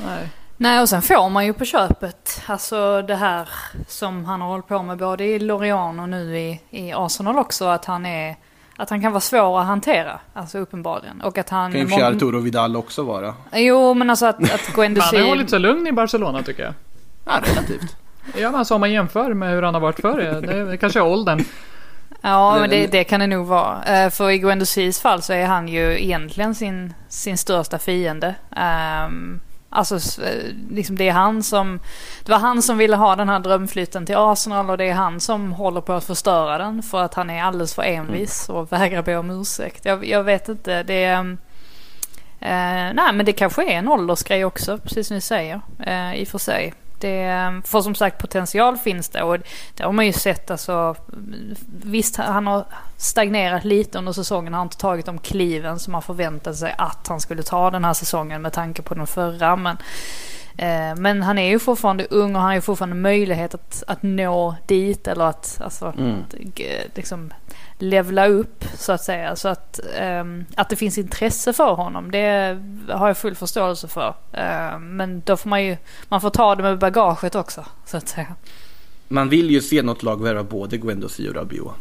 Nej. 0.05 0.29
Nej 0.57 0.81
och 0.81 0.89
sen 0.89 1.01
får 1.01 1.29
man 1.29 1.45
ju 1.45 1.53
på 1.53 1.65
köpet, 1.65 2.41
alltså 2.45 3.01
det 3.01 3.15
här 3.15 3.49
som 3.87 4.25
han 4.25 4.41
har 4.41 4.47
hållit 4.47 4.67
på 4.67 4.83
med 4.83 4.97
både 4.97 5.25
i 5.25 5.39
Lorient 5.39 5.99
och 5.99 6.09
nu 6.09 6.37
i, 6.37 6.61
i 6.69 6.91
Arsenal 6.93 7.37
också, 7.37 7.65
att 7.65 7.85
han 7.85 8.05
är 8.05 8.35
att 8.77 8.89
han 8.89 9.01
kan 9.01 9.11
vara 9.11 9.21
svår 9.21 9.59
att 9.59 9.67
hantera, 9.67 10.19
alltså 10.33 10.57
uppenbarligen. 10.57 11.21
Och 11.21 11.37
att 11.37 11.49
han... 11.49 11.71
Kan 11.71 11.87
ju 11.87 12.03
Arturo 12.03 12.39
Vidal 12.39 12.75
också 12.75 13.03
vara. 13.03 13.33
Jo 13.53 13.93
men 13.93 14.09
alltså 14.09 14.25
att, 14.25 14.43
att 14.43 14.49
Han 14.49 14.75
Guendouzi... 14.75 15.15
har 15.15 15.23
ju 15.23 15.29
hållit 15.29 15.49
sig 15.49 15.59
lugn 15.59 15.87
i 15.87 15.91
Barcelona 15.91 16.43
tycker 16.43 16.63
jag. 16.63 16.73
Ja, 17.25 17.39
relativt. 17.43 17.95
Ja, 18.37 18.51
men 18.51 18.55
alltså 18.55 18.75
om 18.75 18.79
man 18.79 18.91
jämför 18.91 19.33
med 19.33 19.51
hur 19.51 19.61
han 19.61 19.73
har 19.73 19.81
varit 19.81 19.99
förr. 19.99 20.41
Det, 20.41 20.65
det 20.65 20.77
kanske 20.77 20.99
är 20.99 21.03
åldern. 21.03 21.43
Ja, 22.29 22.59
men 22.59 22.69
det, 22.69 22.87
det 22.87 23.03
kan 23.03 23.19
det 23.19 23.27
nog 23.27 23.45
vara. 23.45 23.83
Eh, 23.83 24.09
För 24.09 24.29
i 24.29 24.37
Guendouzis 24.37 25.01
fall 25.01 25.21
så 25.21 25.33
är 25.33 25.45
han 25.45 25.67
ju 25.67 26.03
egentligen 26.03 26.55
sin, 26.55 26.93
sin 27.09 27.37
största 27.37 27.79
fiende. 27.79 28.35
Ehm, 28.55 29.39
alltså, 29.69 29.95
eh, 29.95 30.43
liksom 30.69 30.97
det 30.97 31.09
är 31.09 31.13
han 31.13 31.43
som... 31.43 31.79
Det 32.25 32.31
var 32.31 32.39
han 32.39 32.61
som 32.61 32.77
ville 32.77 32.95
ha 32.95 33.15
den 33.15 33.29
här 33.29 33.39
drömflytten 33.39 34.05
till 34.05 34.17
Arsenal 34.17 34.69
och 34.69 34.77
det 34.77 34.85
är 34.85 34.93
han 34.93 35.19
som 35.19 35.51
håller 35.51 35.81
på 35.81 35.93
att 35.93 36.03
förstöra 36.03 36.57
den 36.57 36.83
för 36.83 37.03
att 37.03 37.13
han 37.13 37.29
är 37.29 37.43
alldeles 37.43 37.75
för 37.75 37.83
envis 37.83 38.49
och 38.49 38.71
vägrar 38.71 39.01
be 39.01 39.17
om 39.17 39.29
ursäkt. 39.29 39.85
Jag, 39.85 40.05
jag 40.05 40.23
vet 40.23 40.49
inte, 40.49 40.83
det 40.83 41.03
är... 41.03 41.37
Eh, 42.39 42.93
nej 42.93 43.13
men 43.13 43.25
det 43.25 43.33
kanske 43.33 43.63
är 43.63 43.77
en 43.77 43.87
åldersgrej 43.87 44.45
också, 44.45 44.77
precis 44.77 45.07
som 45.07 45.15
ni 45.15 45.21
säger. 45.21 45.61
Eh, 45.79 46.15
I 46.15 46.23
och 46.23 46.27
för 46.27 46.37
sig. 46.37 46.73
Det, 46.99 47.61
för 47.65 47.81
som 47.81 47.95
sagt 47.95 48.17
potential 48.21 48.77
finns 48.77 49.09
det 49.09 49.23
och 49.23 49.37
det 49.75 49.83
har 49.83 49.91
man 49.91 50.05
ju 50.05 50.13
sett 50.13 50.51
alltså. 50.51 50.95
Visst 51.83 52.15
han 52.17 52.47
har 52.47 52.65
stagnerat 52.97 53.63
lite 53.63 53.97
under 53.97 54.11
säsongen. 54.11 54.53
Han 54.53 54.59
har 54.59 54.65
inte 54.65 54.77
tagit 54.77 55.05
de 55.05 55.17
kliven 55.17 55.79
som 55.79 55.91
man 55.91 56.01
förväntade 56.01 56.55
sig 56.55 56.75
att 56.77 57.07
han 57.07 57.19
skulle 57.19 57.43
ta 57.43 57.71
den 57.71 57.85
här 57.85 57.93
säsongen 57.93 58.41
med 58.41 58.53
tanke 58.53 58.81
på 58.81 58.93
den 58.93 59.07
förra. 59.07 59.55
Men, 59.55 59.77
eh, 60.57 60.95
men 60.97 61.23
han 61.23 61.37
är 61.37 61.49
ju 61.49 61.59
fortfarande 61.59 62.07
ung 62.09 62.35
och 62.35 62.41
han 62.41 62.47
har 62.49 62.55
ju 62.55 62.61
fortfarande 62.61 62.95
möjlighet 62.95 63.53
att, 63.53 63.83
att 63.87 64.03
nå 64.03 64.55
dit 64.67 65.07
eller 65.07 65.25
att 65.25 65.61
alltså, 65.63 65.93
Mm. 65.97 66.23
g- 66.55 66.81
liksom 66.95 67.33
levla 67.79 68.27
upp 68.27 68.63
så 68.77 68.91
att 68.91 69.03
säga. 69.03 69.35
Så 69.35 69.47
att, 69.47 69.79
ehm, 69.97 70.45
att 70.55 70.69
det 70.69 70.75
finns 70.75 70.97
intresse 70.97 71.53
för 71.53 71.73
honom 71.73 72.11
det 72.11 72.57
har 72.89 73.07
jag 73.07 73.17
full 73.17 73.35
förståelse 73.35 73.87
för. 73.87 74.13
Ehm, 74.33 74.95
men 74.97 75.21
då 75.25 75.37
får 75.37 75.49
man 75.49 75.63
ju, 75.65 75.77
man 76.09 76.21
får 76.21 76.29
ta 76.29 76.55
det 76.55 76.63
med 76.63 76.79
bagaget 76.79 77.35
också 77.35 77.65
så 77.85 77.97
att 77.97 78.07
säga. 78.07 78.35
Man 79.07 79.29
vill 79.29 79.49
ju 79.51 79.61
se 79.61 79.81
något 79.81 80.03
lag 80.03 80.23
värva 80.23 80.43
både 80.43 80.77
Guendouzi 80.77 81.29
och 81.29 81.35
Rabiot. 81.35 81.71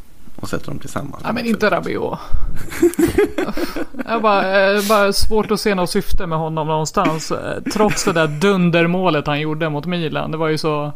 och 0.41 0.49
sätter 0.49 0.67
dem 0.67 0.79
tillsammans. 0.79 1.23
Nej 1.25 1.33
men 1.35 1.47
inte 1.47 1.71
Rabiot. 1.71 2.19
jag 4.07 4.23
bara, 4.23 4.73
eh, 4.73 4.89
bara 4.89 5.13
svårt 5.13 5.51
att 5.51 5.61
se 5.61 5.75
något 5.75 5.91
syfte 5.91 6.27
med 6.27 6.39
honom 6.39 6.67
någonstans. 6.67 7.31
Eh, 7.31 7.63
Trots 7.73 8.05
det 8.05 8.13
där 8.13 8.27
dundermålet 8.27 9.27
han 9.27 9.41
gjorde 9.41 9.69
mot 9.69 9.87
Milan. 9.87 10.31
Det 10.31 10.37
var 10.37 10.49
ju 10.49 10.59
så 10.59 10.93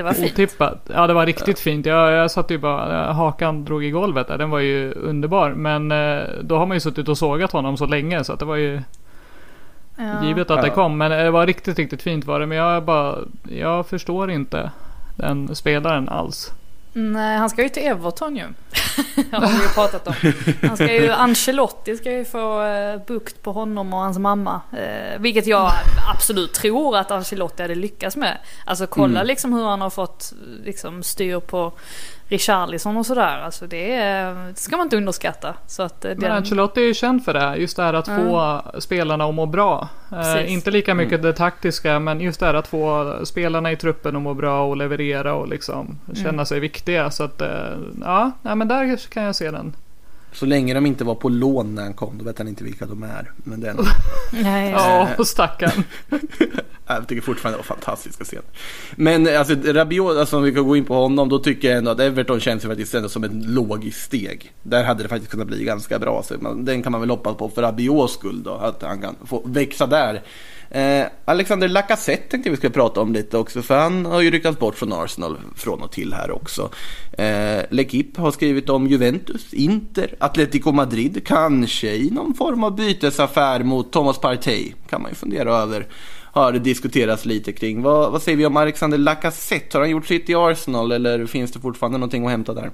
Det 0.00 0.04
var 0.04 0.12
fint. 0.12 0.32
otippat. 0.32 0.90
Ja 0.94 1.06
det 1.06 1.12
var 1.14 1.26
riktigt 1.26 1.58
fint. 1.58 1.86
Jag, 1.86 2.12
jag 2.12 2.30
satt 2.30 2.50
ju 2.50 2.58
bara, 2.58 3.12
hakan 3.12 3.64
drog 3.64 3.84
i 3.84 3.90
golvet 3.90 4.28
där. 4.28 4.38
Den 4.38 4.50
var 4.50 4.58
ju 4.58 4.92
underbar. 4.92 5.50
Men 5.50 5.92
eh, 5.92 6.22
då 6.42 6.58
har 6.58 6.66
man 6.66 6.76
ju 6.76 6.80
suttit 6.80 7.08
och 7.08 7.18
sågat 7.18 7.52
honom 7.52 7.76
så 7.76 7.86
länge 7.86 8.24
så 8.24 8.32
att 8.32 8.38
det 8.38 8.44
var 8.44 8.56
ju 8.56 8.82
Ja. 9.96 10.24
givet 10.26 10.50
att 10.50 10.62
det 10.62 10.68
Ja. 10.68 10.74
kom. 10.74 10.98
Men 10.98 11.10
det 11.10 11.30
var 11.30 11.46
riktigt, 11.46 11.78
riktigt 11.78 12.02
fint 12.02 12.24
var 12.24 12.40
det. 12.40 12.46
Men 12.46 12.58
jag 12.58 12.82
bara, 12.84 13.18
jag 13.48 13.86
förstår 13.86 14.30
inte 14.30 14.70
den 15.16 15.54
spelaren 15.54 16.08
alls. 16.08 16.50
Nej, 16.92 17.36
han 17.38 17.50
ska 17.50 17.62
ju 17.62 17.68
till 17.68 17.86
Everton 17.86 18.36
ju. 18.36 18.42
har 19.32 19.40
vi 19.46 19.62
ju 19.62 19.68
pratat 19.74 20.06
om. 20.06 20.14
Han 20.68 20.76
ska 20.76 20.92
ju, 20.92 21.10
Ancelotti 21.10 21.96
ska 21.96 22.12
ju 22.12 22.24
få 22.24 22.62
eh, 22.62 23.00
bukt 23.06 23.42
på 23.42 23.52
honom 23.52 23.94
och 23.94 24.00
hans 24.00 24.18
mamma. 24.18 24.60
Eh, 24.72 25.18
vilket 25.20 25.46
jag 25.46 25.70
absolut 26.14 26.52
tror 26.54 26.96
att 26.96 27.10
Ancelotti 27.10 27.62
hade 27.62 27.74
lyckats 27.74 28.16
med. 28.16 28.38
Alltså 28.66 28.86
kolla 28.86 29.14
Mm. 29.20 29.26
liksom 29.26 29.52
hur 29.52 29.64
han 29.64 29.80
har 29.80 29.90
fått 29.90 30.32
liksom, 30.64 31.02
styr 31.02 31.40
på 31.40 31.72
Richarlison 32.28 32.96
och 32.96 33.06
sådär. 33.06 33.38
Alltså 33.44 33.66
det, 33.66 33.94
är, 33.94 34.34
det 34.48 34.56
ska 34.56 34.76
man 34.76 34.86
inte 34.86 34.96
underskatta. 34.96 35.54
Så 35.66 35.82
att, 35.82 36.04
eh, 36.04 36.08
Men 36.10 36.20
den, 36.20 36.32
Ancelotti 36.32 36.80
är 36.80 36.84
ju 36.86 36.94
känd 36.94 37.24
för 37.24 37.34
det. 37.34 37.56
Just 37.56 37.76
det 37.76 37.82
här 37.82 37.94
att 37.94 38.08
Mm. 38.08 38.24
få 38.28 38.62
spelarna 38.80 39.24
att 39.24 39.34
må 39.34 39.46
bra. 39.46 39.88
Eh, 40.12 40.52
inte 40.52 40.70
lika 40.70 40.94
mycket 40.94 41.22
det 41.22 41.32
taktiska 41.32 41.98
men 41.98 42.20
just 42.20 42.40
det 42.40 42.46
här 42.46 42.54
att 42.54 42.68
få 42.68 43.14
spelarna 43.24 43.72
i 43.72 43.76
truppen 43.76 44.16
att 44.16 44.22
må 44.22 44.34
bra 44.34 44.62
och 44.64 44.76
leverera 44.76 45.34
och 45.34 45.48
liksom 45.48 45.98
känna 46.14 46.28
Mm. 46.28 46.46
sig 46.46 46.60
viktiga. 46.60 47.10
Så 47.10 47.24
att 47.24 47.40
eh, 47.40 47.48
ja, 48.00 48.30
nej, 48.42 48.56
men 48.56 48.68
där 48.68 48.96
kan 49.10 49.22
jag 49.22 49.36
se 49.36 49.50
den. 49.50 49.72
Så 50.32 50.46
länge 50.46 50.74
de 50.74 50.86
inte 50.86 51.04
var 51.04 51.14
på 51.14 51.28
lån 51.28 51.74
när 51.74 51.82
han 51.82 51.94
kom, 51.94 52.18
då 52.18 52.24
vet 52.24 52.38
han 52.38 52.48
inte 52.48 52.64
vilka 52.64 52.86
de 52.86 53.02
är. 53.02 53.32
Men 53.36 53.60
den, 53.60 53.78
nej, 54.32 54.70
Ja, 54.70 55.08
och 55.18 55.26
stackarn. 55.26 55.84
jag 56.86 57.08
tycker 57.08 57.22
fortfarande 57.22 57.58
det 57.58 57.68
var 57.68 57.76
fantastiska 57.76 58.24
scener. 58.24 58.44
Men 58.96 59.36
alltså 59.36 59.54
Rabiot, 59.54 60.16
alltså 60.16 60.36
om 60.36 60.42
vi 60.42 60.52
kan 60.52 60.66
gå 60.66 60.76
in 60.76 60.84
på 60.84 60.94
honom, 60.94 61.28
då 61.28 61.38
tycker 61.38 61.68
jag 61.68 61.78
ändå 61.78 61.90
att 61.90 62.00
Everton 62.00 62.40
känns 62.40 62.64
ju 62.64 62.68
faktiskt 62.68 62.94
ändå 62.94 63.08
som 63.08 63.24
ett 63.24 63.34
logiskt 63.34 64.02
steg. 64.02 64.52
Där 64.62 64.84
hade 64.84 65.02
det 65.02 65.08
faktiskt 65.08 65.30
kunnat 65.30 65.46
bli 65.46 65.64
ganska 65.64 65.98
bra. 65.98 66.22
Så 66.22 66.34
man, 66.40 66.64
den 66.64 66.82
kan 66.82 66.92
man 66.92 67.00
väl 67.00 67.10
hoppas 67.10 67.36
på 67.36 67.48
för 67.48 67.62
Rabiots 67.62 68.14
skull 68.14 68.42
då, 68.42 68.54
att 68.54 68.82
han 68.82 69.00
kan 69.00 69.16
få 69.24 69.42
växa 69.46 69.86
där. 69.86 70.22
Eh, 70.70 71.06
Alexander 71.24 71.68
Lacazette 71.68 72.28
tänkte 72.30 72.48
jag 72.48 72.52
vi 72.52 72.56
skulle 72.56 72.72
prata 72.72 73.00
om 73.00 73.12
lite 73.12 73.38
också, 73.38 73.62
för 73.62 73.78
han 73.78 74.06
har 74.06 74.20
ju 74.20 74.30
ryktats 74.30 74.58
bort 74.58 74.74
från 74.74 74.92
Arsenal 74.92 75.38
från 75.56 75.82
och 75.82 75.92
till 75.92 76.12
här 76.12 76.30
också. 76.30 76.70
Eh, 77.12 77.24
L'Equipe 77.70 78.20
har 78.20 78.30
skrivit 78.30 78.68
om 78.68 78.86
Juventus, 78.86 79.54
Inter, 79.54 80.14
Atletico 80.18 80.72
Madrid, 80.72 81.26
kanske 81.26 81.94
i 81.94 82.10
någon 82.10 82.34
form 82.34 82.64
av 82.64 82.76
bytesaffär 82.76 83.62
mot 83.62 83.92
Thomas 83.92 84.18
Partey. 84.18 84.72
Kan 84.88 85.02
man 85.02 85.10
ju 85.10 85.14
fundera 85.14 85.56
över. 85.56 85.86
Har 86.32 86.52
det 86.52 86.58
diskuterats 86.58 87.24
lite 87.24 87.52
kring. 87.52 87.82
Vad, 87.82 88.12
vad 88.12 88.22
säger 88.22 88.38
vi 88.38 88.46
om 88.46 88.56
Alexander 88.56 88.98
Lacazette? 88.98 89.76
Har 89.76 89.82
han 89.82 89.90
gjort 89.90 90.06
sitt 90.06 90.30
i 90.30 90.34
Arsenal 90.34 90.92
eller 90.92 91.26
finns 91.26 91.52
det 91.52 91.60
fortfarande 91.60 91.98
någonting 91.98 92.24
att 92.24 92.30
hämta 92.30 92.54
där? 92.54 92.70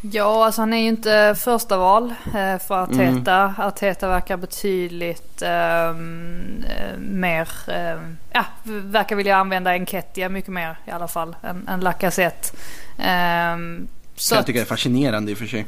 Ja, 0.00 0.44
alltså 0.44 0.62
han 0.62 0.72
är 0.72 0.78
ju 0.78 0.88
inte 0.88 1.34
första 1.38 1.76
val 1.76 2.14
eh, 2.26 2.58
för 2.58 2.82
Arteta. 2.82 3.34
Mm. 3.34 3.54
Arteta 3.58 4.08
verkar 4.08 4.36
betydligt 4.36 5.42
ehm, 5.42 6.64
eh, 6.68 6.98
mer, 6.98 7.48
ehm, 7.68 8.16
ja, 8.32 8.44
verkar 8.64 9.16
vilja 9.16 9.36
använda 9.36 9.70
Enketia 9.70 10.28
mycket 10.28 10.52
mer 10.52 10.76
i 10.86 10.90
alla 10.90 11.08
fall 11.08 11.36
än, 11.42 11.68
än 11.68 11.80
Lacazette. 11.80 12.56
Ehm, 12.98 13.88
så 14.16 14.34
jag 14.34 14.46
tycker 14.46 14.60
det 14.60 14.64
är 14.64 14.66
fascinerande 14.66 15.32
i 15.32 15.34
och 15.34 15.38
för 15.38 15.46
sig. 15.46 15.66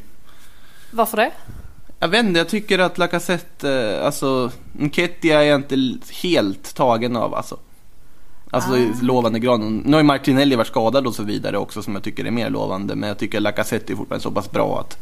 varför 0.90 1.16
det? 1.16 1.30
Jag 1.98 2.08
vet 2.08 2.24
inte, 2.24 2.38
jag 2.38 2.48
tycker 2.48 2.78
att 2.78 2.98
Lacazette, 2.98 3.72
eh, 3.72 4.06
alltså 4.06 4.50
Nketiah 4.72 5.40
är 5.40 5.44
jag 5.44 5.60
inte 5.60 5.98
helt 6.22 6.74
tagen 6.74 7.16
av 7.16 7.34
alltså. 7.34 7.58
Alltså 8.50 8.76
i 8.76 8.92
lovande 9.02 9.38
grad. 9.38 9.60
Nu 9.60 9.92
har 9.92 10.00
ju 10.00 10.06
Martinelli 10.06 10.56
varit 10.56 10.66
skadad 10.68 11.06
och 11.06 11.14
så 11.14 11.22
vidare 11.22 11.58
också 11.58 11.82
som 11.82 11.94
jag 11.94 12.02
tycker 12.02 12.24
är 12.24 12.30
mer 12.30 12.50
lovande. 12.50 12.94
Men 12.94 13.08
jag 13.08 13.18
tycker 13.18 13.40
Lacazette 13.40 13.92
är 13.92 13.96
fortfarande 13.96 14.22
så 14.22 14.30
pass 14.30 14.50
bra 14.50 14.80
att 14.80 14.98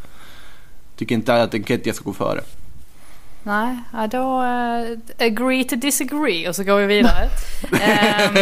tycker 0.97 1.15
inte 1.15 1.43
att 1.43 1.53
Nketiah 1.53 1.95
ska 1.95 2.05
gå 2.05 2.13
före. 2.13 2.41
Nej, 3.43 3.77
då 4.11 4.43
eh, 4.43 5.27
agree 5.27 5.65
to 5.65 5.77
disagree 5.77 6.49
och 6.49 6.57
så 6.57 6.65
går 6.65 6.77
vi 6.77 6.87
vidare. 6.87 7.29
Ehm, 7.81 8.37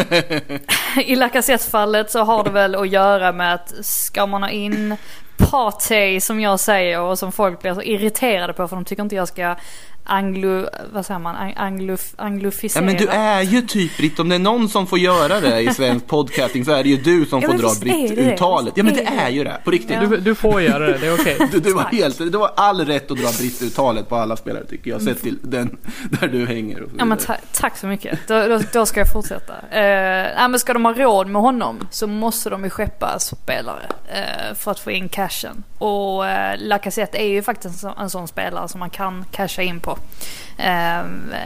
I 1.04 1.16
Lacazette-fallet 1.16 2.10
så 2.10 2.24
har 2.24 2.44
det 2.44 2.50
väl 2.50 2.74
att 2.74 2.88
göra 2.88 3.32
med 3.32 3.54
att 3.54 3.74
ska 3.80 4.26
man 4.26 4.42
ha 4.42 4.50
in 4.50 4.96
Partey 5.36 6.20
som 6.20 6.40
jag 6.40 6.60
säger 6.60 7.00
och 7.00 7.18
som 7.18 7.32
folk 7.32 7.62
blir 7.62 7.74
så 7.74 7.82
irriterade 7.82 8.52
på 8.52 8.68
för 8.68 8.76
de 8.76 8.84
tycker 8.84 9.02
inte 9.02 9.16
jag 9.16 9.28
ska 9.28 9.56
anglo, 10.06 10.68
vad 10.92 11.06
säger 11.06 11.18
man, 11.20 11.36
Ang- 11.36 11.54
anglo, 11.56 11.96
Ja 12.74 12.80
men 12.80 12.96
du 12.96 13.06
är 13.06 13.42
ju 13.42 13.62
typ 13.62 13.96
Britt, 13.96 14.18
om 14.18 14.28
det 14.28 14.34
är 14.34 14.38
någon 14.38 14.68
som 14.68 14.86
får 14.86 14.98
göra 14.98 15.40
det 15.40 15.60
i 15.60 15.74
svensk 15.74 16.06
podcasting 16.08 16.64
så 16.64 16.72
är 16.72 16.82
det 16.82 16.88
ju 16.88 16.96
du 16.96 17.26
som 17.26 17.40
Ja, 17.42 17.48
får 17.48 17.58
dra. 17.58 17.68
Britt-uttalet. 17.80 18.72
Ja 18.76 18.84
men 18.84 18.94
det 18.94 19.02
är 19.04 19.28
ju 19.30 19.44
det, 19.44 19.60
på 19.64 19.70
riktigt. 19.70 20.00
Du, 20.00 20.16
du 20.16 20.34
får 20.34 20.62
göra 20.62 20.86
det, 20.86 20.98
det 20.98 21.06
är 21.06 21.14
okej. 21.14 21.36
Du, 21.52 21.60
du, 21.60 21.72
var 21.72 21.82
Tack. 21.82 21.92
helt, 21.94 22.18
du 22.32 22.38
har 22.38 22.50
all 22.56 22.84
rätt 22.86 23.10
att 23.10 23.18
dra 23.18 23.28
Britt-uttalet 23.38 24.08
på 24.08 24.16
alla 24.16 24.36
spelare 24.36 24.64
tycker 24.64 24.90
jag. 24.90 25.02
Sett 25.02 25.22
till 25.22 25.38
den 25.42 25.76
där 26.20 26.28
du 26.28 26.46
hänger 26.46 26.82
och 26.82 26.90
så 26.90 26.96
Ja 26.98 27.04
men 27.04 27.18
ta- 27.18 27.36
tack 27.52 27.76
så 27.76 27.86
mycket. 27.86 28.18
Då, 28.28 28.46
då, 28.46 28.60
då 28.72 28.86
ska 28.86 29.00
jag 29.00 29.12
fortsätta. 29.12 29.52
Eh, 29.70 29.80
nej, 30.36 30.48
men 30.48 30.58
ska 30.60 30.72
de 30.72 30.84
ha 30.84 30.92
råd 30.92 31.26
med 31.26 31.42
honom 31.42 31.88
så 31.90 32.06
måste 32.06 32.50
de 32.50 32.64
ju 32.64 32.70
skeppa 32.70 33.18
spelare 33.18 33.86
eh, 34.14 34.54
för 34.54 34.70
att 34.70 34.78
få 34.80 34.90
in 34.90 35.08
cashen. 35.08 35.64
Och 35.78 36.26
eh, 36.26 36.54
Lacazette 36.58 37.18
är 37.18 37.28
ju 37.28 37.42
faktiskt 37.42 37.74
en, 37.74 37.78
så, 37.94 38.00
en 38.00 38.10
sån 38.10 38.28
spelare 38.28 38.68
som 38.68 38.80
man 38.80 38.90
kan 38.90 39.24
casha 39.32 39.62
in 39.62 39.80
på. 39.80 39.95
Eh, 40.58 41.04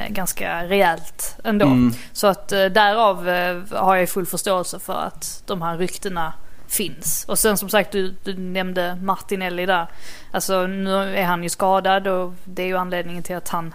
ganska 0.09 0.65
rejält 0.65 1.37
ändå. 1.45 1.67
Mm. 1.67 1.93
Så 2.13 2.27
att 2.27 2.53
eh, 2.53 2.65
därav 2.65 3.29
eh, 3.29 3.63
har 3.71 3.97
jag 3.97 4.09
full 4.09 4.27
förståelse 4.27 4.79
för 4.79 5.01
att 5.01 5.43
de 5.47 5.63
här 5.63 5.79
ryktena 5.79 6.33
finns. 6.69 7.25
Och 7.29 7.39
sen 7.39 7.57
som 7.57 7.69
sagt 7.69 7.93
du, 7.93 8.15
du 8.25 8.37
nämnde 8.37 8.99
Martinelli 9.03 9.67
där. 9.67 9.87
Alltså 10.31 10.67
nu 10.67 11.17
är 11.17 11.25
han 11.25 11.43
ju 11.43 11.49
skadad 11.49 12.07
och 12.07 12.33
det 12.45 12.63
är 12.63 12.67
ju 12.67 12.77
anledningen 12.77 13.23
till 13.23 13.37
att 13.37 13.49
han, 13.49 13.75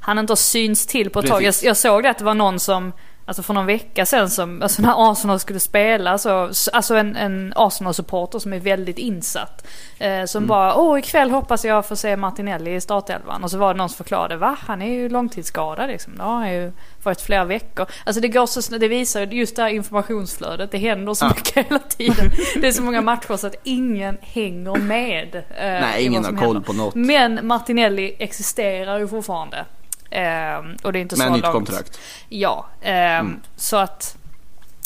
han 0.00 0.18
inte 0.18 0.30
har 0.30 0.36
syns 0.36 0.86
till 0.86 1.10
på 1.10 1.20
ett 1.20 1.26
tag. 1.26 1.42
Jag, 1.42 1.54
jag 1.62 1.76
såg 1.76 2.02
det 2.02 2.10
att 2.10 2.18
det 2.18 2.24
var 2.24 2.34
någon 2.34 2.60
som 2.60 2.92
Alltså 3.32 3.42
för 3.42 3.54
någon 3.54 3.66
vecka 3.66 4.06
sedan 4.06 4.30
som, 4.30 4.62
alltså 4.62 4.82
när 4.82 5.12
Arsenal 5.12 5.40
skulle 5.40 5.60
spela 5.60 6.18
så, 6.18 6.50
alltså 6.72 6.94
en, 6.96 7.16
en 7.16 7.52
Arsenal-supporter 7.56 8.38
som 8.38 8.52
är 8.52 8.58
väldigt 8.60 8.98
insatt. 8.98 9.66
Eh, 9.98 10.24
som 10.24 10.46
bara, 10.46 10.74
åh 10.76 10.98
ikväll 10.98 11.30
hoppas 11.30 11.64
jag 11.64 11.86
få 11.86 11.96
se 11.96 12.16
Martinelli 12.16 12.74
i 12.74 12.80
startelvan. 12.80 13.44
Och 13.44 13.50
så 13.50 13.58
var 13.58 13.74
det 13.74 13.78
någon 13.78 13.88
som 13.88 13.96
förklarade, 13.96 14.36
va? 14.36 14.56
Han 14.60 14.82
är 14.82 14.92
ju 14.94 15.08
långtidsskadad 15.08 15.88
liksom. 15.88 16.16
Det 16.16 16.22
har 16.22 16.34
han 16.34 16.52
ju 16.52 16.72
varit 17.02 17.20
flera 17.20 17.44
veckor. 17.44 17.86
Alltså 18.06 18.20
det 18.20 18.28
går 18.28 18.46
så 18.46 18.78
det 18.78 18.88
visar 18.88 19.20
ju 19.20 19.26
just 19.38 19.56
det 19.56 19.62
här 19.62 19.68
informationsflödet. 19.70 20.70
Det 20.70 20.78
händer 20.78 21.14
så 21.14 21.24
Ja. 21.24 21.28
mycket 21.36 21.66
hela 21.66 21.78
tiden. 21.78 22.30
Det 22.60 22.66
är 22.68 22.72
så 22.72 22.82
många 22.82 23.00
matcher 23.00 23.36
så 23.36 23.46
att 23.46 23.56
ingen 23.64 24.18
hänger 24.20 24.76
med. 24.78 25.34
eh, 25.36 25.42
Nej, 25.58 26.04
ingen 26.04 26.24
har 26.24 26.30
koll 26.32 26.40
händer. 26.40 26.60
på 26.60 26.72
något. 26.72 26.94
Men 26.94 27.46
Martinelli 27.46 28.16
existerar 28.18 28.98
ju 28.98 29.08
fortfarande. 29.08 29.64
Ehm, 30.12 30.76
och 30.82 30.92
det 30.92 30.98
är 30.98 31.00
inte 31.00 31.16
Med 31.16 31.26
så 31.26 31.32
nytt 31.32 31.42
långt. 31.42 31.54
kontrakt. 31.54 32.00
Ja, 32.28 32.66
ehm, 32.82 33.40
så 33.56 33.76
att 33.76 34.16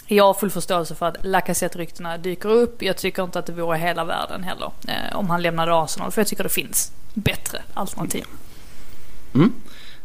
jag 0.07 0.25
har 0.25 0.35
full 0.35 0.51
förståelse 0.51 0.95
för 0.95 1.07
att 1.07 1.17
Lacazette-ryktena 1.25 2.19
dyker 2.19 2.49
upp. 2.49 2.83
Jag 2.83 2.97
tycker 2.97 3.23
inte 3.23 3.39
att 3.39 3.47
det 3.47 3.53
vore 3.53 3.79
hela 3.79 4.05
världen 4.05 4.43
heller 4.45 4.71
eh, 4.89 5.17
om 5.19 5.31
han 5.31 5.43
lämnade 5.43 5.75
Arsenal. 5.75 6.11
För 6.13 6.21
jag 6.21 6.29
tycker 6.29 6.43
det 6.43 6.49
finns 6.49 6.93
bättre 7.15 7.63
alternativ. 7.75 8.25
Mm. 9.35 9.53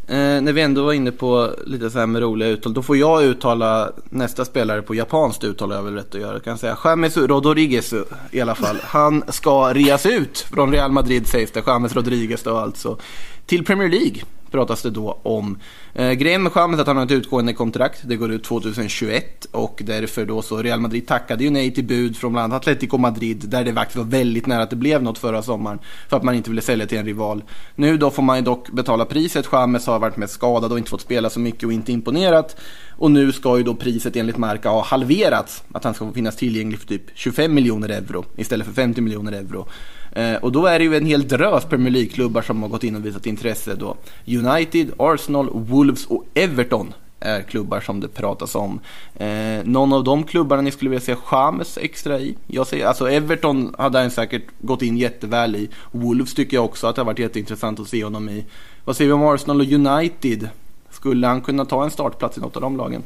Eh, 0.08 0.42
när 0.42 0.54
vi 0.54 0.62
ändå 0.62 0.84
var 0.84 0.94
inne 0.94 1.12
på 1.12 1.56
lite 1.66 1.90
så 1.90 2.00
här 2.00 2.08
med 2.08 2.22
roliga 2.22 2.50
uttal, 2.50 2.74
då 2.74 2.84
får 2.84 2.98
jag 2.98 3.24
uttala 3.24 3.92
nästa 4.10 4.46
spelare 4.46 4.82
på 4.82 4.96
japanskt 4.96 5.44
uttal 5.44 5.72
jag 5.72 5.84
väl 5.84 5.94
rätt 5.96 6.16
att 6.16 6.22
göra. 6.22 6.34
Jag 6.34 6.44
kan 6.44 6.58
säga 6.58 6.78
James 6.84 7.18
Rodriguez 7.18 7.94
i 8.32 8.42
alla 8.42 8.56
fall. 8.56 8.78
Han 8.84 9.24
ska 9.28 9.74
reas 9.74 10.06
ut 10.06 10.40
från 10.40 10.72
Real 10.72 10.92
Madrid 10.92 11.28
sägs 11.28 11.52
det. 11.52 11.64
James 11.68 11.96
Rodriguez 11.96 12.44
då 12.44 12.58
alltså. 12.58 12.98
Till 13.46 13.66
Premier 13.66 13.90
League 13.90 14.22
pratas 14.52 14.82
det 14.82 14.90
då 14.90 15.20
om. 15.24 15.60
Eh, 15.94 16.12
grejen 16.12 16.44
med 16.44 16.52
Chamez 16.52 16.78
är 16.78 16.82
att 16.82 16.88
han 16.88 16.98
har 16.98 17.06
ett 17.06 17.12
utgående 17.12 17.54
kontrakt. 17.54 18.02
Det 18.04 18.16
går 18.16 18.32
ut 18.32 18.44
2021 18.44 19.46
och 19.52 19.82
därför 19.86 20.26
då 20.26 20.42
så 20.42 20.62
Real 20.62 20.80
Madrid 20.80 21.08
tackade 21.08 21.44
ju 21.44 21.50
nej 21.50 21.74
till 21.74 21.84
bud 21.84 22.18
från 22.18 22.32
bland 22.32 22.54
annat 22.54 22.62
Atletico 22.62 22.98
Madrid 22.98 23.44
där 23.48 23.64
det 23.64 23.74
faktiskt 23.74 23.98
var 23.98 24.04
väldigt 24.04 24.48
nära 24.48 24.64
att 24.64 24.70
det 24.70 24.76
blev 24.76 25.04
något 25.04 25.18
förra 25.18 25.42
sommaren 25.42 25.80
för 26.10 26.18
att 26.18 26.24
man 26.24 26.36
inte 26.36 26.50
ville 26.50 26.62
sälja 26.62 26.88
till 26.88 26.98
en 26.98 27.06
rival. 27.06 27.44
Nu 27.76 27.98
då 27.98 28.12
får 28.12 28.24
man 28.24 28.38
ju 28.38 28.44
dock 28.44 28.72
betala 28.72 29.06
priset. 29.06 29.48
Chamez 29.48 29.88
har 29.88 30.00
varit 30.00 30.18
med 30.18 30.30
skadad 30.30 30.72
och 30.72 30.78
inte 30.78 30.90
fått 30.90 31.02
spela 31.02 31.30
så 31.30 31.40
mycket 31.40 31.64
och 31.64 31.74
inte 31.74 31.92
imponerat. 31.92 32.56
Och 32.98 33.12
nu 33.12 33.32
ska 33.32 33.58
ju 33.58 33.64
då 33.64 33.76
priset 33.76 34.16
enligt 34.16 34.38
Marca 34.38 34.70
ha 34.70 34.84
halverats. 34.84 35.64
Att 35.72 35.84
han 35.84 35.94
ska 35.94 36.08
få 36.08 36.14
finnas 36.14 36.36
tillgänglig 36.36 36.80
för 36.80 36.88
typ 36.88 37.04
25 37.14 37.54
miljoner 37.54 37.90
euro 37.90 38.26
istället 38.38 38.68
för 38.68 38.74
50 38.74 39.02
miljoner 39.02 39.32
euro. 39.32 39.68
Eh, 40.12 40.36
och 40.36 40.52
då 40.52 40.66
är 40.66 40.80
det 40.80 40.86
ju 40.86 40.96
en 40.96 41.06
hel 41.06 41.28
drös 41.28 41.66
Premier 41.66 41.92
League-klubbar 41.92 42.42
som 42.42 42.62
har 42.62 42.70
gått 42.70 42.84
in 42.84 42.96
och 42.96 43.06
visat 43.06 43.26
intresse 43.26 43.76
då. 43.76 43.96
United, 44.28 44.92
Arsenal, 44.98 45.50
Wolves 45.54 46.06
och 46.06 46.26
Everton 46.34 46.94
är 47.20 47.42
klubbar 47.42 47.80
som 47.80 48.00
det 48.00 48.08
pratas 48.08 48.56
om. 48.56 48.80
Eh, 49.16 49.64
någon 49.64 49.94
av 49.94 50.04
de 50.04 50.24
klubbarna 50.24 50.62
ni 50.62 50.72
skulle 50.72 50.90
vilja 50.90 51.06
se 51.06 51.16
Chamez 51.16 51.78
extra 51.78 52.20
i? 52.20 52.36
Jag 52.48 52.68
säger, 52.68 52.86
alltså 52.86 53.10
Everton 53.10 53.76
hade 53.78 54.00
han 54.00 54.12
säkert 54.12 54.44
gått 54.60 54.82
in 54.82 54.98
jätteväl 54.98 55.56
i. 55.56 55.70
Wolves 55.92 56.34
tycker 56.34 56.58
jag 56.58 56.66
också 56.66 56.88
att 56.88 56.96
det 56.96 57.02
har 57.02 57.06
varit 57.06 57.20
jätteintressant 57.20 57.80
att 57.80 57.88
se 57.88 58.04
honom 58.04 58.30
i. 58.30 58.46
Vad 58.86 58.96
säger 58.96 59.08
vi 59.08 59.14
om 59.14 59.24
Arsenal 59.24 59.62
och 59.62 59.68
United? 59.68 60.50
Skulle 60.90 61.28
han 61.28 61.42
kunna 61.42 61.66
ta 61.66 61.84
en 61.84 61.92
startplats 61.92 62.38
i 62.38 62.42
något 62.42 62.56
av 62.56 62.62
de 62.62 62.78
lagen? 62.78 63.04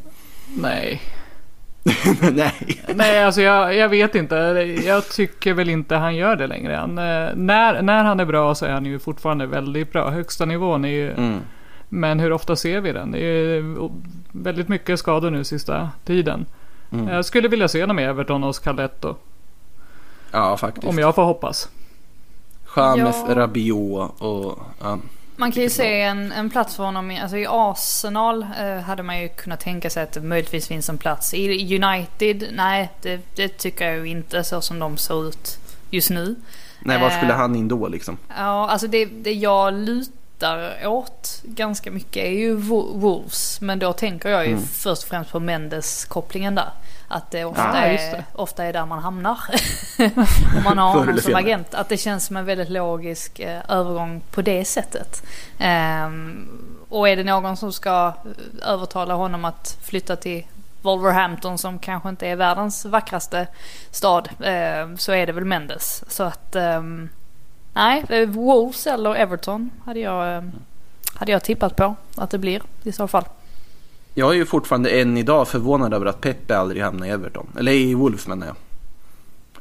Nej. 0.61 1.01
Nej. 2.33 2.81
Nej, 2.95 3.23
alltså 3.23 3.41
jag, 3.41 3.75
jag 3.75 3.89
vet 3.89 4.15
inte. 4.15 4.35
Jag 4.85 5.09
tycker 5.09 5.53
väl 5.53 5.69
inte 5.69 5.95
han 5.95 6.15
gör 6.15 6.35
det 6.35 6.47
längre. 6.47 6.75
Han, 6.75 6.97
eh, 6.97 7.29
när, 7.35 7.81
när 7.81 8.03
han 8.03 8.19
är 8.19 8.25
bra 8.25 8.55
så 8.55 8.65
är 8.65 8.71
han 8.71 8.85
ju 8.85 8.99
fortfarande 8.99 9.45
väldigt 9.45 9.91
bra. 9.91 10.09
Högsta 10.09 10.45
nivån 10.45 10.85
är 10.85 10.89
ju... 10.89 11.11
Mm. 11.11 11.39
Men 11.89 12.19
hur 12.19 12.31
ofta 12.31 12.55
ser 12.55 12.81
vi 12.81 12.91
den? 12.91 13.11
Det 13.11 13.19
är 13.19 13.89
väldigt 14.31 14.67
mycket 14.67 14.99
skador 14.99 15.31
nu 15.31 15.43
sista 15.43 15.89
tiden. 16.05 16.45
Mm. 16.91 17.07
Jag 17.07 17.25
skulle 17.25 17.47
vilja 17.47 17.67
se 17.67 17.81
honom 17.81 17.99
i 17.99 18.03
Everton 18.03 18.43
och 18.43 18.55
Scalletto. 18.55 19.15
Ja, 20.31 20.57
faktiskt. 20.57 20.87
Om 20.87 20.99
jag 20.99 21.15
får 21.15 21.23
hoppas. 21.23 21.69
James, 22.75 23.15
Ja. 23.27 23.35
Rabiot 23.35 24.21
och... 24.21 24.59
Ja. 24.81 24.97
Man 25.37 25.51
kan 25.51 25.63
ju 25.63 25.69
se 25.69 26.01
en, 26.01 26.31
en 26.31 26.49
plats 26.49 26.75
för 26.75 26.83
honom. 26.83 27.11
i- 27.11 27.19
Alltså 27.19 27.37
i 27.37 27.45
Arsenal 27.49 28.45
eh, 28.59 28.77
hade 28.79 29.03
man 29.03 29.21
ju 29.21 29.27
kunnat 29.29 29.59
tänka 29.59 29.89
sig 29.89 30.03
att 30.03 30.11
det 30.11 30.21
möjligtvis 30.21 30.67
finns 30.67 30.89
en 30.89 30.97
plats. 30.97 31.33
I 31.33 31.75
United, 31.83 32.49
nej 32.53 32.89
det, 33.01 33.19
det 33.35 33.47
tycker 33.57 33.85
jag 33.85 33.97
ju 33.97 34.11
inte 34.11 34.43
så 34.43 34.61
som 34.61 34.79
de 34.79 34.97
ser 34.97 35.27
ut 35.29 35.57
just 35.89 36.09
nu. 36.09 36.35
Nej, 36.79 36.99
var 37.01 37.09
skulle 37.09 37.31
Eh. 37.33 37.37
han 37.37 37.55
in 37.55 37.67
då 37.67 37.87
liksom? 37.87 38.17
Ja, 38.37 38.69
alltså 38.69 38.87
det, 38.87 39.05
det 39.05 39.33
jag 39.33 39.73
lutar 39.73 40.11
åt 40.85 41.41
ganska 41.43 41.91
mycket 41.91 42.23
är 42.23 42.29
ju 42.29 42.57
Wo- 42.57 42.99
Wolves. 42.99 43.61
Men 43.61 43.79
då 43.79 43.93
tänker 43.93 44.29
jag 44.29 44.45
ju 44.45 44.51
Mm. 44.51 44.63
först 44.65 45.03
och 45.03 45.09
främst 45.09 45.31
på 45.31 45.39
Mendes-kopplingen 45.39 46.55
där. 46.55 46.69
Att 47.07 47.31
det 47.31 47.45
ofta, 47.45 47.91
just 47.91 48.03
är, 48.03 48.11
det. 48.11 48.23
ofta 48.33 48.63
är 48.63 48.73
där 48.73 48.85
man 48.85 48.99
hamnar. 48.99 49.39
Om 50.57 50.63
man 50.63 50.77
har 50.77 50.89
honom 50.93 51.17
som 51.21 51.35
agent. 51.35 51.73
Att 51.73 51.89
det 51.89 51.97
känns 51.97 52.25
som 52.25 52.37
en 52.37 52.45
väldigt 52.45 52.69
logisk 52.69 53.39
eh, 53.39 53.61
övergång 53.69 54.21
på 54.31 54.41
det 54.41 54.65
sättet. 54.65 55.23
Ehm, 55.59 56.47
och 56.89 57.09
är 57.09 57.15
det 57.15 57.23
någon 57.23 57.57
som 57.57 57.73
ska 57.73 58.07
eh, 58.61 58.69
övertala 58.69 59.13
honom 59.13 59.45
att 59.45 59.77
flytta 59.83 60.15
till 60.15 60.45
Wolverhampton 60.81 61.57
som 61.57 61.79
kanske 61.79 62.09
inte 62.09 62.27
är 62.27 62.35
världens 62.35 62.85
vackraste 62.85 63.47
stad 63.91 64.29
eh, 64.39 64.95
så 64.97 65.11
är 65.11 65.25
det 65.25 65.31
väl 65.31 65.45
Mendes. 65.45 66.03
Så 66.07 66.23
att 66.23 66.55
ehm, 66.55 67.09
nej, 67.75 68.05
eh, 68.09 68.29
Wolves 68.29 68.87
eller 68.87 69.15
Everton 69.15 69.69
hade 69.85 69.99
jag, 69.99 70.37
eh, 70.37 70.43
hade 71.13 71.31
jag 71.31 71.43
tippat 71.43 71.75
på 71.75 71.95
att 72.15 72.29
det 72.29 72.37
blir 72.37 72.61
i 72.83 72.91
så 72.91 73.07
fall. 73.07 73.23
Jag 74.13 74.31
är 74.31 74.35
ju 74.35 74.45
fortfarande 74.45 74.89
än 74.89 75.17
idag 75.17 75.47
förvånad 75.47 75.93
över 75.93 76.05
att 76.05 76.21
Pepe 76.21 76.57
aldrig 76.57 76.81
hamnade 76.83 77.07
i 77.07 77.11
Everton. 77.11 77.47
Eller 77.59 77.71
i 77.71 77.93
Wolves 77.93 78.27
menar 78.27 78.47
jag. 78.47 78.55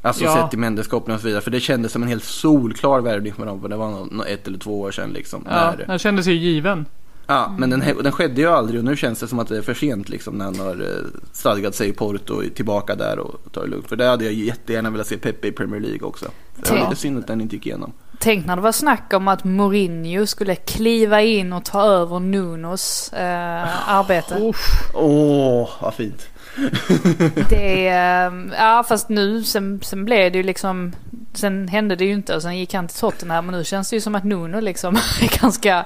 Alltså 0.01 0.23
Ja. 0.23 0.35
sett 0.35 0.49
till 0.49 0.59
Mendes-kopplingen 0.59 1.15
och 1.15 1.21
så 1.21 1.27
vidare. 1.27 1.41
För 1.41 1.51
det 1.51 1.59
kändes 1.59 1.91
som 1.91 2.01
en 2.03 2.09
helt 2.09 2.23
solklar 2.23 3.01
värvning 3.01 3.33
för 3.33 3.45
dem. 3.45 3.61
För 3.61 3.69
det 3.69 3.75
var 3.75 4.07
nå- 4.11 4.23
ett 4.23 4.47
eller 4.47 4.57
två 4.57 4.81
år 4.81 4.91
sedan 4.91 5.09
liksom. 5.09 5.43
Ja, 5.49 5.73
När, 5.77 5.85
han 5.87 5.99
kände 5.99 6.23
sig 6.23 6.35
given. 6.35 6.85
ja 7.27 7.55
men 7.57 7.69
den, 7.69 7.83
den 8.03 8.11
skedde 8.11 8.41
ju 8.41 8.47
aldrig 8.47 8.79
och 8.79 8.85
nu 8.85 8.95
känns 8.95 9.19
det 9.19 9.27
som 9.27 9.39
att 9.39 9.47
det 9.47 9.57
är 9.57 9.61
för 9.61 9.73
sent 9.73 10.09
liksom. 10.09 10.33
När 10.35 10.45
han 10.45 10.59
har 10.59 10.75
eh, 10.75 11.19
stadgat 11.31 11.75
sig 11.75 11.89
i 11.89 11.93
Porto 11.93 12.33
och 12.35 12.45
är 12.45 12.49
tillbaka 12.49 12.95
där 12.95 13.19
och 13.19 13.51
tar 13.51 13.61
det 13.61 13.67
lugnt. 13.67 13.87
För 13.87 13.95
det 13.95 14.05
hade 14.07 14.23
jag 14.25 14.33
jättegärna 14.33 14.89
velat 14.89 15.07
se 15.07 15.17
Pepe 15.17 15.47
i 15.47 15.51
Premier 15.51 15.81
League 15.81 16.01
också. 16.07 16.25
Det 16.55 16.69
var 16.71 16.77
Ja. 16.77 16.89
lite 16.89 17.01
synd 17.01 17.17
att 17.19 17.27
den 17.27 17.41
inte 17.41 17.55
gick 17.55 17.65
igenom. 17.67 17.91
Tänk 18.19 18.45
när 18.45 18.55
det 18.55 18.61
var 18.61 18.71
snack 18.71 19.13
om 19.13 19.27
att 19.27 19.43
Mourinho 19.43 20.25
skulle 20.25 20.55
kliva 20.55 21.21
in 21.21 21.53
och 21.53 21.65
ta 21.65 21.83
över 21.83 22.19
Nunos 22.19 23.13
eh, 23.13 23.89
arbete. 23.89 24.53
Åh, 24.93 25.69
vad 25.79 25.93
fint. 25.93 26.27
Det, 27.49 27.87
eh, 27.87 28.31
ja 28.57 28.83
fast 28.87 29.09
nu 29.09 29.43
sen, 29.43 29.79
sen 29.83 30.05
blev 30.05 30.31
det 30.31 30.37
ju 30.37 30.43
liksom 30.43 30.93
Sen 31.33 31.67
hände 31.67 31.95
det 31.95 32.05
ju 32.05 32.13
inte 32.13 32.35
och 32.35 32.41
sen 32.41 32.57
gick 32.57 32.73
han 32.73 32.87
till 32.87 32.97
Tottenham 32.97 33.45
men 33.45 33.55
nu 33.55 33.63
känns 33.63 33.89
det 33.89 33.95
ju 33.95 34.01
som 34.01 34.15
att 34.15 34.23
Nuno 34.23 34.59
liksom 34.59 34.95
är 35.21 35.41
ganska, 35.41 35.85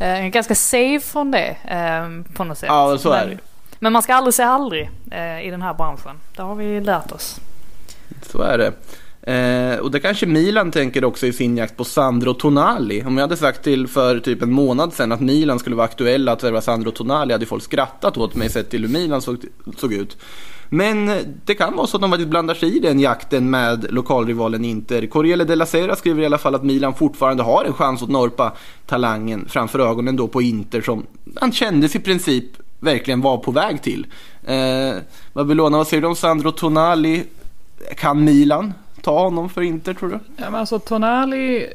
eh, 0.00 0.26
ganska 0.26 0.54
safe 0.54 1.00
från 1.00 1.30
det 1.30 1.56
eh, 1.64 2.34
på 2.34 2.44
något 2.44 2.58
sätt. 2.58 2.68
Ja, 2.68 2.98
så 2.98 3.12
är 3.12 3.26
men, 3.26 3.36
det. 3.36 3.42
men 3.78 3.92
man 3.92 4.02
ska 4.02 4.14
aldrig 4.14 4.34
säga 4.34 4.48
aldrig 4.48 4.90
eh, 5.10 5.46
i 5.46 5.50
den 5.50 5.62
här 5.62 5.74
branschen. 5.74 6.16
Det 6.36 6.42
har 6.42 6.54
vi 6.54 6.80
lärt 6.80 7.12
oss. 7.12 7.40
Så 8.22 8.42
är 8.42 8.58
det. 8.58 8.72
Eh, 9.28 9.78
och 9.78 9.90
det 9.90 10.00
kanske 10.00 10.26
Milan 10.26 10.70
tänker 10.70 11.04
också 11.04 11.26
i 11.26 11.32
sin 11.32 11.56
jakt 11.56 11.76
på 11.76 11.84
Sandro 11.84 12.34
Tonali. 12.34 13.02
Om 13.02 13.16
jag 13.16 13.24
hade 13.24 13.36
sagt 13.36 13.64
till 13.64 13.88
för 13.88 14.20
typ 14.20 14.42
en 14.42 14.52
månad 14.52 14.92
sedan 14.92 15.12
att 15.12 15.20
Milan 15.20 15.58
skulle 15.58 15.76
vara 15.76 15.84
aktuella 15.84 16.32
att 16.32 16.44
värva 16.44 16.60
Sandro 16.60 16.90
Tonali 16.90 17.32
hade 17.32 17.46
folk 17.46 17.62
skrattat 17.62 18.16
åt 18.16 18.34
mig 18.34 18.50
sett 18.50 18.70
till 18.70 18.82
hur 18.82 18.88
Milan 18.88 19.22
såg, 19.22 19.36
såg 19.76 19.92
ut. 19.92 20.16
Men 20.68 21.08
eh, 21.08 21.16
det 21.44 21.54
kan 21.54 21.76
vara 21.76 21.86
så 21.86 21.96
att 21.96 22.00
de 22.00 22.10
faktiskt 22.10 22.30
blandar 22.30 22.54
sig 22.54 22.76
i 22.76 22.80
den 22.80 23.00
jakten 23.00 23.50
med 23.50 23.86
lokalrivalen 23.90 24.64
Inter. 24.64 25.06
Corriere 25.06 25.44
della 25.44 25.66
Sera 25.66 25.96
skriver 25.96 26.22
i 26.22 26.26
alla 26.26 26.38
fall 26.38 26.54
att 26.54 26.64
Milan 26.64 26.94
fortfarande 26.94 27.42
har 27.42 27.64
en 27.64 27.72
chans 27.72 28.02
att 28.02 28.08
norpa 28.08 28.52
talangen 28.86 29.48
framför 29.48 29.78
ögonen 29.78 30.16
då 30.16 30.28
på 30.28 30.42
Inter 30.42 30.80
som 30.80 31.06
han 31.36 31.52
kändes 31.52 31.96
i 31.96 32.00
princip 32.00 32.44
verkligen 32.80 33.20
var 33.20 33.38
på 33.38 33.50
väg 33.50 33.82
till. 33.82 34.06
Eh, 34.44 34.94
Babylona, 35.32 35.76
vad 35.76 35.86
säger 35.86 36.00
du 36.00 36.08
om 36.08 36.16
Sandro 36.16 36.50
Tonali? 36.50 37.24
Kan 37.96 38.24
Milan 38.24 38.72
ta 39.08 39.18
honom 39.24 39.48
för 39.48 39.62
Inter 39.62 39.94
tror 39.94 40.08
du? 40.08 40.18
Ja, 40.36 40.44
men 40.50 40.54
alltså 40.54 40.78
Tonali 40.78 41.66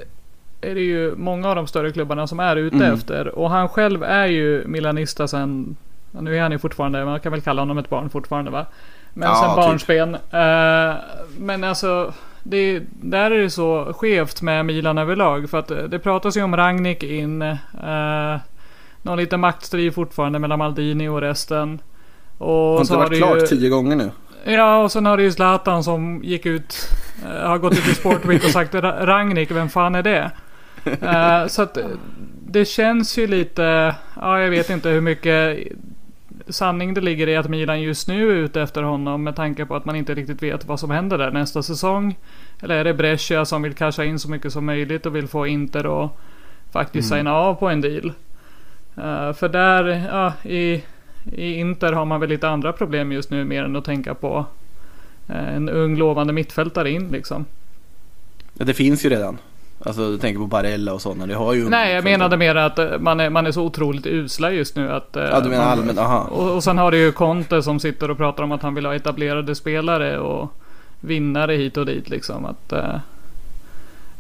är 0.62 0.76
det 0.76 0.82
ju 0.82 1.16
många 1.16 1.50
av 1.50 1.56
de 1.56 1.68
större 1.68 1.92
klubbarna 1.92 2.28
som 2.28 2.40
är 2.40 2.56
ute 2.56 2.76
Mm. 2.76 2.94
efter. 2.94 3.28
Och 3.28 3.50
han 3.50 3.70
själv 3.70 4.04
är 4.04 4.26
ju 4.26 4.64
milanista 4.68 5.28
sen, 5.28 5.76
nu 6.12 6.38
är 6.38 6.42
han 6.42 6.52
ju 6.52 6.60
fortfarande, 6.60 7.06
man 7.06 7.20
kan 7.20 7.32
väl 7.32 7.42
kalla 7.42 7.62
honom 7.62 7.78
ett 7.78 7.90
barn 7.90 8.10
fortfarande 8.10 8.52
va? 8.52 8.66
Men 9.14 9.30
Ja, 9.30 9.36
sen 9.36 9.50
typ. 9.50 9.56
barnsben. 9.56 10.16
Eh, 10.16 10.96
men 11.38 11.64
alltså, 11.64 12.14
det, 12.44 12.82
där 13.02 13.32
är 13.32 13.38
det 13.40 13.50
så 13.50 13.94
skevt 13.94 14.42
med 14.42 14.66
Milan 14.66 14.98
överlag. 14.98 15.50
För 15.50 15.60
att 15.60 15.72
eh, 15.72 15.78
det 15.78 16.00
pratas 16.00 16.38
ju 16.38 16.44
om 16.44 16.56
Ragnik 16.56 17.04
in. 17.04 17.42
Uh, 17.42 18.36
någon 19.02 19.18
liten 19.18 19.40
maktstrid 19.40 19.94
fortfarande 19.96 20.40
mellan 20.40 20.60
Maldini 20.60 21.08
och 21.08 21.22
resten. 21.22 21.80
Och 22.38 22.48
Har 22.48 22.82
inte 22.82 22.94
har 22.94 23.00
varit 23.00 23.12
det 23.12 23.18
klart 23.18 23.38
ju, 23.42 23.48
tio 23.48 23.70
gånger 23.70 23.96
nu? 23.96 24.12
Ja, 24.46 24.84
och 24.84 24.92
sen 24.92 25.06
har 25.06 25.18
det 25.18 25.24
ju 25.24 25.32
Zlatan 25.32 25.84
som 25.84 26.22
gick 26.24 26.46
ut, 26.46 26.76
har 27.26 27.58
gått 27.58 27.74
ut 27.74 27.88
i 27.88 27.96
Sportweek 27.96 28.44
och 28.44 28.50
sagt 28.50 28.74
"Ra- 28.74 29.06
Ragnik, 29.06 29.52
vem 29.52 29.70
fan 29.70 29.96
är 29.96 30.04
det? 30.04 30.32
Eh, 31.02 31.48
så 31.48 31.62
att 31.62 31.78
eh, 31.78 31.86
det 32.48 32.66
känns 32.66 33.18
ju 33.18 33.28
lite, 33.28 33.96
ja 34.22 34.40
jag 34.40 34.50
vet 34.50 34.70
inte 34.70 34.90
hur 34.90 35.02
mycket 35.02 35.60
sanning 36.48 36.94
det 36.94 37.02
ligger 37.02 37.28
i 37.30 37.36
att 37.36 37.50
Milan 37.50 37.82
just 37.82 38.08
nu 38.08 38.32
är 38.32 38.36
ute 38.36 38.62
efter 38.62 38.84
honom 38.84 39.24
med 39.24 39.36
tanke 39.36 39.66
på 39.66 39.76
att 39.76 39.86
man 39.86 39.96
inte 39.96 40.14
riktigt 40.14 40.44
vet 40.44 40.66
vad 40.66 40.80
som 40.80 40.92
händer 40.92 41.18
där 41.18 41.32
nästa 41.32 41.64
säsong. 41.64 42.16
Eller 42.62 42.76
är 42.76 42.84
det 42.84 42.94
Brescia 42.94 43.46
som 43.46 43.62
vill 43.62 43.74
casha 43.74 44.04
in 44.04 44.20
så 44.20 44.30
mycket 44.30 44.54
som 44.54 44.66
möjligt 44.66 45.06
och 45.06 45.16
vill 45.16 45.28
få 45.28 45.48
Inter 45.48 46.06
att 46.06 46.12
faktiskt 46.72 47.10
signa 47.10 47.34
av 47.34 47.56
på 47.56 47.70
en 47.70 47.82
deal? 47.82 48.12
Eh, 48.98 49.34
för 49.34 49.50
där, 49.50 49.84
ja, 50.12 50.34
i, 50.50 50.84
i 51.36 51.54
Inter 51.54 51.94
har 51.94 52.06
man 52.06 52.20
väl 52.20 52.30
lite 52.30 52.50
andra 52.50 52.74
problem 52.74 53.12
just 53.12 53.30
nu 53.30 53.44
mer 53.44 53.64
än 53.64 53.76
att 53.76 53.86
tänka 53.86 54.14
på 54.14 54.38
eh, 54.38 54.46
en 55.28 55.70
ung 55.70 55.98
lovande 55.98 56.34
mittfältare 56.34 56.92
in 56.92 57.10
liksom. 57.12 57.46
Ja, 58.54 58.66
det 58.66 58.74
finns 58.74 59.06
ju 59.06 59.10
redan. 59.10 59.38
Alltså 59.86 60.12
du 60.12 60.18
tänker 60.18 60.40
på 60.40 60.48
Barella 60.48 60.94
och 60.94 61.02
sådana. 61.02 61.28
Det 61.28 61.36
har 61.36 61.54
ju 61.54 61.70
Nej, 61.70 61.94
jag 61.94 62.04
menade 62.04 62.38
mer 62.38 62.56
att 62.56 62.80
eh, 62.80 63.00
man 63.00 63.20
är, 63.20 63.30
man 63.30 63.48
är 63.48 63.52
så 63.52 63.64
otroligt 63.64 64.06
usla 64.06 64.52
just 64.52 64.76
nu 64.76 64.92
att... 64.92 65.16
eh, 65.16 65.24
Ja, 65.24 65.40
du 65.40 65.50
menar 65.50 65.64
man, 65.66 65.80
allmänt. 65.80 66.00
Aha. 66.00 66.20
Och, 66.20 66.56
och 66.56 66.64
sen 66.64 66.78
har 66.78 66.92
du 66.92 66.98
ju 66.98 67.12
Conte 67.12 67.64
som 67.64 67.80
sitter 67.80 68.12
och 68.12 68.18
pratar 68.18 68.44
om 68.44 68.52
att 68.52 68.62
han 68.62 68.76
vill 68.76 68.86
ha 68.86 68.96
etablerade 68.96 69.56
spelare 69.56 70.20
och 70.20 70.52
vinnare 71.00 71.54
hit 71.56 71.78
och 71.78 71.86
dit 71.86 72.10
liksom. 72.10 72.46
Att, 72.46 72.72
eh, 72.72 72.96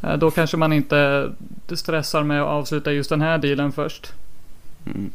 eh, 0.01 0.17
då 0.17 0.31
kanske 0.31 0.57
man 0.57 0.73
inte 0.73 1.29
stressar 1.73 2.23
med 2.23 2.41
att 2.41 2.47
avsluta 2.47 2.91
just 2.91 3.09
den 3.09 3.21
här 3.21 3.37
dealen 3.37 3.71
först. 3.71 4.13
Mm. 4.85 5.11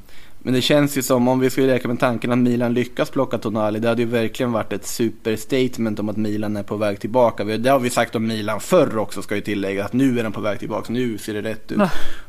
Men 0.49 0.55
det 0.55 0.61
känns 0.63 0.99
ju 0.99 1.03
som 1.03 1.29
om 1.29 1.41
vi 1.41 1.51
skulle 1.51 1.67
leka 1.67 1.89
med 1.89 2.01
tanken 2.01 2.33
att 2.33 2.39
Milan 2.39 2.75
lyckas 2.75 3.11
plocka 3.11 3.39
Tonali. 3.39 3.79
Det 3.79 3.89
hade 3.89 4.03
ju 4.03 4.09
verkligen 4.09 4.53
varit 4.53 4.73
ett 4.73 4.87
superstatement 4.87 5.99
om 6.01 6.09
att 6.09 6.17
Milan 6.17 6.57
är 6.57 6.63
på 6.63 6.77
väg 6.77 7.01
tillbaka. 7.01 7.45
Det 7.45 7.71
har 7.71 7.79
vi 7.79 7.91
sagt 7.91 8.15
om 8.15 8.27
Milan 8.27 8.61
förr 8.61 8.99
också 8.99 9.23
ska 9.23 9.35
ju 9.35 9.41
tillägga. 9.41 9.85
Att 9.85 9.93
nu 9.93 10.19
är 10.19 10.23
de 10.25 10.33
på 10.33 10.41
väg 10.41 10.59
tillbaka. 10.59 10.93
Nu 10.93 11.19
ser 11.19 11.35
det 11.35 11.43
rätt 11.51 11.73
ut. 11.73 11.79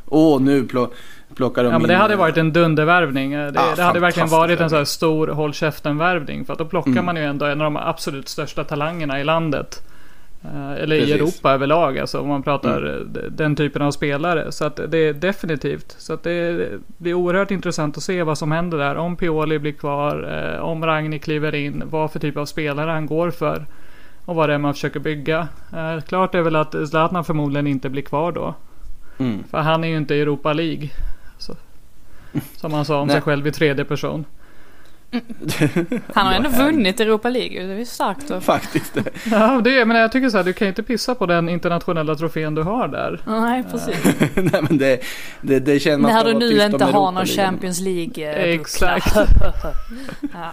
Åh, 0.05 0.41
nu 0.41 0.61
plo- 0.63 0.89
plockar 1.36 1.63
de 1.63 1.72
Ja 1.72 1.80
men 1.80 1.82
in- 1.82 1.88
det 1.88 1.95
hade 1.95 2.15
varit 2.15 2.38
en 2.38 2.53
dundervärvning. 2.53 3.32
Det, 3.32 3.51
Ja, 3.55 3.74
det 3.76 3.84
hade 3.84 3.99
verkligen 3.99 4.30
varit 4.30 4.59
en 4.59 4.70
sån 4.70 4.78
här 4.78 4.86
stor 4.86 5.28
håll 5.28 5.53
käften-värvning. 5.53 6.45
För 6.45 6.53
att 6.53 6.59
då 6.59 6.65
plockar 6.65 6.91
Mm. 6.91 7.05
man 7.05 7.15
ju 7.15 7.24
ändå 7.24 7.45
en 7.45 7.61
av 7.61 7.65
de 7.74 7.78
absolut 7.78 8.30
största 8.30 8.63
talangerna 8.63 9.22
i 9.22 9.24
landet. 9.24 9.82
Eh, 10.44 10.72
Eller 10.72 10.88
Precis. 10.88 10.92
Mm. 10.92 11.10
i 11.10 11.12
Europa 11.12 11.52
överlag, 11.52 12.00
alltså 12.00 12.20
om 12.22 12.28
man 12.28 12.44
pratar 12.44 12.94
eh, 12.94 13.06
d- 13.06 13.20
den 13.30 13.56
typen 13.56 13.82
av 13.82 13.92
spelare. 13.92 14.52
Så 14.52 14.66
att 14.66 14.80
det 14.88 14.98
är 14.98 15.14
definitivt. 15.14 15.96
Så 15.98 16.14
att 16.14 16.24
det 16.24 16.68
blir 16.98 17.14
oerhört 17.14 17.52
intressant 17.52 17.98
att 17.98 18.04
se 18.04 18.24
vad 18.24 18.38
som 18.38 18.52
händer 18.52 18.78
där. 18.78 18.96
Om 18.96 19.16
Pioli 19.16 19.60
blir 19.60 19.72
kvar, 19.72 20.30
eh, 20.56 20.60
om 20.62 20.86
Ragni 20.86 21.20
kliver 21.20 21.56
in, 21.56 21.84
vad 21.86 22.12
för 22.12 22.20
typ 22.20 22.38
av 22.38 22.46
spelare 22.46 22.92
han 22.92 23.06
går 23.06 23.32
för. 23.32 23.66
Och 24.26 24.36
vad 24.36 24.50
det 24.50 24.54
är 24.54 24.58
man 24.58 24.74
försöker 24.74 25.00
bygga. 25.00 25.48
Eh, 25.78 26.02
Klart 26.02 26.36
är 26.36 26.42
väl 26.42 26.56
att 26.56 26.76
Zlatan 26.90 27.26
förmodligen 27.26 27.68
inte 27.68 27.90
blir 27.90 28.02
kvar 28.04 28.32
då. 28.32 28.54
Mm. 29.18 29.44
För 29.52 29.58
han 29.58 29.84
är 29.84 29.88
ju 29.88 29.98
inte 29.98 30.16
i 30.16 30.22
Europa 30.22 30.54
League. 30.54 30.90
Så, 31.38 31.56
som 32.56 32.74
han 32.74 32.86
sa 32.86 33.00
om 33.02 33.10
sig 33.10 33.22
själv 33.22 33.48
i 33.48 33.52
tredje 33.52 33.86
person. 33.86 34.26
Han 36.14 36.26
har 36.28 36.34
ändå 36.34 36.49
Jag 36.49 36.60
är- 36.60 36.64
vunnit 36.72 36.99
Europa 36.99 37.30
League. 37.30 37.66
Det 37.68 37.74
är 37.74 37.78
ju 37.78 37.86
starkt. 37.86 38.28
då. 38.28 38.41
Faktiskt. 38.41 38.97
Ja, 39.32 39.62
det 39.64 39.80
är, 39.80 39.86
men 39.86 39.97
jag 39.97 40.12
tycker 40.12 40.30
så 40.30 40.38
här, 40.38 40.43
du 40.43 40.53
kan 40.53 40.66
ju 40.66 40.70
inte 40.70 40.84
pissa 40.84 41.16
på 41.16 41.26
den 41.26 41.49
internationella 41.49 42.16
trofén 42.16 42.55
du 42.55 42.62
har 42.64 42.88
där. 42.88 43.22
Nej, 43.28 43.64
precis. 43.72 43.95
Nej 44.36 44.62
men 44.70 44.78
det, 44.78 44.99
det, 45.41 45.60
det 45.60 45.80
känns 45.80 46.01
man 46.01 46.12
När 46.14 46.24
du 46.26 46.34
nu 46.34 46.64
inte 46.66 46.86
har 46.86 47.12
någon. 47.12 47.26
Champions 47.26 47.80
League 47.80 48.24
eh, 48.36 48.53
Exakt. 48.60 49.16
ja. 50.34 50.51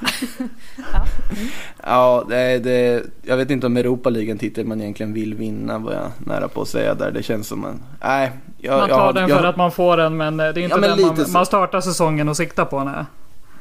Ja, 1.82 2.24
det, 2.28 2.58
det, 2.58 3.02
jag 3.22 3.36
vet 3.36 3.50
inte 3.50 3.66
om 3.66 3.76
Europa-ligan 3.76 4.38
titel 4.38 4.66
man 4.66 4.80
egentligen 4.80 5.12
vill 5.12 5.34
vinna 5.34 5.78
var 5.78 5.92
jag 5.92 6.10
nära 6.18 6.48
på 6.48 6.62
att 6.62 6.68
säga 6.68 6.94
där. 6.94 7.10
Det 7.10 7.22
känns 7.22 7.48
som 7.48 7.64
en... 7.64 7.82
Nej. 8.04 8.30
Jag, 8.58 8.78
Man 8.78 8.88
jag, 8.88 8.98
tar 8.98 9.04
har- 9.06 9.12
den 9.12 9.28
jag, 9.28 9.38
för 9.38 9.46
att 9.46 9.56
man 9.56 9.72
får 9.72 9.96
den 9.96 10.16
men 10.16 10.40
eh, 10.40 10.46
det 10.48 10.60
är 10.60 10.62
inte 10.62 10.74
Ja, 10.74 10.80
men 10.80 10.98
den 10.98 11.06
man, 11.06 11.26
man 11.32 11.46
startar 11.46 11.80
säsongen 11.80 12.28
och 12.28 12.36
siktar 12.36 12.64
på. 12.64 12.84
Nej. 12.84 13.04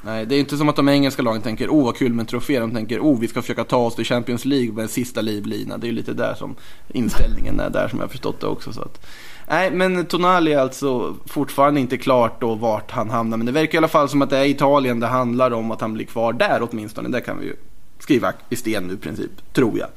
Nej, 0.05 0.25
det 0.25 0.35
är 0.35 0.39
inte 0.39 0.57
som 0.57 0.69
att 0.69 0.75
de 0.75 0.89
engelska 0.89 1.21
lagen 1.21 1.41
tänker 1.41 1.69
oh 1.69 1.85
vad 1.85 1.97
kul 1.97 2.13
med 2.13 2.23
en 2.23 2.27
trofé. 2.27 2.59
De 2.59 2.71
tänker 2.71 2.99
oh 2.99 3.19
vi 3.19 3.27
ska 3.27 3.41
försöka 3.41 3.63
ta 3.63 3.77
oss 3.77 3.95
till 3.95 4.05
Champions 4.05 4.45
League 4.45 4.73
med 4.73 4.81
en 4.81 4.87
sista 4.87 5.21
livlina. 5.21 5.77
Det 5.77 5.85
är 5.85 5.89
ju 5.89 5.95
lite 5.95 6.13
där 6.13 6.33
som 6.33 6.55
inställningen 6.87 7.59
är 7.59 7.69
där 7.69 7.87
som 7.87 7.99
jag 7.99 8.03
har 8.03 8.09
förstått 8.09 8.41
det 8.41 8.47
också. 8.47 8.73
Så 8.73 8.81
att, 8.81 9.05
nej, 9.47 9.71
men 9.71 10.05
Tonali 10.05 10.53
är 10.53 10.59
alltså 10.59 11.15
fortfarande 11.25 11.79
inte 11.79 11.97
klart 11.97 12.41
då 12.41 12.55
vart 12.55 12.91
han 12.91 13.09
hamnar. 13.09 13.37
Men 13.37 13.45
det 13.45 13.51
verkar 13.51 13.75
i 13.75 13.77
alla 13.77 13.87
fall 13.87 14.09
som 14.09 14.21
att 14.21 14.29
det 14.29 14.37
är 14.37 14.45
Italien 14.45 14.99
det 14.99 15.07
handlar 15.07 15.51
om 15.51 15.71
att 15.71 15.81
han 15.81 15.93
blir 15.93 16.05
kvar 16.05 16.33
där 16.33 16.67
åtminstone. 16.71 17.09
Det 17.09 17.21
kan 17.21 17.39
vi 17.39 17.45
ju 17.45 17.55
skriva 17.99 18.33
i 18.49 18.55
sten 18.55 18.83
nu 18.83 18.93
i 18.93 18.97
princip, 18.97 19.53
tror 19.53 19.79
jag. 19.79 19.87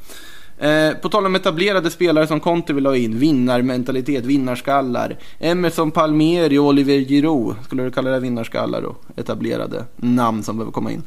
Eh, 0.58 0.94
på 1.02 1.08
tal 1.08 1.26
om 1.26 1.34
etablerade 1.34 1.90
spelare 1.90 2.26
som 2.26 2.40
Conte 2.40 2.72
vill 2.72 2.86
ha 2.86 2.96
in, 2.96 3.18
vinnarmentalitet, 3.18 4.24
vinnarskallar. 4.24 5.16
Emerson 5.38 5.90
Palmieri 5.90 6.58
och 6.58 6.64
Oliver 6.64 6.98
Giroud, 6.98 7.56
skulle 7.64 7.82
du 7.82 7.90
kalla 7.90 8.10
det 8.10 8.20
vinnarskallar 8.20 8.82
då? 8.82 8.96
Etablerade 9.16 9.84
namn 9.96 10.42
som 10.42 10.56
behöver 10.56 10.72
komma 10.72 10.92
in. 10.92 11.02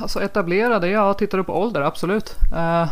Alltså 0.00 0.22
etablerade, 0.22 0.88
ja 0.88 1.14
tittar 1.14 1.38
du 1.38 1.44
på 1.44 1.60
ålder, 1.62 1.80
absolut. 1.80 2.36
Eh, 2.52 2.58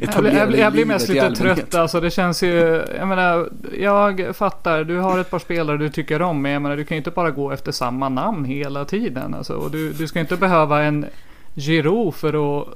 jag, 0.00 0.22
blir, 0.22 0.32
jag, 0.32 0.48
blir, 0.48 0.58
jag 0.58 0.72
blir 0.72 0.84
mest 0.84 1.08
lite 1.08 1.30
trött 1.30 1.74
alltså. 1.74 2.00
Det 2.00 2.10
känns 2.10 2.42
ju, 2.42 2.84
jag 2.98 3.08
menar, 3.08 3.50
jag 3.78 4.36
fattar. 4.36 4.84
Du 4.84 4.98
har 4.98 5.18
ett 5.18 5.30
par 5.30 5.38
spelare 5.38 5.76
du 5.76 5.90
tycker 5.90 6.22
om. 6.22 6.42
Men 6.42 6.52
jag 6.52 6.62
menar, 6.62 6.76
du 6.76 6.84
kan 6.84 6.94
ju 6.94 6.98
inte 6.98 7.10
bara 7.10 7.30
gå 7.30 7.50
efter 7.50 7.72
samma 7.72 8.08
namn 8.08 8.44
hela 8.44 8.84
tiden. 8.84 9.34
Alltså, 9.34 9.54
och 9.54 9.70
du, 9.70 9.92
du 9.92 10.08
ska 10.08 10.20
inte 10.20 10.36
behöva 10.36 10.82
en 10.82 11.06
Giroud 11.54 12.14
för 12.14 12.60
att 12.60 12.68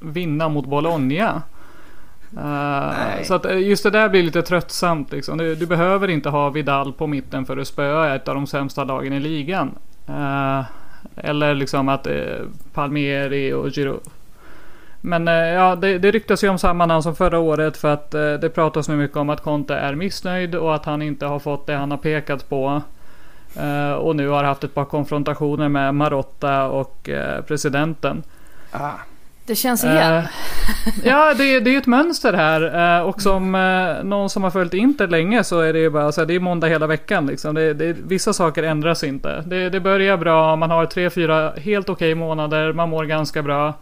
vinna 0.00 0.48
mot 0.48 0.66
Bologna. 0.66 1.42
Nej. 2.30 3.24
så 3.24 3.34
att 3.34 3.44
eh, 3.44 3.58
just 3.58 3.82
det 3.82 3.90
där 3.90 4.08
blir 4.08 4.22
lite 4.22 4.42
tröttsamt 4.42 5.12
liksom. 5.12 5.38
Du, 5.38 5.54
du 5.54 5.66
behöver 5.66 6.08
inte 6.08 6.28
ha 6.28 6.50
Vidal 6.50 6.92
på 6.92 7.06
mitten 7.06 7.46
för 7.46 7.56
att 7.56 7.68
spöa 7.68 8.14
ett 8.14 8.28
av 8.28 8.34
de 8.34 8.46
sämsta 8.46 8.84
lagen 8.84 9.12
i 9.12 9.20
ligan. 9.20 9.74
Eh, 10.08 10.62
eller 11.16 11.54
liksom 11.54 11.88
att 11.88 12.06
eh, 12.06 12.14
Palmieri 12.72 13.52
och 13.52 13.70
Giroud. 13.70 14.00
Men 15.00 15.26
ja, 15.26 15.76
det, 15.76 15.98
det 15.98 16.10
ryktas 16.10 16.44
ju 16.44 16.48
om 16.48 16.58
samma 16.58 16.86
namn 16.86 17.02
som 17.02 17.16
förra 17.16 17.38
året 17.38 17.76
för 17.76 17.92
att 17.92 18.10
det 18.10 18.54
pratas 18.54 18.88
nu 18.88 18.96
mycket 18.96 19.16
om 19.16 19.30
att 19.30 19.42
Conte 19.42 19.74
är 19.74 19.94
missnöjd 19.94 20.54
och 20.54 20.74
att 20.74 20.84
han 20.84 21.02
inte 21.02 21.26
har 21.26 21.38
fått 21.38 21.66
det 21.66 21.74
han 21.74 21.90
har 21.90 21.98
pekat 21.98 22.48
på. 22.48 22.82
Och 23.98 24.16
nu 24.16 24.28
har 24.28 24.44
haft 24.44 24.64
ett 24.64 24.74
par 24.74 24.84
konfrontationer 24.84 25.68
med 25.68 25.94
Marotta 25.94 26.68
och 26.68 27.10
presidenten. 27.46 28.22
Ah, 28.70 28.90
det 29.46 29.54
känns 29.54 29.84
igen. 29.84 30.14
Eh, 30.14 30.24
ja, 31.04 31.34
det, 31.34 31.60
det 31.60 31.70
är 31.70 31.72
ju 31.72 31.78
ett 31.78 31.86
mönster 31.86 32.32
här. 32.32 32.96
Eh, 32.98 33.02
och 33.02 33.22
som 33.22 33.54
eh, 33.54 34.04
någon 34.04 34.30
som 34.30 34.44
har 34.44 34.50
följt 34.50 34.74
Inter 34.74 35.08
länge 35.08 35.44
så 35.44 35.60
är 35.60 35.72
det 35.72 35.78
ju 35.78 35.90
bara 35.90 36.12
så 36.12 36.20
här, 36.20 36.26
det 36.26 36.34
är 36.34 36.40
måndag 36.40 36.66
hela 36.66 36.86
veckan. 36.86 37.26
Liksom. 37.26 37.54
Det, 37.54 37.74
det, 37.74 37.96
vissa 38.06 38.32
saker 38.32 38.62
ändras 38.62 39.04
inte. 39.04 39.44
Det, 39.46 39.68
det 39.70 39.80
börjar 39.80 40.16
bra, 40.16 40.56
man 40.56 40.70
har 40.70 40.86
tre, 40.86 41.10
fyra 41.10 41.52
helt 41.56 41.88
okej 41.88 42.14
månader, 42.14 42.72
man 42.72 42.88
mår 42.88 43.04
ganska 43.04 43.42
bra. 43.42 43.74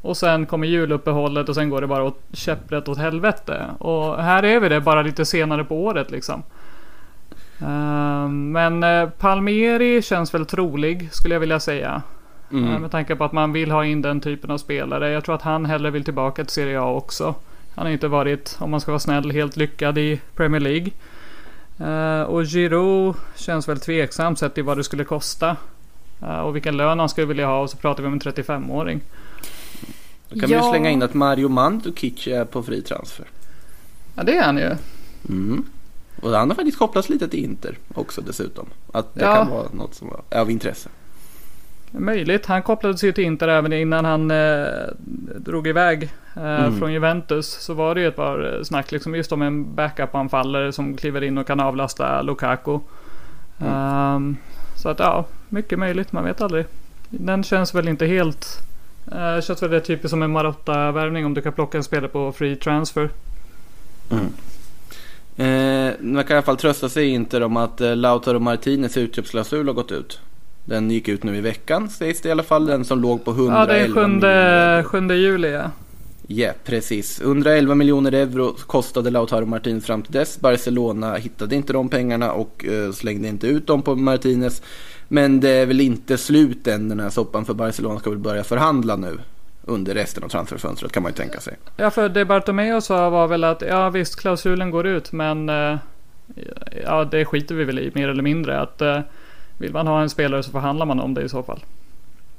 Och 0.00 0.16
sen 0.16 0.46
kommer 0.46 0.66
juluppehållet 0.66 1.48
och 1.48 1.54
sen 1.54 1.70
går 1.70 1.80
det 1.80 1.86
bara 1.86 2.02
åt 2.02 2.20
käpprätt 2.32 2.88
åt 2.88 2.98
helvete. 2.98 3.64
Och 3.78 4.22
här 4.22 4.42
är 4.42 4.60
vi 4.60 4.68
det 4.68 4.80
bara 4.80 5.02
lite 5.02 5.24
senare 5.24 5.64
på 5.64 5.84
året 5.84 6.10
liksom. 6.10 6.42
Eh, 7.60 8.28
men 8.28 8.82
eh, 8.82 9.08
Palmieri 9.08 10.02
känns 10.02 10.34
väl 10.34 10.46
trolig 10.46 11.08
skulle 11.12 11.34
jag 11.34 11.40
vilja 11.40 11.60
säga 11.60 12.02
mm. 12.52 12.72
Eh, 12.74 12.78
Med 12.78 12.90
tanke 12.90 13.16
på 13.16 13.24
att 13.24 13.32
man 13.32 13.52
vill 13.52 13.70
ha 13.70 13.84
in 13.84 14.02
den 14.02 14.20
typen 14.20 14.50
av 14.50 14.58
spelare. 14.58 15.10
Jag 15.10 15.24
tror 15.24 15.34
att 15.34 15.42
han 15.42 15.64
hellre 15.66 15.90
vill 15.90 16.04
tillbaka 16.04 16.44
till 16.44 16.52
Serie 16.54 16.80
A 16.80 16.90
också. 16.94 17.34
Han 17.74 17.86
har 17.86 17.92
inte 17.92 18.08
varit, 18.08 18.56
om 18.60 18.70
man 18.70 18.80
ska 18.80 18.90
vara 18.90 18.98
snäll, 19.00 19.30
helt 19.30 19.56
lyckad 19.56 19.98
i 19.98 20.20
Premier 20.34 20.60
League. 20.60 20.90
Eh, 21.78 22.22
och 22.22 22.44
Giroud 22.44 23.14
känns 23.36 23.68
väl 23.68 23.80
tveksam 23.80 24.36
sett 24.36 24.54
till 24.54 24.64
vad 24.64 24.76
det 24.76 24.84
skulle 24.84 25.04
kosta. 25.04 25.56
Eh, 26.22 26.38
och 26.40 26.56
vilken 26.56 26.76
lön 26.76 26.98
han 26.98 27.08
skulle 27.08 27.26
vilja 27.26 27.46
ha. 27.46 27.60
Och 27.60 27.70
så 27.70 27.76
pratar 27.76 28.02
vi 28.02 28.06
om 28.06 28.12
en 28.12 28.20
35-åring. 28.20 29.00
Då 30.28 30.40
kan 30.40 30.48
vi 30.48 30.54
Ja. 30.54 30.64
ju 30.64 30.70
slänga 30.70 30.90
in 30.90 31.02
att 31.02 31.14
Mario 31.14 31.48
Mandzukic 31.48 32.26
är 32.26 32.44
på 32.44 32.62
fri 32.62 32.82
transfer. 32.82 33.26
Ja 34.14 34.22
det 34.22 34.36
är 34.36 34.42
han 34.44 34.56
ju. 34.58 34.70
Mm. 35.28 35.64
Och 36.22 36.30
han 36.30 36.48
har 36.50 36.54
faktiskt 36.56 36.78
kopplats 36.78 37.08
lite 37.08 37.28
till 37.28 37.44
Inter 37.44 37.78
också 37.94 38.20
dessutom. 38.20 38.66
Att 38.92 39.14
det 39.14 39.24
Ja. 39.24 39.34
kan 39.36 39.50
vara 39.50 39.66
något 39.72 39.94
som 39.94 40.10
är 40.30 40.38
av 40.40 40.50
intresse. 40.50 40.88
Möjligt. 41.92 42.46
Han 42.46 42.62
kopplades 42.62 43.04
ju 43.04 43.12
till 43.12 43.24
Inter 43.24 43.48
även 43.48 43.72
innan 43.72 44.04
han 44.04 44.30
eh, 44.30 44.66
drog 45.36 45.66
iväg 45.66 46.02
eh, 46.36 46.42
Mm. 46.42 46.78
från 46.78 46.92
Juventus. 46.92 47.46
Så 47.46 47.74
var 47.74 47.94
det 47.94 48.00
ju 48.00 48.08
ett 48.08 48.16
par 48.16 48.56
eh, 48.56 48.62
snack 48.62 48.92
liksom 48.92 49.14
just 49.14 49.32
om 49.32 49.42
en 49.42 49.74
backup-anfallare 49.74 50.72
som 50.72 50.96
kliver 50.96 51.22
in 51.22 51.38
och 51.38 51.46
kan 51.46 51.60
avlasta 51.60 52.22
Lukaku. 52.22 52.78
Mm. 53.58 53.72
Ehm, 53.72 54.36
så 54.76 54.88
att 54.88 54.98
ja, 54.98 55.24
mycket 55.48 55.78
möjligt. 55.78 56.12
Man 56.12 56.24
vet 56.24 56.40
aldrig. 56.40 56.64
Den 57.08 57.42
känns 57.44 57.74
väl 57.74 57.88
inte 57.88 58.06
helt... 58.06 58.46
Uh, 59.12 59.40
känns 59.40 59.62
väl 59.62 59.70
det 59.70 59.80
typiskt 59.80 60.10
som 60.10 60.22
en 60.22 60.30
Marotta-värvning 60.30 61.26
om 61.26 61.34
du 61.34 61.40
kan 61.42 61.52
plocka 61.52 61.78
en 61.78 61.84
spelare 61.84 62.08
på 62.08 62.32
free 62.32 62.56
transfer. 62.56 63.10
Eh, 65.36 65.92
man 66.00 66.24
kan 66.24 66.34
i 66.34 66.36
alla 66.36 66.42
fall 66.42 66.56
trösta 66.56 66.88
sig 66.88 67.08
inte 67.08 67.44
om 67.44 67.56
att 67.56 67.80
eh, 67.80 67.96
Lautaro 67.96 68.38
Martinez 68.38 68.96
utköpsklausul 68.96 69.66
har 69.66 69.74
gått 69.74 69.92
ut. 69.92 70.20
Den 70.68 70.90
gick 70.90 71.08
ut 71.08 71.22
nu 71.22 71.36
i 71.36 71.40
veckan 71.40 71.88
sägs 71.88 72.20
det 72.20 72.28
i 72.28 72.32
alla 72.32 72.42
fall. 72.42 72.66
Den 72.66 72.84
som 72.84 73.00
låg 73.02 73.24
på 73.24 73.30
111 73.30 73.60
Ja, 73.60 73.66
det 73.66 73.80
är 73.80 73.88
7, 73.88 74.06
miljoner. 74.06 74.82
7 74.82 75.14
juli 75.14 75.52
ja. 75.52 75.70
Ja, 76.26 76.52
precis. 76.64 77.20
111 77.20 77.74
miljoner 77.74 78.12
euro 78.12 78.52
kostade 78.66 79.10
Lautaro 79.10 79.46
Martinez 79.46 79.86
fram 79.86 80.02
till 80.02 80.12
dess. 80.12 80.40
Barcelona 80.40 81.14
hittade 81.14 81.56
inte 81.56 81.72
de 81.72 81.88
pengarna 81.88 82.32
och 82.32 82.64
eh, 82.64 82.92
slängde 82.92 83.28
inte 83.28 83.46
ut 83.46 83.66
dem 83.66 83.82
på 83.82 83.96
Martinez. 83.96 84.62
Men 85.08 85.40
det 85.40 85.50
är 85.50 85.66
väl 85.66 85.80
inte 85.80 86.18
slut 86.18 86.66
än 86.66 86.88
den 86.88 87.00
här 87.00 87.10
soppan 87.10 87.44
för 87.44 87.54
Barcelona 87.54 88.00
ska 88.00 88.10
väl 88.10 88.18
börja 88.18 88.44
förhandla 88.44 88.96
nu. 88.96 89.18
Under 89.64 89.94
resten 89.94 90.24
av 90.24 90.28
transferfönstret 90.28 90.92
kan 90.92 91.02
man 91.02 91.12
ju 91.12 91.16
tänka 91.16 91.40
sig. 91.40 91.56
Ja, 91.76 91.90
för 91.90 92.08
det 92.08 92.24
Bartomeu 92.24 92.80
sa 92.80 93.10
var 93.10 93.28
väl 93.28 93.44
att 93.44 93.62
ja 93.68 93.90
visst 93.90 94.20
klausulen 94.20 94.70
går 94.70 94.86
ut 94.86 95.12
men 95.12 95.48
eh, 95.48 95.76
ja 96.84 97.04
det 97.04 97.24
skiter 97.24 97.54
vi 97.54 97.64
väl 97.64 97.78
i 97.78 97.90
mer 97.94 98.08
eller 98.08 98.22
mindre. 98.22 98.60
Att 98.60 98.82
eh, 98.82 99.00
vill 99.58 99.72
man 99.72 99.86
ha 99.86 100.02
en 100.02 100.10
spelare 100.10 100.42
så 100.42 100.50
förhandlar 100.50 100.86
man 100.86 101.00
om 101.00 101.14
det 101.14 101.22
i 101.22 101.28
så 101.28 101.42
fall. 101.42 101.60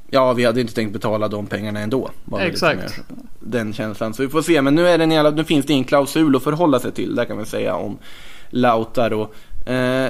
Ja, 0.09 0.34
vi 0.34 0.45
hade 0.45 0.61
inte 0.61 0.74
tänkt 0.74 0.93
betala 0.93 1.28
de 1.28 1.47
pengarna 1.47 1.80
ändå. 1.80 2.09
Exakt. 2.39 2.99
Den 3.39 3.74
känslan. 3.74 4.13
Så 4.13 4.24
vi 4.24 4.30
får 4.30 4.41
se. 4.41 4.61
Men 4.61 4.76
nu, 4.76 4.88
är 4.88 4.97
den 4.97 5.11
alla, 5.11 5.30
nu 5.30 5.43
finns 5.43 5.65
det 5.65 5.74
en 5.74 5.84
klausul 5.84 6.36
att 6.36 6.43
förhålla 6.43 6.80
sig 6.80 6.91
till. 6.91 7.15
Där 7.15 7.26
kan 7.26 7.38
vi 7.38 7.45
säga 7.45 7.76
om 7.76 7.97
Lautaro. 8.49 9.22
Eh, 9.65 10.07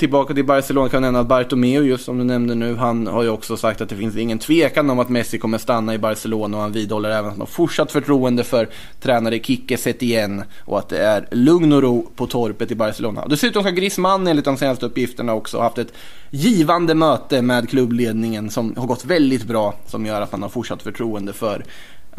tillbaka 0.00 0.34
till 0.34 0.44
Barcelona 0.44 0.88
kan 0.88 0.96
jag 0.96 1.02
nämna 1.02 1.20
att 1.20 1.26
Bartomeu, 1.26 1.84
just 1.84 2.04
som 2.04 2.18
du 2.18 2.24
nämnde 2.24 2.54
nu, 2.54 2.76
han 2.76 3.06
har 3.06 3.22
ju 3.22 3.28
också 3.28 3.56
sagt 3.56 3.80
att 3.80 3.88
det 3.88 3.96
finns 3.96 4.16
ingen 4.16 4.38
tvekan 4.38 4.90
om 4.90 4.98
att 4.98 5.08
Messi 5.08 5.38
kommer 5.38 5.58
stanna 5.58 5.94
i 5.94 5.98
Barcelona 5.98 6.56
och 6.56 6.62
han 6.62 6.72
vidhåller 6.72 7.10
även 7.10 7.24
att 7.24 7.30
han 7.30 7.40
har 7.40 7.46
fortsatt 7.46 7.92
förtroende 7.92 8.44
för 8.44 8.68
tränare 9.00 9.38
Kike 9.38 9.76
Setien 9.76 10.42
och 10.64 10.78
att 10.78 10.88
det 10.88 10.98
är 10.98 11.28
lugn 11.30 11.72
och 11.72 11.82
ro 11.82 12.10
på 12.16 12.26
torpet 12.26 12.70
i 12.70 12.74
Barcelona. 12.74 13.26
Dessutom 13.26 13.62
ska 13.62 13.70
Griezmann 13.70 14.26
enligt 14.26 14.44
de 14.44 14.56
senaste 14.56 14.86
uppgifterna 14.86 15.34
också 15.34 15.56
ha 15.56 15.64
haft 15.64 15.78
ett 15.78 15.92
givande 16.30 16.94
möte 16.94 17.42
med 17.42 17.70
klubbledningen 17.70 18.50
som 18.50 18.74
har 18.76 18.86
gått 18.86 19.04
väldigt 19.04 19.44
bra 19.44 19.74
som 19.86 20.06
gör 20.06 20.20
att 20.20 20.32
han 20.32 20.42
har 20.42 20.48
fortsatt 20.48 20.82
förtroende 20.82 21.32
för 21.32 21.64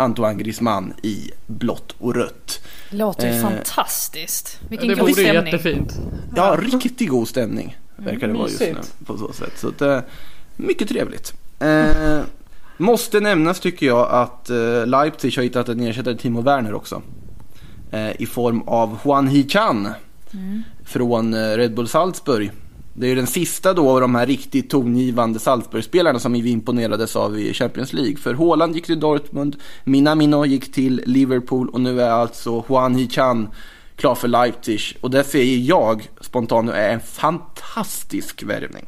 Antoine 0.01 0.37
Griezmann 0.37 0.93
i 1.03 1.31
blått 1.47 1.95
och 1.99 2.15
rött. 2.15 2.59
Låter 2.89 3.27
ju 3.27 3.33
Eh, 3.35 3.41
fantastiskt. 3.41 4.59
Vilken 4.69 4.87
det 4.87 4.93
god 4.95 5.01
vore 5.01 5.21
ju 5.21 5.27
stämning. 5.27 5.45
jättefint. 5.53 5.99
Ja, 6.35 6.57
riktigt 6.61 7.09
god 7.09 7.27
stämning 7.27 7.77
verkar 7.95 8.27
det 8.27 8.33
vara 8.33 8.47
just 8.47 8.59
nu 8.61 8.75
på 9.05 9.17
så 9.17 9.33
sätt. 9.33 9.53
Så 9.55 9.67
att, 9.67 9.81
eh, 9.81 9.99
mycket 10.57 10.89
trevligt. 10.89 11.33
Eh, 11.59 12.21
måste 12.77 13.19
nämnas 13.19 13.59
tycker 13.59 13.85
jag 13.85 14.09
att 14.11 14.49
eh, 14.49 14.85
Leipzig 14.87 15.35
har 15.35 15.43
hittat 15.43 15.69
en 15.69 15.79
ersättare 15.79 16.13
till 16.13 16.21
Timo 16.21 16.41
Werner 16.41 16.73
också. 16.73 17.01
Eh, 17.91 18.21
I 18.21 18.25
form 18.25 18.61
av 18.61 18.97
Juan 19.05 19.27
Hichan 19.27 19.87
från 20.85 21.33
eh, 21.33 21.57
Red 21.57 21.73
Bull 21.75 21.87
Salzburg. 21.87 22.51
Det 22.93 23.05
är 23.05 23.09
ju 23.09 23.15
den 23.15 23.27
sista 23.27 23.73
då 23.73 23.89
av 23.89 24.01
de 24.01 24.15
här 24.15 24.25
riktigt 24.25 24.69
tongivande 24.69 25.39
Salzburg-spelarna 25.39 26.19
som 26.19 26.33
vi 26.33 26.49
imponerades 26.49 27.15
av 27.15 27.39
i 27.39 27.53
Champions 27.53 27.93
League. 27.93 28.17
För 28.17 28.33
Haaland 28.33 28.75
gick 28.75 28.85
till 28.85 28.99
Dortmund, 28.99 29.55
Minamino 29.83 30.45
gick 30.45 30.71
till 30.71 31.01
Liverpool 31.05 31.69
och 31.69 31.81
nu 31.81 32.01
är 32.01 32.09
alltså 32.09 32.65
Juan 32.69 32.95
Hichan 32.95 33.49
klar 33.95 34.15
för 34.15 34.27
Leipzig. 34.27 34.97
Och 35.01 35.11
det 35.11 35.23
säger 35.23 35.57
jag 35.57 36.09
spontant 36.21 36.65
nu 36.65 36.71
är 36.71 36.93
en 36.93 36.99
fantastisk 36.99 38.43
värvning. 38.43 38.85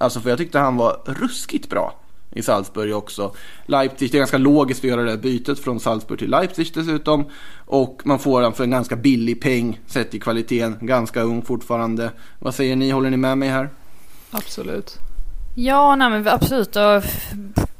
Alltså 0.00 0.20
för 0.20 0.30
jag 0.30 0.38
tyckte 0.38 0.58
han 0.58 0.76
var 0.76 1.00
ruskigt 1.06 1.70
bra 1.70 1.94
i 2.30 2.42
Salzburg 2.42 2.96
också. 2.96 3.32
Leipzig, 3.66 4.12
det 4.12 4.16
är 4.16 4.18
ganska 4.18 4.38
logiskt 4.38 4.80
att 4.80 4.90
göra 4.90 5.02
det 5.02 5.10
här 5.10 5.16
bytet 5.18 5.58
från 5.58 5.80
Salzburg 5.80 6.18
till 6.18 6.30
Leipzig 6.30 6.70
dessutom. 6.74 7.24
Och 7.66 8.00
man 8.04 8.18
får 8.18 8.42
den 8.42 8.52
för 8.52 8.64
en 8.64 8.70
ganska 8.70 8.96
billig 8.96 9.42
peng 9.42 9.80
sett 9.86 10.14
i 10.14 10.20
kvaliteten. 10.20 10.78
Ganska 10.80 11.22
ung 11.22 11.42
fortfarande. 11.42 12.10
Vad 12.38 12.54
säger 12.54 12.76
ni? 12.76 12.90
Håller 12.90 13.10
ni 13.10 13.16
med 13.16 13.38
mig 13.38 13.48
här? 13.48 13.68
Absolut. 14.30 14.94
Ja, 15.54 15.96
nej 15.96 16.10
men 16.10 16.28
absolut. 16.28 16.76
Och 16.76 17.02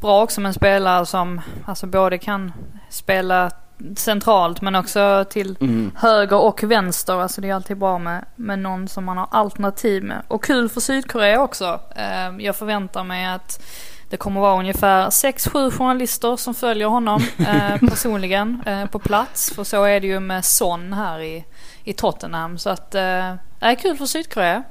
bra 0.00 0.22
också 0.22 0.40
med 0.40 0.48
en 0.48 0.54
spelare 0.54 1.06
som 1.06 1.40
alltså 1.64 1.86
både 1.86 2.18
kan 2.18 2.52
spela 2.90 3.50
centralt 3.96 4.60
men 4.62 4.74
också 4.74 5.24
till 5.30 5.56
Mm. 5.60 5.90
höger 5.96 6.36
och 6.40 6.62
vänster. 6.62 7.14
Alltså 7.14 7.40
det 7.40 7.48
är 7.48 7.54
alltid 7.54 7.78
bra 7.78 7.98
med, 7.98 8.24
med 8.36 8.58
någon 8.58 8.88
som 8.88 9.04
man 9.04 9.16
har 9.18 9.28
alternativ 9.30 10.04
med. 10.04 10.22
Och 10.28 10.44
kul 10.44 10.68
för 10.68 10.80
Sydkorea 10.80 11.42
också. 11.42 11.80
Eh, 11.96 12.44
Jag 12.44 12.56
förväntar 12.56 13.04
mig 13.04 13.26
att 13.26 13.62
det 14.10 14.16
kommer 14.16 14.40
vara 14.40 14.58
ungefär 14.58 15.10
6-7 15.10 15.70
journalister 15.70 16.36
som 16.36 16.54
följer 16.54 16.86
honom 16.86 17.22
eh, 17.38 17.88
personligen 17.88 18.62
eh, 18.66 18.86
på 18.86 18.98
plats. 18.98 19.50
För 19.54 19.64
så 19.64 19.84
är 19.84 20.00
det 20.00 20.06
ju 20.06 20.20
med 20.20 20.44
Son 20.44 20.92
här 20.92 21.20
i, 21.20 21.44
i 21.84 21.92
Tottenham. 21.92 22.58
Så 22.58 22.70
att, 22.70 22.94
eh, 22.94 23.34
är 23.60 23.74
kul 23.74 23.96
för 23.96 24.06
Sydkorea. 24.06 24.62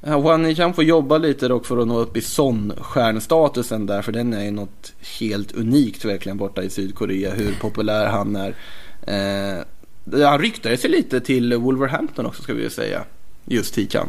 Ja, 0.00 0.18
Juan 0.18 0.42
Nichan 0.42 0.74
får 0.74 0.84
jobba 0.84 1.18
lite 1.18 1.48
dock 1.48 1.66
för 1.66 1.78
att 1.78 1.88
nå 1.88 1.98
upp 1.98 2.16
i 2.16 2.20
Son-stjärnstatusen 2.20 3.86
där. 3.86 4.02
För 4.02 4.12
den 4.12 4.32
är 4.32 4.44
ju 4.44 4.50
något 4.50 4.92
helt 5.20 5.52
unikt 5.52 6.04
verkligen 6.04 6.38
borta 6.38 6.62
i 6.62 6.70
Sydkorea. 6.70 7.34
Hur 7.34 7.54
populär 7.60 8.06
han 8.06 8.36
är. 8.36 8.54
Eh, 9.02 9.64
han 10.26 10.38
ryktades 10.38 10.84
ju 10.84 10.88
lite 10.88 11.20
till 11.20 11.56
Wolverhampton 11.56 12.26
också 12.26 12.42
ska 12.42 12.54
vi 12.54 12.62
ju 12.62 12.70
säga. 12.70 13.04
Just 13.44 13.74
Tichan. 13.74 14.08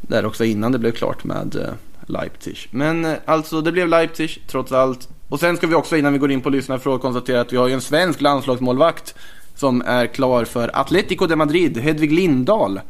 Där 0.00 0.24
också 0.24 0.44
innan 0.44 0.72
det 0.72 0.78
blev 0.78 0.92
klart 0.92 1.24
med 1.24 1.56
eh, 1.56 1.72
Leipzig. 2.10 2.58
Men 2.70 3.04
eh, 3.04 3.14
alltså 3.24 3.60
det 3.60 3.72
blev 3.72 3.88
Leipzig 3.88 4.42
trots 4.46 4.72
allt. 4.72 5.08
Och 5.28 5.40
sen 5.40 5.56
ska 5.56 5.66
vi 5.66 5.74
också 5.74 5.96
innan 5.96 6.12
vi 6.12 6.18
går 6.18 6.30
in 6.30 6.40
på 6.40 6.50
lyssnarfrågor 6.50 6.98
konstatera 6.98 7.40
att 7.40 7.52
vi 7.52 7.56
har 7.56 7.68
ju 7.68 7.74
en 7.74 7.80
svensk 7.80 8.20
landslagsmålvakt. 8.20 9.14
Som 9.54 9.82
är 9.86 10.06
klar 10.06 10.44
för 10.44 10.70
Atletico 10.74 11.26
de 11.26 11.36
Madrid, 11.36 11.78
Hedvig 11.78 12.12
Lindahl 12.12 12.80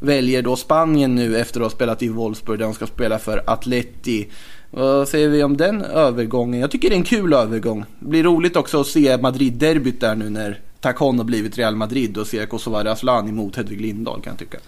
väljer 0.00 0.42
då 0.42 0.56
Spanien 0.56 1.14
nu 1.14 1.38
efter 1.38 1.60
att 1.60 1.64
ha 1.64 1.70
spelat 1.70 2.02
i 2.02 2.08
Wolfsburg 2.08 2.58
där 2.58 2.66
hon 2.66 2.74
ska 2.74 2.86
spela 2.86 3.18
för 3.18 3.42
Atleti. 3.46 4.28
Vad 4.70 5.08
säger 5.08 5.28
vi 5.28 5.42
om 5.42 5.56
den 5.56 5.82
övergången? 5.82 6.60
Jag 6.60 6.70
tycker 6.70 6.88
det 6.88 6.94
är 6.94 6.98
en 6.98 7.04
kul 7.04 7.32
övergång. 7.32 7.84
Det 7.98 8.08
blir 8.08 8.24
roligt 8.24 8.56
också 8.56 8.80
att 8.80 8.86
se 8.86 9.16
Madrid-derbyt 9.16 10.00
där 10.00 10.14
nu 10.14 10.30
när 10.30 10.60
Tacon 10.80 11.18
har 11.18 11.24
blivit 11.24 11.58
Real 11.58 11.76
Madrid 11.76 12.18
och 12.18 12.26
se 12.26 12.46
Kosovare 12.46 12.92
Asllani 12.92 13.32
mot 13.32 13.56
Hedvig 13.56 13.80
Lindahl 13.80 14.20
kan 14.20 14.30
jag 14.30 14.38
tycka. 14.38 14.58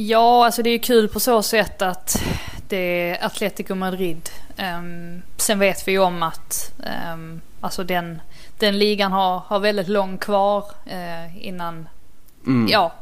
Ja, 0.00 0.44
alltså 0.44 0.62
det 0.62 0.70
är 0.70 0.72
ju 0.72 0.78
kul 0.78 1.08
på 1.08 1.20
så 1.20 1.42
sätt 1.42 1.82
att 1.82 2.22
det 2.68 2.76
är 3.10 3.26
Atletico 3.26 3.74
Madrid. 3.74 4.30
Ehm, 4.56 5.22
sen 5.36 5.58
vet 5.58 5.88
vi 5.88 5.92
ju 5.92 5.98
om 5.98 6.22
att 6.22 6.72
um, 7.12 7.40
alltså 7.60 7.84
den, 7.84 8.20
den 8.58 8.78
ligan 8.78 9.12
har, 9.12 9.38
har 9.38 9.58
väldigt 9.58 9.88
långt 9.88 10.20
kvar 10.20 10.64
eh, 10.86 11.46
innan, 11.46 11.88
Mm. 12.46 12.68
ja, 12.70 12.92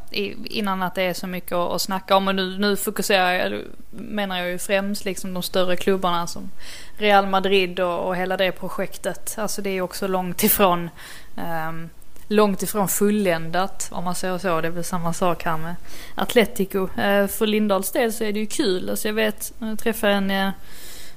innan 0.45 0.83
att 0.83 0.95
det 0.95 1.03
är 1.03 1.15
så 1.15 1.27
mycket 1.27 1.53
att, 1.53 1.83
snacka 1.83 2.17
om. 2.17 2.29
Och 2.29 2.35
nu, 2.35 2.59
nu 2.59 2.77
fokuserar 2.77 3.33
jag, 3.33 3.63
menar 3.91 4.39
jag 4.39 4.49
ju 4.49 4.59
främst 4.59 5.05
liksom 5.05 5.35
de 5.35 5.43
större 5.43 5.77
klubbarna 5.77 6.27
som 6.27 6.51
Real 6.99 7.27
Madrid 7.27 7.81
och, 7.81 8.07
och 8.07 8.17
hela 8.17 8.37
det 8.37 8.53
projektet. 8.53 9.35
Alltså 9.39 9.63
det 9.63 9.71
är 9.71 9.81
också 9.81 10.07
långt 10.07 10.43
ifrån 10.43 10.91
ehm, 11.37 11.89
långt 12.29 12.63
ifrån 12.63 12.89
fulländat 12.89 13.89
om 13.93 14.05
man 14.05 14.15
säger 14.15 14.39
så. 14.39 14.61
Det 14.61 14.69
är 14.69 14.73
väl 14.73 14.85
samma 14.85 15.13
sak 15.13 15.45
här 15.45 15.57
med 15.57 15.75
Atletico. 16.15 16.89
Eh, 17.01 17.27
för 17.27 17.47
Lindahls 17.47 17.93
del 17.93 18.13
så 18.13 18.25
är 18.25 18.33
det 18.33 18.39
ju 18.41 18.47
kul. 18.47 18.91
Alltså 18.91 19.09
jag 19.09 19.15
vet, 19.15 19.53
jag 19.59 19.79
träffade 19.79 20.13
en 20.13 20.31
eh, 20.31 20.49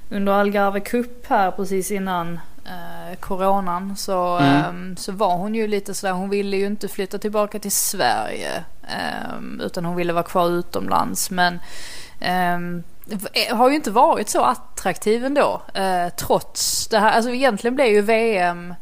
under 0.09 0.33
Algarve 0.33 0.79
Cup 0.79 1.25
här 1.27 1.51
precis 1.51 1.91
innan 1.91 2.39
eh, 2.65 3.15
coronan 3.19 3.97
så, 3.97 4.37
Mm. 4.37 4.53
ehm, 4.65 4.97
så 4.97 5.11
var 5.11 5.35
hon 5.37 5.55
ju 5.55 5.67
lite 5.67 5.93
sådär, 5.93 6.13
hon 6.13 6.29
ville 6.29 6.57
ju 6.57 6.65
inte 6.65 6.87
flytta 6.87 7.17
tillbaka 7.17 7.59
till 7.59 7.71
Sverige 7.71 8.63
ehm, 8.87 9.61
utan 9.65 9.85
hon 9.85 9.95
ville 9.95 10.13
vara 10.13 10.23
kvar 10.23 10.49
utomlands. 10.49 11.31
Men 11.31 11.59
ehm, 12.19 12.83
har 13.51 13.69
ju 13.69 13.75
inte 13.75 13.91
varit 13.91 14.29
så 14.29 14.43
attraktiv 14.43 15.25
ändå 15.25 15.61
trots 16.17 16.87
det 16.87 16.99
här. 16.99 17.11
Alltså 17.11 17.31
egentligen 17.31 17.75
blev 17.75 17.87
ju 17.87 18.01
VM 18.01 18.73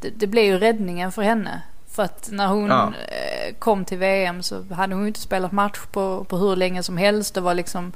det, 0.00 0.10
det 0.10 0.26
blev 0.26 0.44
ju 0.44 0.58
räddningen 0.58 1.12
för 1.12 1.22
henne. 1.22 1.62
För 1.90 2.02
att 2.02 2.28
när 2.32 2.46
hon 2.46 2.66
Ja. 2.68 2.92
eh, 3.08 3.54
kom 3.58 3.84
till 3.84 3.98
VM 3.98 4.42
så 4.42 4.62
hade 4.74 4.94
hon 4.94 5.06
inte 5.06 5.20
spelat 5.20 5.52
match 5.52 5.78
på, 5.92 6.24
på 6.24 6.36
hur 6.36 6.56
länge 6.56 6.82
som 6.82 6.96
helst. 6.96 7.34
Det 7.34 7.40
var 7.40 7.54
liksom 7.54 7.92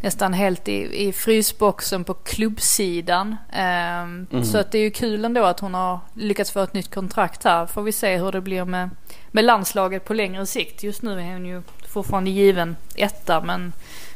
nästan 0.00 0.32
helt 0.32 0.68
i, 0.68 1.06
i 1.08 1.12
frysboxen 1.12 2.04
på 2.04 2.14
klubbsidan. 2.14 3.36
Ehm, 3.52 4.26
Mhm. 4.30 4.44
Så 4.44 4.58
att 4.58 4.70
det 4.72 4.78
är 4.78 4.82
ju 4.82 4.90
kul 4.90 5.24
ändå 5.24 5.44
att 5.44 5.60
hon 5.60 5.74
har 5.74 5.98
lyckats 6.14 6.50
få 6.50 6.60
ett 6.60 6.72
nytt 6.74 6.94
kontrakt 6.94 7.44
här. 7.44 7.66
Får 7.66 7.82
vi 7.82 7.92
se 7.92 8.16
hur 8.16 8.32
det 8.32 8.40
blir 8.40 8.64
med, 8.64 8.90
med 9.30 9.44
landslaget 9.44 10.04
på 10.04 10.14
längre 10.14 10.46
sikt. 10.46 10.82
Just 10.82 11.02
nu 11.02 11.20
är 11.20 11.32
hon 11.32 11.46
ju 11.46 11.62
fortfarande 11.88 12.30
given 12.30 12.76
etta 12.94 13.40
men 13.40 13.72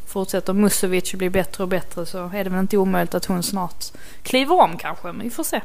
fortsätter 0.06 0.52
Musovic 0.52 1.12
bli 1.12 1.30
bättre 1.30 1.62
och 1.64 1.68
bättre 1.68 2.06
så 2.06 2.30
är 2.34 2.44
det 2.44 2.50
väl 2.50 2.60
inte 2.60 2.76
omöjligt 2.76 3.14
att 3.14 3.24
hon 3.24 3.42
snart 3.42 3.84
kliver 4.22 4.60
om 4.60 4.76
kanske. 4.76 5.06
Men 5.06 5.20
vi 5.22 5.30
får 5.30 5.44
se. 5.44 5.60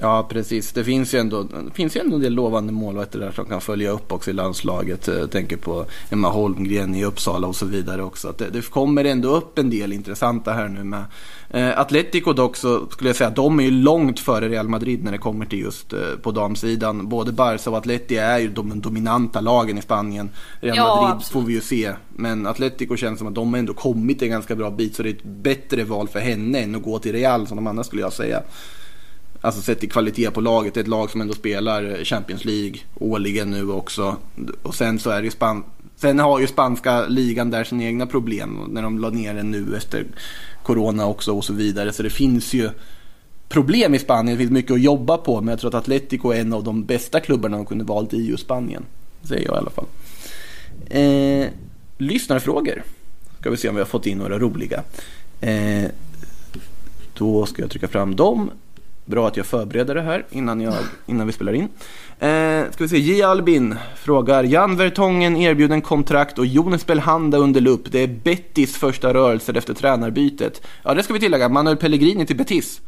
Ja, 0.00 0.26
precis. 0.30 0.72
Det 0.72 0.84
finns 0.84 1.14
ju 1.14 1.18
ändå, 1.18 1.46
finns 1.74 1.96
ju 1.96 2.00
ändå 2.00 2.16
en 2.16 2.22
del 2.22 2.34
lovande 2.34 2.72
målvakter 2.72 3.18
där 3.18 3.30
som 3.32 3.44
kan 3.44 3.60
följa 3.60 3.90
upp 3.90 4.12
också 4.12 4.30
i 4.30 4.32
landslaget. 4.32 5.06
Jag 5.06 5.30
tänker 5.30 5.56
på 5.56 5.84
Emma 6.10 6.28
Holmgren 6.28 6.94
i 6.94 7.04
Uppsala 7.04 7.46
och 7.46 7.56
så 7.56 7.66
vidare 7.66 8.02
också. 8.02 8.28
Att 8.28 8.38
det, 8.38 8.50
det 8.50 8.70
kommer 8.70 9.04
ändå 9.04 9.28
upp 9.36 9.58
en 9.58 9.70
del 9.70 9.92
intressanta 9.92 10.52
här 10.52 10.68
nu 10.68 10.84
med. 10.84 11.04
Eh, 11.50 11.78
Atletico 11.78 12.32
dock 12.32 12.56
så 12.56 12.86
skulle 12.90 13.08
jag 13.08 13.16
säga, 13.16 13.30
de 13.30 13.60
är 13.60 13.64
ju 13.64 13.70
långt 13.70 14.20
före 14.20 14.48
Real 14.48 14.68
Madrid 14.68 15.04
när 15.04 15.12
det 15.12 15.18
kommer 15.18 15.46
till 15.46 15.58
just 15.58 15.92
eh, 15.92 15.98
på 16.22 16.30
damsidan. 16.30 17.08
Både 17.08 17.32
Barca 17.32 17.70
och 17.70 17.76
Atleti 17.76 18.16
är 18.16 18.38
ju 18.38 18.48
de 18.48 18.80
dominanta 18.80 19.40
lagen 19.40 19.78
i 19.78 19.82
Spanien. 19.82 20.30
Real 20.60 20.76
Ja, 20.76 20.96
Madrid 20.96 21.16
absolut. 21.16 21.32
får 21.32 21.48
vi 21.48 21.52
ju 21.54 21.60
se. 21.60 21.92
Men 22.08 22.46
Atletico 22.46 22.96
känns 22.96 23.18
som 23.18 23.28
att 23.28 23.34
de 23.34 23.52
har 23.52 23.58
ändå 23.58 23.74
kommit 23.74 24.22
en 24.22 24.30
ganska 24.30 24.54
bra 24.56 24.70
bit. 24.70 24.96
Så 24.96 25.02
det 25.02 25.08
är 25.08 25.14
ett 25.14 25.24
bättre 25.24 25.84
val 25.84 26.08
för 26.08 26.20
henne 26.20 26.60
än 26.60 26.74
att 26.74 26.82
gå 26.82 26.98
till 26.98 27.12
Real 27.12 27.46
som 27.46 27.56
de 27.56 27.66
andra 27.66 27.84
skulle 27.84 28.02
jag 28.02 28.12
säga. 28.12 28.42
Alltså 29.40 29.62
sett 29.62 29.80
till 29.80 29.90
kvalitet 29.90 30.30
på 30.30 30.40
laget. 30.40 30.74
Det 30.74 30.80
är 30.80 30.82
ett 30.82 30.88
lag 30.88 31.10
som 31.10 31.20
ändå 31.20 31.34
spelar 31.34 32.04
Champions 32.04 32.44
League 32.44 32.78
årligen 32.94 33.50
nu 33.50 33.70
också. 33.70 34.16
Och 34.62 34.74
sen 34.74 34.98
så 34.98 35.10
är 35.10 35.18
det 35.18 35.24
ju 35.24 35.30
span... 35.30 35.64
Sen 35.96 36.18
har 36.18 36.40
ju 36.40 36.46
spanska 36.46 37.06
ligan 37.06 37.50
där 37.50 37.64
sina 37.64 37.84
egna 37.84 38.06
problem. 38.06 38.60
När 38.68 38.82
de 38.82 38.98
la 38.98 39.10
ner 39.10 39.34
den 39.34 39.50
nu 39.50 39.76
efter 39.76 40.06
Corona 40.62 41.06
också 41.06 41.32
och 41.32 41.44
så 41.44 41.52
vidare. 41.52 41.92
Så 41.92 42.02
det 42.02 42.10
finns 42.10 42.54
ju 42.54 42.70
problem 43.48 43.94
i 43.94 43.98
Spanien. 43.98 44.36
Det 44.36 44.38
finns 44.38 44.50
mycket 44.50 44.72
att 44.72 44.80
jobba 44.80 45.16
på. 45.16 45.40
Men 45.40 45.48
jag 45.48 45.60
tror 45.60 45.68
att 45.68 45.82
Atletico 45.82 46.30
är 46.30 46.40
en 46.40 46.52
av 46.52 46.64
de 46.64 46.84
bästa 46.84 47.20
klubbarna 47.20 47.56
de 47.56 47.66
kunde 47.66 47.84
valt 47.84 48.14
i 48.14 48.26
just 48.26 48.44
Spanien. 48.44 48.84
Säger 49.22 49.44
jag 49.44 49.54
i 49.54 49.58
alla 49.58 49.70
fall. 49.70 49.86
Eh, 50.90 51.48
lyssnarfrågor. 51.98 52.82
Ska 53.40 53.50
vi 53.50 53.56
se 53.56 53.68
om 53.68 53.74
vi 53.74 53.80
har 53.80 53.86
fått 53.86 54.06
in 54.06 54.18
några 54.18 54.38
roliga. 54.38 54.82
Eh, 55.40 55.84
då 57.14 57.46
ska 57.46 57.62
jag 57.62 57.70
trycka 57.70 57.88
fram 57.88 58.16
dem. 58.16 58.50
Bra 59.08 59.28
att 59.28 59.36
jag 59.36 59.46
förbereder 59.46 59.94
det 59.94 60.02
här 60.02 60.26
innan, 60.30 60.60
jag, 60.60 60.74
innan 61.06 61.26
vi 61.26 61.32
spelar 61.32 61.52
in. 61.52 61.68
Eh, 62.18 62.70
ska 62.70 62.84
vi 62.84 62.88
se, 62.88 62.98
J. 62.98 63.22
Albin 63.22 63.74
frågar 63.96 64.44
Jan 64.44 64.76
Vertongen 64.76 65.36
erbjuden 65.36 65.80
kontrakt 65.80 66.38
och 66.38 66.46
Jonas 66.46 66.86
Belhanda 66.86 67.38
under 67.38 67.60
lupp. 67.60 67.92
Det 67.92 67.98
är 67.98 68.06
Betis 68.06 68.76
första 68.76 69.14
rörelser 69.14 69.56
efter 69.56 69.74
tränarbytet. 69.74 70.62
Ja, 70.82 70.94
det 70.94 71.02
ska 71.02 71.12
vi 71.12 71.20
tillägga. 71.20 71.48
Manuel 71.48 71.76
Pellegrini 71.76 72.26
till 72.26 72.36
Betis. 72.36 72.80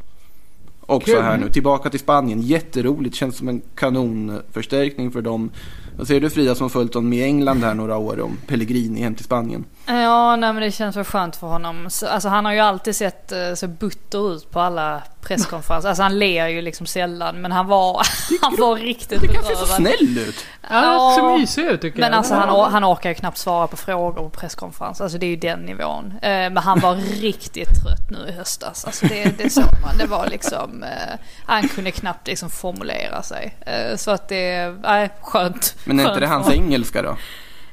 Också 0.81 1.12
Kul. 1.12 1.23
här 1.23 1.39
nu, 1.39 1.51
tillbaka 1.51 1.91
till 1.91 2.01
Spanien. 2.01 2.41
Jätteroligt, 2.41 3.14
känns 3.14 3.37
som 3.37 3.49
en 3.49 3.62
kanonförstärkning 3.75 5.11
för 5.11 5.23
dem. 5.23 5.51
Vad 5.99 6.07
säger 6.07 6.21
du 6.21 6.31
Frida 6.31 6.55
som 6.55 6.64
har 6.64 6.68
följt 6.68 6.93
dem 6.93 7.12
i 7.12 7.23
England 7.23 7.62
här 7.64 7.75
några 7.75 7.97
år 7.97 8.21
om 8.21 8.37
Pellegrini 8.47 9.01
hem 9.01 9.14
till 9.14 9.25
Spanien? 9.25 9.64
Ja, 9.95 10.36
nej 10.36 10.53
men 10.53 10.62
det 10.62 10.70
känns 10.70 10.97
väl 10.97 11.05
skönt 11.05 11.36
för 11.36 11.47
honom. 11.47 11.91
Så, 11.91 12.07
alltså 12.07 12.28
han 12.28 12.45
har 12.45 12.53
ju 12.53 12.61
alltid 12.61 12.97
sett 12.97 13.32
eh, 13.32 13.55
så 13.55 13.68
butter 13.68 14.34
ut 14.34 14.51
på 14.51 14.61
alla 14.61 15.03
presskonferenser. 15.20 15.88
Alltså 15.88 16.03
han 16.03 16.18
ler 16.18 16.47
ju 16.49 16.62
liksom 16.62 16.86
sällan 16.86 17.41
men 17.41 17.53
han 17.53 17.66
var, 17.66 18.03
han 18.43 18.57
var 18.59 18.76
riktigt 18.76 19.20
Det 19.20 19.26
kanske 19.28 19.55
ser 19.57 19.64
så 19.64 19.72
bedrövad. 19.76 19.97
snäll 19.99 20.18
ut. 20.18 20.45
Ja, 20.70 21.12
ser 21.16 21.38
mysig 21.38 21.64
ut 21.64 21.80
tycker 21.80 22.01
Men 22.01 22.11
jag. 22.11 22.18
alltså 22.18 22.34
han, 22.34 22.72
han 22.72 22.84
orkar 22.84 23.09
ju 23.11 23.14
knappt 23.14 23.38
svara 23.38 23.66
på 23.66 23.76
frågor 23.76 24.22
på 24.22 24.30
presskonferens. 24.30 25.01
Alltså 25.01 25.18
det 25.18 25.26
är 25.26 25.30
ju 25.30 25.36
den 25.36 25.61
nivån. 25.61 26.12
Eh, 26.22 26.28
men 26.30 26.57
han 26.57 26.80
var 26.80 26.95
riktigt 27.20 27.68
trött 27.82 28.11
nu 28.11 28.28
i 28.28 28.32
höstas. 28.32 28.84
Alltså 28.84 29.07
det, 29.07 29.38
det 29.38 29.51
såg 29.51 29.64
man. 29.86 29.99
Det 29.99 30.07
var 30.07 30.26
liksom, 30.26 30.82
eh, 30.82 31.18
han 31.47 31.68
kunde 31.68 31.91
knappt 31.91 32.26
liksom 32.26 32.51
formulera 32.51 33.22
sig. 33.22 33.57
Så 33.97 34.11
att 34.11 34.28
det, 34.28 34.74
nej 34.82 35.11
skönt. 35.20 35.74
Men 35.84 35.99
är 35.99 36.03
inte 36.03 36.11
Skönt 36.12 36.20
det 36.20 36.26
hans 36.26 36.51
engelska 36.51 37.03
då? 37.03 37.16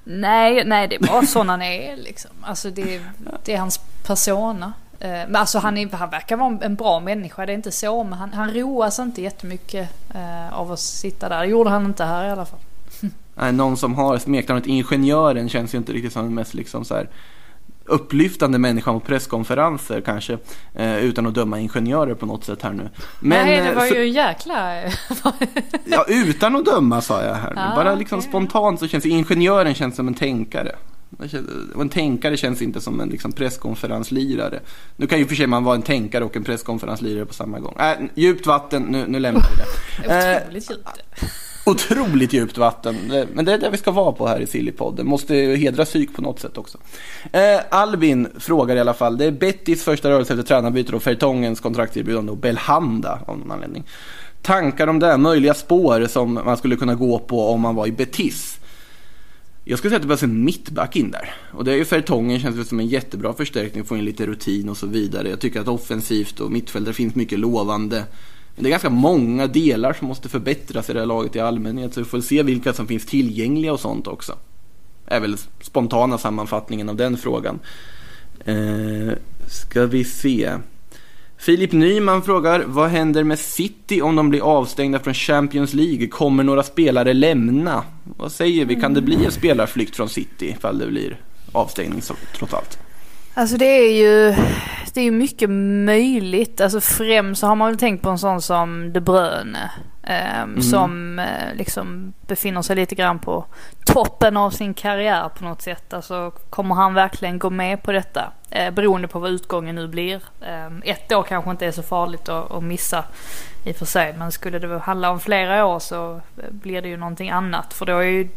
Nej, 0.10 0.64
nej 0.66 0.88
det 0.88 0.95
är 0.95 1.08
bara 1.08 1.26
sån 1.26 1.49
han 1.49 1.62
är 1.62 1.97
liksom. 1.97 2.32
Alltså 2.41 2.70
det, 2.70 3.01
det 3.45 3.53
är 3.53 3.58
hans 3.58 3.78
persona. 3.78 4.74
Eh, 4.99 5.10
men 5.10 5.36
alltså 5.36 5.60
han, 5.60 5.78
är, 5.78 5.95
han 5.95 6.10
verkar 6.10 6.38
vara 6.38 6.58
en 6.62 6.76
bra 6.76 6.99
människa, 6.99 7.45
det 7.45 7.51
är 7.51 7.55
inte 7.55 7.72
så. 7.72 8.03
Men 8.03 8.20
han, 8.20 8.34
han 8.34 8.53
roas 8.53 8.99
inte 8.99 9.22
jättemycket 9.22 9.89
eh, 10.16 10.53
av 10.53 10.72
att 10.72 10.80
sitta 10.80 11.30
där. 11.30 11.39
Det 11.39 11.45
gjorde 11.45 11.70
han 11.70 11.86
inte 11.86 12.03
här 12.03 12.28
i 12.28 12.32
alla 12.32 12.45
fall. 12.45 12.60
Nej, 13.36 13.51
någon 13.51 13.78
som 13.78 13.95
har 13.95 14.18
smeknamnet 14.18 14.66
Ingenjören 14.66 15.49
känns 15.49 15.74
ju 15.74 15.78
inte 15.78 15.93
riktigt 15.93 16.14
som 16.14 16.24
den 16.24 16.34
mest 16.34 16.53
liksom 16.53 16.86
så 16.86 16.95
här 16.95 17.08
upplyftande 17.88 18.57
människa 18.57 18.93
på 18.93 18.99
presskonferenser 18.99 20.01
kanske. 20.01 20.38
Eh, 20.73 20.97
utan 20.97 21.27
att 21.27 21.33
döma 21.33 21.59
ingenjörer 21.59 22.13
på 22.13 22.25
något 22.25 22.43
sätt 22.43 22.61
här 22.61 22.73
nu. 22.73 22.89
Men, 23.19 23.45
Nej, 23.45 23.61
det 23.61 23.69
eh, 23.69 23.75
var 23.75 23.85
ju 23.85 24.01
en 24.01 24.11
jäkla... 24.11 24.73
Ja, 25.85 26.05
utan 26.07 26.55
att 26.55 26.65
döma 26.65 27.01
sa 27.01 27.23
jag 27.23 27.35
här 27.35 27.53
nu. 27.55 27.61
Ah, 27.61 27.75
Bara 27.75 27.95
liksom 27.95 28.19
okej. 28.19 28.29
spontant 28.29 28.79
så 28.79 28.88
känns 28.88 29.05
ingenjören 29.05 29.73
känns 29.75 29.95
som 29.95 30.07
en 30.07 30.13
tänkare. 30.13 30.75
Och 31.75 31.81
en 31.81 31.89
tänkare 31.89 32.38
känns 32.38 32.61
inte 32.61 32.81
som 32.81 32.99
en 33.01 33.09
liksom 33.09 33.31
presskonferenslirare. 33.31 34.59
Nu 34.95 35.07
kan 35.07 35.19
ju 35.19 35.25
för 35.25 35.35
sig 35.35 35.47
man 35.47 35.63
vara 35.63 35.75
en 35.75 35.81
tänkare 35.81 36.23
och 36.23 36.35
en 36.35 36.43
presskonferenslirare 36.43 37.25
på 37.25 37.33
samma 37.33 37.59
gång. 37.59 37.75
Äh, 37.79 38.07
djupt 38.15 38.47
vatten, 38.47 38.83
nu, 38.83 39.05
nu 39.07 39.19
lämnar 39.19 39.41
vi 39.41 39.57
det. 39.57 39.67
Eh, 40.13 40.41
Otroligt 40.41 40.69
djupt 40.71 40.88
otroligt 41.68 42.34
djupt 42.34 42.57
vatten. 42.57 42.95
Men 43.34 43.45
det 43.45 43.53
är 43.53 43.57
det 43.57 43.70
vi 43.70 43.78
ska 43.78 43.91
vara 43.91 44.11
på 44.11 44.28
här 44.28 44.39
i 44.39 44.47
Sillypodden. 44.47 45.07
Måste 45.07 45.36
hedra 45.36 45.86
psyk 45.86 46.15
på 46.15 46.22
något 46.22 46.39
sätt 46.39 46.57
också. 46.57 46.78
Eh, 47.32 47.59
Albin 47.70 48.28
frågar 48.39 48.76
i 48.76 48.80
alla 48.80 48.93
fall. 48.93 49.18
Det 49.18 49.26
är 49.26 49.32
Bettis 49.32 49.84
första 49.84 50.09
rörelse 50.09 50.34
efter 50.34 50.45
tränarbytet 50.45 50.93
och 50.93 51.03
Fertongens 51.03 51.59
kontraktserbjudande 51.59 52.32
och 52.32 52.38
Belhanda 52.38 53.20
av 53.26 53.38
någon 53.38 53.51
anledning. 53.51 53.84
Tankar 54.41 54.88
om 54.88 54.99
det, 54.99 55.18
möjliga 55.18 55.53
spår 55.53 56.07
som 56.07 56.34
man 56.34 56.57
skulle 56.57 56.76
kunna 56.76 56.95
gå 56.95 57.20
på 57.20 57.49
om 57.49 57.61
man 57.61 57.76
var 57.76 57.88
i 57.88 57.91
Betis. 57.91 58.59
Jag 59.63 59.80
skulle 59.80 59.89
säga 59.89 59.95
att 59.95 60.01
det 60.01 60.07
behövs 60.07 60.24
en 60.24 60.45
mittback 60.45 60.95
in 60.95 61.11
där. 61.11 61.34
Och 61.53 61.65
det 61.65 61.72
är 61.72 61.76
ju 61.76 61.86
Fertongen 61.86 62.39
känns 62.39 62.55
det 62.55 62.65
som 62.65 62.80
en 62.80 62.88
jättebra 62.88 63.34
förstärkning, 63.34 63.86
få 63.86 63.97
in 63.97 64.05
lite 64.05 64.26
rutin 64.26 64.70
och 64.70 64.78
så 64.78 64.88
vidare. 64.88 65.30
Jag 65.30 65.39
tycker 65.39 65.61
att 65.61 65.68
offensivt 65.68 66.39
och 66.39 66.51
mittfältare 66.51 66.93
finns 66.93 67.15
mycket 67.15 67.39
lovande. 67.39 68.03
Men 68.58 68.64
det 68.64 68.70
är 68.70 68.72
ganska 68.72 68.89
många 68.89 69.47
delar 69.47 69.93
som 69.93 70.08
måste 70.08 70.30
förbättras 70.30 70.89
i 70.89 70.93
det 70.93 70.99
här 70.99 71.05
laget 71.05 71.36
i 71.36 71.39
allmänhet. 71.39 71.93
Så 71.93 71.99
vi 71.99 72.05
får 72.05 72.22
se 72.22 72.43
vilka 72.43 72.74
som 72.74 72.88
finns 72.88 73.05
tillgängliga 73.05 73.74
och 73.74 73.80
sånt 73.80 74.08
också. 74.08 74.38
Är 75.08 75.20
väl 75.20 75.38
spontana 75.62 76.18
sammanfattningen 76.18 76.89
av 76.89 76.95
den 76.95 77.18
frågan. 77.18 77.60
Eh, 78.45 79.14
ska 79.47 79.86
vi 79.86 80.03
se. 80.03 80.58
Filip 81.38 81.72
Nyman 81.72 82.22
frågar, 82.22 82.64
vad 82.68 82.89
händer 82.89 83.24
med 83.24 83.39
City 83.39 84.01
om 84.01 84.16
de 84.16 84.30
blir 84.30 84.41
avstängda 84.41 84.99
från 84.99 85.14
Champions 85.14 85.74
League? 85.74 86.08
Kommer 86.08 86.43
några 86.43 86.64
spelare 86.64 87.14
lämna? 87.14 87.84
Vad 88.18 88.32
säger 88.32 88.66
vi, 88.66 88.76
kan 88.76 88.93
det 88.93 89.01
bli 89.01 89.26
en 89.26 89.32
spelarflykt 89.32 89.95
från 89.95 90.10
City 90.10 90.49
ifall 90.49 90.78
det 90.78 90.88
blir 90.88 91.22
avstängning 91.51 92.01
trots 92.38 92.53
allt? 92.53 92.80
Alltså 93.38 93.57
det 93.57 93.65
är 93.65 93.91
ju 93.91 94.35
det 94.93 95.01
är 95.01 95.05
ju 95.05 95.11
mycket 95.11 95.49
möjligt. 95.85 96.61
Alltså 96.61 96.81
främst 96.81 97.41
så 97.41 97.47
har 97.47 97.55
man 97.55 97.67
väl 97.67 97.77
tänkt 97.77 98.01
på 98.01 98.09
en 98.09 98.17
sån 98.17 98.41
som 98.41 98.93
De 98.93 98.99
Bruyne. 98.99 99.71
ehm, 100.03 100.61
Som 100.61 101.19
eh, 101.19 101.55
liksom 101.55 102.13
befinner 102.27 102.61
sig 102.61 102.75
lite 102.75 102.95
grann 102.95 103.19
på 103.19 103.45
toppen 103.85 104.38
av 104.38 104.51
sin 104.51 104.73
karriär 104.73 105.29
på 105.29 105.43
något 105.43 105.61
sätt. 105.61 105.93
Alltså 105.93 106.31
kommer 106.49 106.75
han 106.75 106.93
verkligen 106.93 107.39
gå 107.39 107.49
med 107.49 107.83
på 107.83 107.91
detta? 107.91 108.31
Eh, 108.49 108.71
beroende 108.73 109.07
på 109.07 109.19
vad 109.19 109.31
utgången 109.31 109.75
nu 109.75 109.88
blir. 109.88 110.21
Ehm, 110.41 110.81
ett 110.85 111.11
år 111.11 111.23
kanske 111.23 111.51
inte 111.51 111.65
är 111.65 111.71
så 111.71 111.83
farligt 111.83 112.29
att, 112.29 112.51
att 112.51 112.63
missa 112.63 113.03
i 113.65 113.71
och 113.71 113.75
för 113.75 113.85
sig. 113.85 114.15
Men 114.17 114.31
skulle 114.31 114.59
det 114.59 114.79
handla 114.79 115.09
om 115.11 115.19
flera 115.19 115.65
år 115.65 115.79
så 115.79 116.15
eh, 116.15 116.51
blir 116.51 116.81
det 116.81 116.89
ju 116.89 116.97
någonting 116.97 117.29
annat. 117.29 117.73
För 117.73 117.85
då 117.85 117.97
är 117.97 118.03
ju 118.03 118.27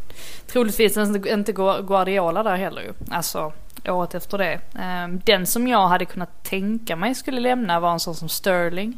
troligtvis 0.46 0.96
inte 0.96 1.30
inte 1.30 1.52
Guardiola 1.52 2.42
där 2.42 2.56
heller 2.56 2.82
ju. 2.82 2.92
Alltså 3.10 3.52
året 3.88 4.14
efter 4.14 4.38
det. 4.38 4.60
Ehm, 4.78 5.20
Den 5.24 5.46
som 5.46 5.68
jag 5.68 5.88
hade 5.88 6.04
kunnat 6.04 6.42
tänka 6.44 6.96
mig 6.96 7.14
skulle 7.14 7.40
lämna 7.40 7.80
var 7.80 7.92
en 7.92 8.00
sån 8.00 8.14
som 8.14 8.28
Sterling. 8.28 8.96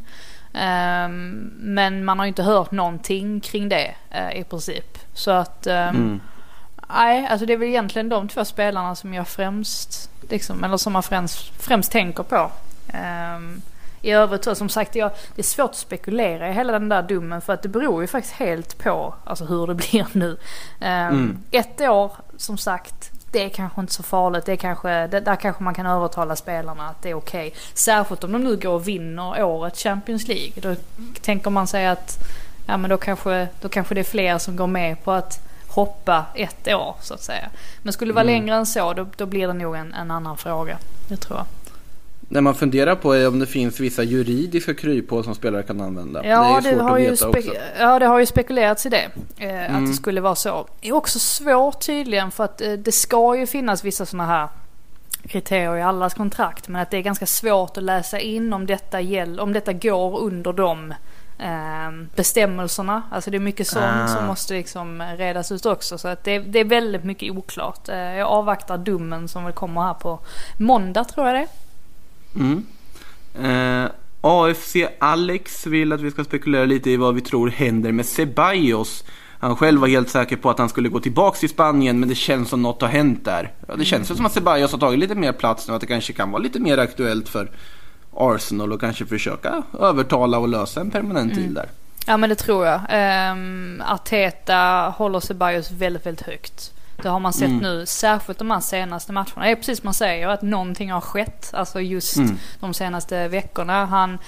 Ehm, 0.54 1.50
Men 1.56 2.04
man 2.04 2.18
har 2.18 2.26
ju 2.26 2.28
inte 2.28 2.42
hört 2.42 2.70
någonting 2.70 3.40
kring 3.40 3.68
det 3.68 3.94
eh, 4.10 4.40
i 4.40 4.44
princip. 4.44 4.98
Så 5.14 5.30
att 5.30 5.66
ehm, 5.66 5.96
Mm. 5.96 6.20
Nej, 6.94 7.26
alltså 7.26 7.46
det 7.46 7.52
är 7.52 7.56
väl 7.56 7.68
egentligen 7.68 8.08
de 8.08 8.28
två 8.28 8.44
spelarna 8.44 8.94
som 8.94 9.14
jag 9.14 9.28
främst, 9.28 10.10
liksom, 10.30 10.64
eller 10.64 10.76
som 10.76 10.92
man 10.92 11.02
främst, 11.02 11.62
främst 11.62 11.92
tänker 11.92 12.22
på. 12.22 12.50
I 14.02 14.10
övrigt 14.10 14.56
som 14.56 14.68
sagt, 14.68 14.96
jag, 14.96 15.10
det 15.34 15.40
är 15.40 15.44
svårt 15.44 15.70
att 15.70 15.76
spekulera 15.76 16.48
i 16.48 16.52
hela 16.52 16.72
den 16.72 16.88
där 16.88 17.02
domen 17.02 17.40
för 17.40 17.52
att 17.52 17.62
det 17.62 17.68
beror 17.68 18.00
ju 18.02 18.06
faktiskt 18.06 18.34
helt 18.34 18.78
på 18.78 19.14
alltså, 19.24 19.44
hur 19.44 19.66
det 19.66 19.74
blir 19.90 20.06
nu. 20.12 20.36
Ehm, 20.80 21.08
Mm. 21.14 21.38
Ett 21.50 21.80
år, 21.80 22.12
som 22.36 22.58
sagt, 22.58 23.10
det 23.32 23.44
är 23.44 23.48
kanske 23.48 23.80
inte 23.80 23.92
så 23.92 24.02
farligt. 24.02 24.44
Det 24.46 24.52
är 24.52 24.56
kanske, 24.56 25.06
det, 25.06 25.20
där 25.20 25.36
kanske 25.36 25.62
man 25.62 25.74
kan 25.74 25.86
övertala 25.86 26.36
spelarna 26.36 26.88
att 26.88 27.02
det 27.02 27.10
är 27.10 27.14
okej. 27.14 27.54
Särskilt 27.74 28.24
om 28.24 28.32
de 28.32 28.44
nu 28.44 28.56
går 28.56 28.72
och 28.72 28.88
vinner 28.88 29.42
året 29.44 29.76
Champions 29.78 30.28
League. 30.28 30.52
Då 30.56 30.74
tänker 31.20 31.50
man 31.50 31.66
sig 31.66 31.86
att 31.86 32.18
ja, 32.66 32.76
men 32.76 32.90
då, 32.90 32.96
kanske, 32.96 33.48
då 33.60 33.68
kanske 33.68 33.94
det 33.94 34.00
är 34.00 34.04
fler 34.04 34.38
som 34.38 34.56
går 34.56 34.66
med 34.66 35.04
på 35.04 35.12
att 35.12 35.40
hoppa 35.68 36.24
ett 36.34 36.68
år 36.68 36.94
så 37.00 37.14
att 37.14 37.22
säga. 37.22 37.48
Men 37.82 37.92
skulle 37.92 38.10
det 38.10 38.14
vara 38.14 38.22
Mm. 38.24 38.34
längre 38.34 38.56
än 38.56 38.66
så 38.66 38.92
då, 38.92 39.06
då 39.16 39.26
blir 39.26 39.46
det 39.46 39.52
nog 39.52 39.76
en, 39.76 39.94
en 39.94 40.10
annan 40.10 40.36
fråga. 40.36 40.78
Det 41.08 41.16
tror 41.16 41.38
jag. 41.38 41.46
När 42.32 42.40
man 42.40 42.54
funderar 42.54 42.94
på 42.94 43.12
är 43.12 43.28
om 43.28 43.38
det 43.38 43.46
finns 43.46 43.80
vissa 43.80 44.02
juridiska 44.02 44.74
kryphål 44.74 45.24
som 45.24 45.34
spelare 45.34 45.62
kan 45.62 45.80
använda. 45.80 46.26
Ja, 46.26 46.60
det 46.62 46.68
är 46.68 46.72
ju 46.72 46.76
det 46.78 46.82
har 46.84 46.96
att 46.98 47.00
ju 47.02 47.12
också. 47.12 47.32
ja, 47.78 47.98
det 47.98 48.06
har 48.06 48.18
ju 48.18 48.26
spekulerats 48.26 48.86
i 48.86 48.88
det. 48.88 49.08
Eh, 49.38 49.62
Att 49.64 49.70
Mm. 49.70 49.86
det 49.86 49.92
skulle 49.94 50.20
vara 50.20 50.34
så. 50.34 50.66
Det 50.80 50.88
är 50.88 50.92
också 50.92 51.18
svårt 51.18 51.80
tydligen 51.86 52.30
för 52.30 52.44
att 52.44 52.60
eh, 52.60 52.72
det 52.72 52.92
ska 52.92 53.36
ju 53.36 53.46
finnas 53.46 53.84
vissa 53.84 54.06
sådana 54.06 54.26
här 54.28 54.48
kriterier 55.28 55.76
i 55.76 55.82
allas 55.82 56.14
kontrakt. 56.14 56.68
Men 56.68 56.82
att 56.82 56.90
det 56.90 56.96
är 56.96 57.02
ganska 57.02 57.26
svårt 57.26 57.76
att 57.76 57.82
läsa 57.84 58.18
in 58.20 58.52
om 58.52 58.66
detta, 58.66 59.00
gäll- 59.00 59.40
om 59.40 59.52
detta 59.52 59.72
går 59.72 60.18
under 60.20 60.52
de 60.52 60.90
eh, 61.38 61.90
bestämmelserna. 62.16 63.02
Alltså 63.10 63.30
det 63.30 63.36
är 63.36 63.40
mycket 63.40 63.66
sånt 63.66 63.84
Ah. 64.04 64.06
som 64.08 64.24
måste 64.26 64.54
liksom 64.54 65.02
redas 65.16 65.52
ut 65.52 65.66
också. 65.66 65.98
Så 65.98 66.08
att 66.08 66.24
det, 66.24 66.38
det 66.38 66.58
är 66.58 66.64
väldigt 66.64 67.04
mycket 67.04 67.30
oklart. 67.32 67.88
Eh, 67.88 67.96
jag 67.98 68.28
avvaktar 68.28 68.78
domen 68.78 69.28
som 69.28 69.44
väl 69.44 69.52
kommer 69.52 69.80
här 69.82 69.94
på 69.94 70.18
måndag 70.58 71.04
tror 71.04 71.26
jag 71.26 71.36
det. 71.36 71.46
Mm. 72.34 72.66
Eh, 73.42 73.90
AFC 74.20 74.76
Alex 74.98 75.66
vill 75.66 75.92
att 75.92 76.00
vi 76.00 76.10
ska 76.10 76.24
spekulera 76.24 76.64
lite 76.64 76.90
i 76.90 76.96
vad 76.96 77.14
vi 77.14 77.20
tror 77.20 77.48
händer 77.48 77.92
med 77.92 78.06
Ceballos. 78.06 79.04
Han 79.38 79.56
själv 79.56 79.80
var 79.80 79.88
helt 79.88 80.10
säker 80.10 80.36
på 80.36 80.50
att 80.50 80.58
han 80.58 80.68
skulle 80.68 80.88
gå 80.88 81.00
tillbaks 81.00 81.40
till 81.40 81.48
Spanien 81.48 82.00
men 82.00 82.08
det 82.08 82.14
känns 82.14 82.48
som 82.48 82.62
något 82.62 82.80
har 82.80 82.88
hänt 82.88 83.24
där. 83.24 83.52
Ja, 83.68 83.76
det 83.76 83.84
känns 83.84 84.10
väl 84.10 84.16
som 84.16 84.26
att 84.26 84.32
Ceballos 84.32 84.72
har 84.72 84.78
tagit 84.78 84.98
lite 84.98 85.14
mer 85.14 85.32
plats 85.32 85.68
nu 85.68 85.74
att 85.74 85.80
det 85.80 85.86
kanske 85.86 86.12
kan 86.12 86.30
vara 86.30 86.42
lite 86.42 86.60
mer 86.60 86.78
aktuellt 86.78 87.28
för 87.28 87.50
Arsenal 88.14 88.72
och 88.72 88.80
kanske 88.80 89.06
försöka 89.06 89.62
övertala 89.80 90.38
och 90.38 90.48
lösa 90.48 90.80
en 90.80 90.90
permanent 90.90 91.34
deal 91.34 91.54
där. 91.54 91.68
Ja 92.06 92.16
men 92.16 92.30
det 92.30 92.36
tror 92.36 92.66
jag. 92.66 92.80
Um, 93.32 93.82
Arteta 93.86 94.94
håller 94.96 95.20
Ceballos 95.20 95.70
väldigt, 95.70 96.06
väldigt 96.06 96.26
högt. 96.26 96.72
Det 97.02 97.08
har 97.08 97.20
man 97.20 97.32
sett 97.32 97.48
Mm. 97.48 97.58
nu, 97.62 97.86
särskilt 97.86 98.38
de 98.38 98.50
här 98.50 98.60
senaste 98.60 99.12
matcherna. 99.12 99.42
Det 99.44 99.50
är 99.50 99.54
precis 99.56 99.78
som 99.78 99.86
man 99.86 99.94
säger, 99.94 100.28
att 100.28 100.42
någonting 100.42 100.92
har 100.92 101.00
skett. 101.00 101.50
Alltså 101.54 101.80
just 101.80 102.16
Mm. 102.16 102.38
de 102.60 102.74
senaste 102.74 103.28
veckorna. 103.28 103.84
Han 103.86 104.18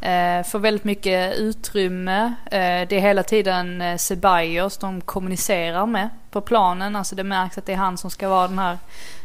eh, 0.00 0.42
får 0.46 0.58
väldigt 0.58 0.84
mycket 0.84 1.34
utrymme. 1.36 2.34
Eh, 2.46 2.88
det 2.88 2.92
är 2.92 3.00
hela 3.00 3.22
tiden 3.22 3.82
eh, 3.82 3.96
Ceballos 3.96 4.76
de 4.78 5.00
kommunicerar 5.00 5.86
med 5.86 6.08
på 6.30 6.40
planen. 6.40 6.96
Alltså 6.96 7.14
det 7.16 7.24
märks 7.24 7.58
att 7.58 7.66
det 7.66 7.72
är 7.72 7.76
han 7.76 7.98
som 7.98 8.10
ska 8.10 8.28
vara 8.28 8.48
den 8.48 8.58
här 8.58 8.78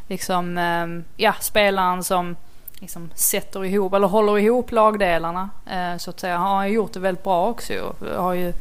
liksom, 0.07 0.57
eh, 0.57 0.88
ja, 1.24 1.34
spelaren 1.39 2.03
som 2.03 2.36
liksom 2.80 3.10
sätter 3.16 3.66
ihop, 3.66 3.93
eller 3.93 4.07
håller 4.07 4.38
ihop 4.39 4.72
lagdelarna. 4.72 5.49
Eh, 5.72 5.97
så 5.97 6.10
att 6.10 6.20
säga. 6.20 6.38
Han 6.38 6.57
har 6.57 6.66
gjort 6.68 6.93
det 6.93 6.99
väldigt 6.99 7.24
bra 7.24 7.47
också. 7.49 7.95
har 8.18 8.34
ju 8.34 8.53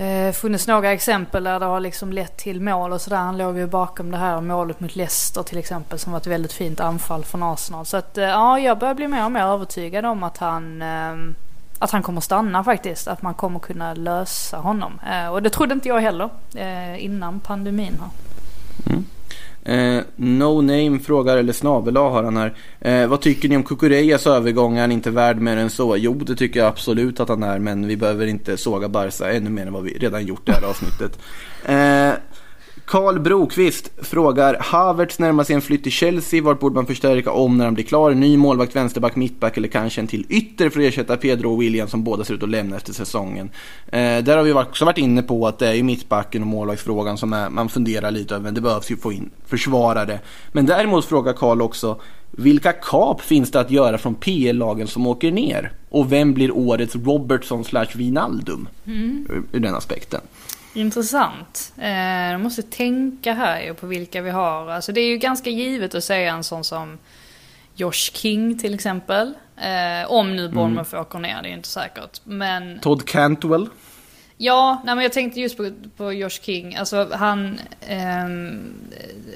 eh, 0.00 0.32
funnits 0.32 0.66
några 0.66 0.92
exempel 0.92 1.44
där 1.44 1.60
det 1.60 1.66
har 1.66 1.80
liksom 1.80 2.12
lett 2.12 2.36
till 2.36 2.60
mål 2.60 2.92
och 2.92 3.00
sådär. 3.00 3.16
Han 3.16 3.38
låg 3.38 3.58
ju 3.58 3.66
bakom 3.66 4.10
det 4.10 4.16
här 4.16 4.40
målet 4.40 4.80
mot 4.80 4.96
Leicester 4.96 5.42
till 5.42 5.58
exempel 5.58 5.98
som 5.98 6.12
var 6.12 6.20
ett 6.20 6.26
väldigt 6.26 6.52
fint 6.52 6.80
anfall 6.80 7.24
från 7.24 7.42
Arsenal. 7.42 7.86
Så 7.86 7.96
att 7.96 8.18
eh, 8.18 8.24
ja, 8.24 8.58
jag 8.58 8.78
börjar 8.78 8.94
bli 8.94 9.08
mer 9.08 9.24
och 9.24 9.32
mer 9.32 9.44
övertygad 9.44 10.04
om 10.04 10.22
att 10.22 10.38
han 10.38 10.82
eh, 10.82 11.34
att 11.78 11.90
han 11.90 12.02
kommer 12.02 12.20
stanna 12.20 12.64
faktiskt. 12.64 13.08
Att 13.08 13.22
man 13.22 13.34
kommer 13.34 13.58
kunna 13.58 13.94
lösa 13.94 14.56
honom. 14.56 15.00
Eh, 15.12 15.28
och 15.28 15.42
det 15.42 15.50
trodde 15.50 15.74
inte 15.74 15.88
jag 15.88 16.00
heller 16.00 16.28
eh, 16.54 17.04
innan 17.04 17.40
pandemin 17.40 18.00
här. 18.00 18.10
Mm. 18.92 19.04
Eh, 19.64 20.00
no 20.16 20.60
Name 20.60 20.98
frågar, 20.98 21.36
eller 21.36 21.52
snabel 21.52 21.96
A 21.96 22.10
har 22.10 22.24
han 22.24 22.36
här. 22.36 22.54
Eh, 22.80 23.06
vad 23.06 23.20
tycker 23.20 23.48
ni 23.48 23.56
om 23.56 23.62
Kukureyas 23.62 24.26
övergång? 24.26 24.76
Är 24.76 24.80
han 24.80 24.92
inte 24.92 25.10
värd 25.10 25.36
mer 25.40 25.56
än 25.56 25.70
så? 25.70 25.96
Jo, 25.96 26.14
det 26.14 26.36
tycker 26.36 26.60
jag 26.60 26.68
absolut 26.68 27.20
att 27.20 27.28
han 27.28 27.42
är, 27.42 27.58
men 27.58 27.86
vi 27.86 27.96
behöver 27.96 28.26
inte 28.26 28.56
såga 28.56 28.88
Barca 28.88 29.32
ännu 29.32 29.50
mer 29.50 29.66
än 29.66 29.72
vad 29.72 29.82
vi 29.82 29.98
redan 29.98 30.26
gjort 30.26 30.48
i 30.48 30.52
det 30.52 30.58
här 30.58 30.70
avsnittet. 30.70 31.18
Eh, 31.64 32.12
Karl 32.90 33.18
Brokvist 33.18 33.90
frågar, 34.02 34.56
Havertz 34.60 35.18
närmar 35.18 35.44
sig 35.44 35.54
en 35.54 35.62
flytt 35.62 35.82
till 35.82 35.92
Chelsea. 35.92 36.42
Vart 36.42 36.60
borde 36.60 36.74
man 36.74 36.86
förstärka 36.86 37.32
om 37.32 37.58
när 37.58 37.64
han 37.64 37.74
blir 37.74 37.84
klar? 37.84 38.10
Ny 38.14 38.36
målvakt, 38.36 38.76
vänsterback, 38.76 39.16
mittback 39.16 39.56
eller 39.56 39.68
kanske 39.68 40.00
en 40.00 40.06
till 40.06 40.26
ytter 40.28 40.70
för 40.70 40.80
att 40.80 40.86
ersätta 40.86 41.16
Pedro 41.16 41.52
och 41.52 41.62
William 41.62 41.88
som 41.88 42.04
båda 42.04 42.24
ser 42.24 42.34
ut 42.34 42.42
att 42.42 42.48
lämna 42.48 42.76
efter 42.76 42.92
säsongen. 42.92 43.50
Eh, 43.86 44.18
där 44.18 44.36
har 44.36 44.44
vi 44.44 44.52
också 44.52 44.84
varit 44.84 44.98
inne 44.98 45.22
på 45.22 45.46
att 45.46 45.58
det 45.58 45.68
är 45.68 45.74
ju 45.74 45.82
mittbacken 45.82 46.42
och 46.42 46.48
målvaktsfrågan 46.48 47.18
som 47.18 47.32
är, 47.32 47.50
man 47.50 47.68
funderar 47.68 48.10
lite 48.10 48.34
över. 48.34 48.44
Men 48.44 48.54
det 48.54 48.60
behövs 48.60 48.90
ju 48.90 48.96
få 48.96 49.12
in 49.12 49.30
försvarare. 49.46 50.20
Men 50.52 50.66
däremot 50.66 51.04
frågar 51.04 51.32
Karl 51.32 51.62
också, 51.62 52.00
vilka 52.30 52.72
kap 52.72 53.20
finns 53.20 53.50
det 53.50 53.60
att 53.60 53.70
göra 53.70 53.98
från 53.98 54.14
PL-lagen 54.14 54.86
som 54.86 55.06
åker 55.06 55.32
ner? 55.32 55.72
Och 55.88 56.12
vem 56.12 56.34
blir 56.34 56.56
årets 56.56 56.96
Robertson 56.96 57.64
slash 57.64 57.88
Wijnaldum? 57.94 58.68
Ur, 58.84 59.42
ur 59.52 59.60
den 59.60 59.74
aspekten. 59.74 60.20
Intressant. 60.74 61.72
Eh, 61.78 62.30
jag 62.30 62.40
måste 62.40 62.62
tänka 62.62 63.34
här 63.34 63.62
ju 63.62 63.74
på 63.74 63.86
vilka 63.86 64.22
vi 64.22 64.30
har. 64.30 64.70
Alltså 64.70 64.92
det 64.92 65.00
är 65.00 65.08
ju 65.08 65.16
ganska 65.16 65.50
givet 65.50 65.94
att 65.94 66.04
säga 66.04 66.32
en 66.32 66.44
sån 66.44 66.64
som 66.64 66.98
Josh 67.74 67.92
King 67.92 68.58
till 68.58 68.74
exempel. 68.74 69.34
Eh, 69.56 70.10
om 70.12 70.36
nu 70.36 70.48
Bournemouth 70.48 70.94
åker 70.94 71.18
ner, 71.18 71.42
det 71.42 71.48
är 71.48 71.52
inte 71.52 71.68
säkert. 71.68 72.20
Men 72.24 72.78
Todd 72.80 73.06
Cantwell. 73.06 73.68
Ja, 74.42 74.80
nej 74.84 74.94
men 74.94 75.02
jag 75.02 75.12
tänkte 75.12 75.40
just 75.40 75.56
på, 75.56 75.70
på 75.96 76.12
Josh 76.12 76.28
King. 76.42 76.76
Alltså 76.76 77.08
han... 77.12 77.60
eh, 77.80 78.28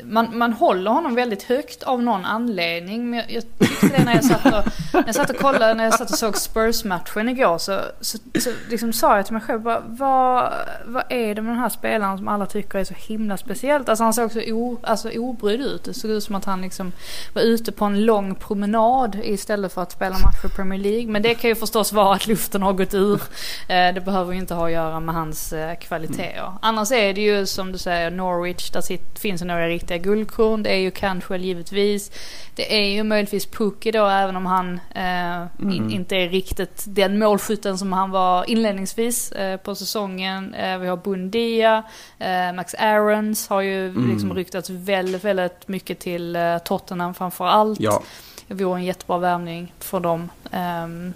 man, 0.04 0.38
man 0.38 0.52
håller 0.52 0.90
honom 0.90 1.14
väldigt 1.14 1.42
högt 1.42 1.82
av 1.82 2.02
någon 2.02 2.24
anledning. 2.24 3.10
Men 3.10 3.18
jag, 3.18 3.30
jag 3.30 3.44
tyckte 3.58 3.86
det 3.86 4.04
när 4.04 4.14
jag 4.14 4.24
satt 4.24 4.46
och, 4.46 4.72
när 4.92 5.06
jag 5.06 5.14
satt 5.14 5.30
och 5.30 5.36
kollade, 5.36 5.74
när 5.74 5.84
jag 5.84 5.94
satt 5.94 6.10
och 6.10 6.18
såg 6.18 6.36
Spurs-matchen 6.36 7.28
igår. 7.28 7.58
Så, 7.58 7.80
så, 8.00 8.18
så 8.38 8.50
liksom 8.70 8.92
sa 8.92 9.16
jag 9.16 9.24
till 9.24 9.32
mig 9.32 9.42
själv, 9.42 9.60
bara, 9.60 9.82
vad, 9.86 10.52
vad 10.84 11.04
är 11.08 11.34
det 11.34 11.42
med 11.42 11.52
den 11.52 11.60
här 11.60 11.68
spelaren 11.68 12.18
som 12.18 12.28
alla 12.28 12.46
tycker 12.46 12.78
är 12.78 12.84
så 12.84 12.94
himla 12.94 13.36
speciellt? 13.36 13.88
Alltså 13.88 14.04
han 14.04 14.14
såg 14.14 14.32
så 14.32 14.40
o, 14.40 14.78
alltså, 14.82 15.10
obrydd 15.10 15.60
ut. 15.60 15.84
Det 15.84 15.94
såg 15.94 16.10
ut 16.10 16.24
som 16.24 16.34
att 16.34 16.44
han 16.44 16.62
liksom 16.62 16.92
var 17.34 17.42
ute 17.42 17.72
på 17.72 17.84
en 17.84 18.04
lång 18.04 18.34
promenad 18.34 19.20
istället 19.24 19.72
för 19.72 19.82
att 19.82 19.92
spela 19.92 20.18
match 20.18 20.44
i 20.44 20.48
Premier 20.48 20.80
League. 20.80 21.06
Men 21.06 21.22
det 21.22 21.34
kan 21.34 21.50
ju 21.50 21.54
förstås 21.54 21.92
vara 21.92 22.14
att 22.14 22.26
luften 22.26 22.62
har 22.62 22.72
gått 22.72 22.94
ur. 22.94 23.22
Eh, 23.68 23.94
det 23.94 24.04
behöver 24.04 24.32
ju 24.32 24.38
inte 24.38 24.54
ha 24.54 24.66
att 24.66 24.72
göra 24.72 24.93
med 25.00 25.14
hans 25.14 25.52
eh, 25.52 25.74
kvaliteter. 25.74 26.52
Annars 26.62 26.92
är 26.92 27.14
det 27.14 27.20
ju 27.20 27.46
som 27.46 27.72
du 27.72 27.78
säger 27.78 28.10
Norwich, 28.10 28.70
där 28.70 28.80
sitt, 28.80 29.18
finns 29.18 29.40
det 29.40 29.46
några 29.46 29.68
riktiga 29.68 29.98
guldkorn. 29.98 30.62
Det 30.62 30.70
är 30.70 30.78
ju 30.78 30.90
Cantwell 30.90 31.44
givetvis. 31.44 32.10
Det 32.54 32.80
är 32.80 32.88
ju 32.88 33.02
möjligtvis 33.02 33.46
Pukki 33.46 33.90
då 33.90 34.06
även 34.06 34.36
om 34.36 34.46
han 34.46 34.80
eh, 34.94 35.72
in, 35.72 35.90
inte 35.90 36.16
är 36.16 36.28
riktigt 36.28 36.84
den 36.86 37.18
målskytten 37.18 37.78
som 37.78 37.92
han 37.92 38.10
var 38.10 38.50
inledningsvis 38.50 39.32
eh, 39.32 39.56
på 39.56 39.74
säsongen. 39.74 40.54
Eh, 40.54 40.78
vi 40.78 40.86
har 40.86 40.96
Bundia, 40.96 41.82
eh, 42.18 42.52
Max 42.54 42.74
Aarons 42.74 43.48
har 43.48 43.60
ju 43.60 44.08
liksom 44.08 44.34
ryktats 44.34 44.70
väldigt, 44.70 45.24
väldigt 45.24 45.68
mycket 45.68 45.98
till 45.98 46.36
eh, 46.36 46.58
Tottenham 46.58 47.14
framför 47.14 47.46
allt. 47.46 47.80
Ja. 47.80 48.02
Det 48.46 48.54
vore 48.54 48.78
en 48.78 48.84
jättebra 48.84 49.18
värvning 49.18 49.72
för 49.78 50.00
dem. 50.00 50.30
ehm, 50.50 51.14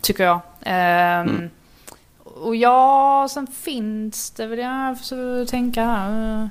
tycker 0.00 0.24
jag. 0.24 0.40
Ehm, 0.60 1.50
Och 2.42 2.56
ja, 2.56 3.28
sen 3.30 3.46
finns 3.46 4.30
det 4.30 4.46
väl, 4.46 4.58
jag 4.58 4.98
försöker 4.98 5.46
tänka 5.46 5.84
här. 5.84 6.48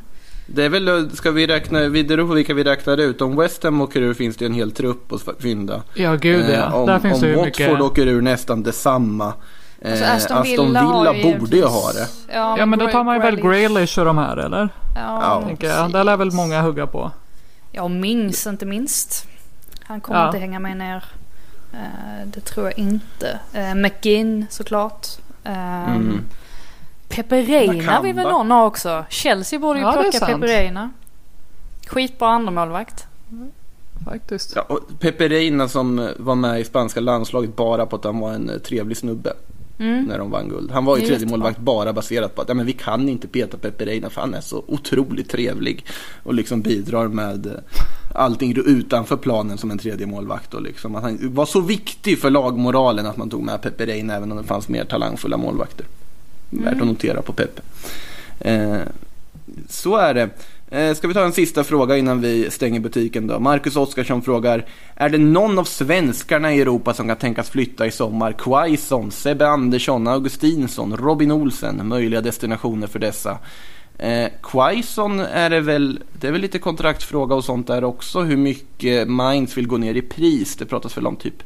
Det 0.47 0.65
är 0.65 0.69
väl, 0.69 1.11
ska 1.15 1.31
vi 1.31 1.47
räkna, 1.47 1.79
vi 1.79 2.03
beror 2.03 2.27
på 2.27 2.33
vilka 2.33 2.53
vi 2.53 2.63
räknar 2.63 2.97
ut. 2.97 3.21
Om 3.21 3.35
West 3.35 3.63
Ham 3.63 3.81
åker 3.81 4.01
ur 4.01 4.13
finns 4.13 4.37
det 4.37 4.45
en 4.45 4.53
hel 4.53 4.71
trupp 4.71 5.11
att 5.13 5.41
fynda. 5.41 5.81
Ja, 5.95 6.15
gud 6.15 6.45
ja. 6.49 6.53
Eh, 6.53 6.75
om 6.75 6.85
Där 6.85 6.99
finns 6.99 7.13
om 7.15 7.21
det 7.21 7.27
ju 7.27 7.35
Watford 7.35 7.45
mycket. 7.59 7.81
åker 7.81 8.07
ur 8.07 8.21
nästan 8.21 8.63
detsamma. 8.63 9.33
Eh, 9.81 9.91
Alltså, 10.13 10.33
Aston 10.33 10.43
Villa, 10.43 10.81
har 10.81 11.13
ju 11.13 11.39
borde 11.39 11.57
ju 11.57 11.63
ha 11.65 11.91
det. 11.91 12.07
Ja, 12.33 12.65
men 12.65 12.79
då 12.79 12.87
tar 12.87 13.03
man 13.03 13.15
ju 13.15 13.21
väl 13.21 13.35
Grealish 13.35 13.99
och 13.99 14.05
de 14.05 14.17
här 14.17 14.37
eller? 14.37 14.69
Ja, 14.95 15.43
Ja. 15.59 15.87
Där 15.87 16.03
lär 16.03 16.17
väl 16.17 16.31
många 16.31 16.61
hugga 16.61 16.87
på. 16.87 17.11
Ja, 17.71 17.83
och 17.83 17.91
Mings 17.91 18.47
inte 18.47 18.65
minst. 18.65 19.27
Han 19.83 20.01
kommer 20.01 20.19
Ja. 20.19 20.25
inte 20.27 20.37
hänga 20.39 20.59
med 20.59 20.77
ner. 20.77 21.03
Eh, 21.73 22.27
det 22.27 22.41
tror 22.41 22.65
jag 22.65 22.79
inte. 22.79 23.39
Uh, 23.55 23.75
McGinn 23.75 24.45
såklart. 24.49 25.07
Uh, 25.47 25.95
Mm. 25.95 26.21
Peperina 27.09 28.01
vill 28.01 28.15
väl 28.15 28.27
någon 28.27 28.51
ha 28.51 28.65
också. 28.65 29.05
Chelsea 29.09 29.59
borde 29.59 29.79
ju 29.79 29.85
Ja, 29.85 29.91
plocka. 29.93 30.25
Peperina. 30.25 30.91
Skitbra 31.87 32.27
andremålvakt. 32.27 33.07
Faktiskt. 34.05 34.53
Ja, 34.55 34.61
och 34.61 34.79
Pepe 34.99 35.27
Reina 35.29 35.67
som 35.67 35.99
eh, 35.99 36.09
var 36.17 36.35
med 36.35 36.59
i 36.59 36.63
spanska 36.63 36.99
landslaget 36.99 37.55
bara 37.55 37.85
på 37.85 37.95
att 37.95 38.03
han 38.03 38.19
var 38.19 38.33
en 38.33 38.49
eh, 38.49 38.57
trevlig 38.57 38.97
snubbe. 38.97 39.33
Mm. 39.79 40.03
När 40.03 40.17
de 40.17 40.31
vann 40.31 40.49
guld. 40.49 40.71
Han 40.71 40.85
var 40.85 40.97
ju 40.97 41.07
tredje 41.07 41.27
målvakt 41.27 41.59
bara 41.59 41.93
baserat 41.93 42.35
på 42.35 42.41
att 42.41 42.49
ja, 42.49 42.53
men 42.53 42.65
vi 42.65 42.73
kan 42.73 43.09
inte 43.09 43.27
peta 43.27 43.57
Pepe 43.57 43.85
Reina 43.85 44.09
för 44.09 44.21
han 44.21 44.33
är 44.33 44.41
så 44.41 44.63
otroligt 44.67 45.29
trevlig. 45.29 45.85
Och 46.23 46.33
liksom 46.33 46.61
bidrar 46.61 47.07
med 47.07 47.45
eh, 47.45 47.53
allting 48.13 48.55
utanför 48.65 49.17
planen 49.17 49.57
som 49.57 49.71
en 49.71 49.77
tredje 49.77 50.07
målvakt. 50.07 50.53
Och 50.53 50.61
liksom 50.61 50.95
att 50.95 51.03
han 51.03 51.17
var 51.21 51.45
så 51.45 51.61
viktig 51.61 52.19
för 52.19 52.29
lagmoralen 52.29 53.05
att 53.05 53.17
man 53.17 53.29
tog 53.29 53.43
med 53.43 53.61
Pepe 53.61 53.85
Reina 53.85 54.15
även 54.15 54.31
om 54.31 54.37
det 54.37 54.43
fanns 54.43 54.69
mer 54.69 54.85
talangfulla 54.85 55.37
målvakter. 55.37 55.85
Värt 56.49 56.81
att 56.81 56.87
notera 56.87 57.21
på 57.21 57.33
Pepe. 57.33 57.61
Eh, 58.39 58.79
så 59.69 59.95
är 59.97 60.13
det. 60.13 60.29
Eh, 60.71 60.95
ska 60.95 61.07
vi 61.07 61.13
ta 61.13 61.23
en 61.25 61.31
sista 61.31 61.63
fråga 61.63 61.97
innan 61.97 62.21
vi 62.21 62.51
stänger 62.51 62.79
butiken 62.79 63.27
då? 63.27 63.39
Marcus 63.39 63.75
Oskarsson 63.75 64.21
frågar 64.21 64.65
Är 64.95 65.09
det 65.09 65.17
någon 65.17 65.59
av 65.59 65.63
svenskarna 65.63 66.53
i 66.53 66.61
Europa 66.61 66.93
som 66.93 67.07
kan 67.07 67.17
tänkas 67.17 67.49
flytta 67.49 67.87
i 67.87 67.91
sommar? 67.91 68.31
Quaison, 68.31 69.11
Sebbe 69.11 69.47
Andersson, 69.47 70.07
Augustinsson, 70.07 70.97
Robin 70.97 71.31
Olsen, 71.31 71.87
möjliga 71.87 72.21
destinationer 72.21 72.87
för 72.87 72.99
dessa. 72.99 73.37
Eh, 73.99 74.29
Quaison 74.43 75.19
är 75.19 75.49
det 75.49 75.61
väl, 75.61 75.99
det 76.13 76.27
är 76.27 76.31
väl 76.31 76.41
lite 76.41 76.59
kontraktfråga 76.59 77.35
och 77.35 77.43
sånt 77.43 77.67
där 77.67 77.83
också. 77.83 78.21
Hur 78.21 78.37
mycket 78.37 79.07
Mainz 79.07 79.57
vill 79.57 79.67
gå 79.67 79.77
ner 79.77 79.95
i 79.95 80.01
pris. 80.01 80.55
Det 80.55 80.65
pratas 80.65 80.97
väl 80.97 81.07
om 81.07 81.15
typ 81.15 81.43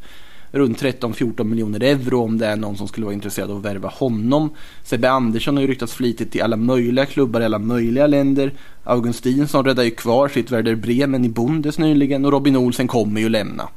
runt 0.51 0.82
13-14 0.82 1.43
miljoner 1.43 1.84
euro 1.84 2.24
om 2.24 2.38
det 2.38 2.47
är 2.47 2.56
någon 2.56 2.78
som 2.78 2.88
skulle 2.88 3.06
vara 3.06 3.14
intresserad 3.14 3.51
av 3.51 3.58
att 3.58 3.66
värva 3.66 3.89
honom. 3.89 4.49
Sebbe 4.84 5.10
Andersson 5.10 5.56
har 5.56 5.62
ju 5.62 5.68
ryktats 5.68 5.93
flitigt 5.93 6.32
till 6.32 6.41
alla 6.41 6.58
möjliga 6.58 7.06
klubbar 7.06 7.41
i 7.41 7.45
alla 7.45 7.60
möjliga 7.60 8.08
länder. 8.08 8.51
Augustinsson 8.84 9.66
räddar 9.66 9.84
ju 9.84 9.91
kvar 9.91 10.28
sitt 10.28 10.51
Werder 10.51 10.76
Bremen 10.76 11.26
i 11.26 11.30
Bundes 11.30 11.78
nyligen 11.78 12.26
och 12.26 12.32
Robin 12.32 12.56
Olsen 12.56 12.88
kommer 12.88 13.22
ju 13.22 13.30
lämna. 13.30 13.70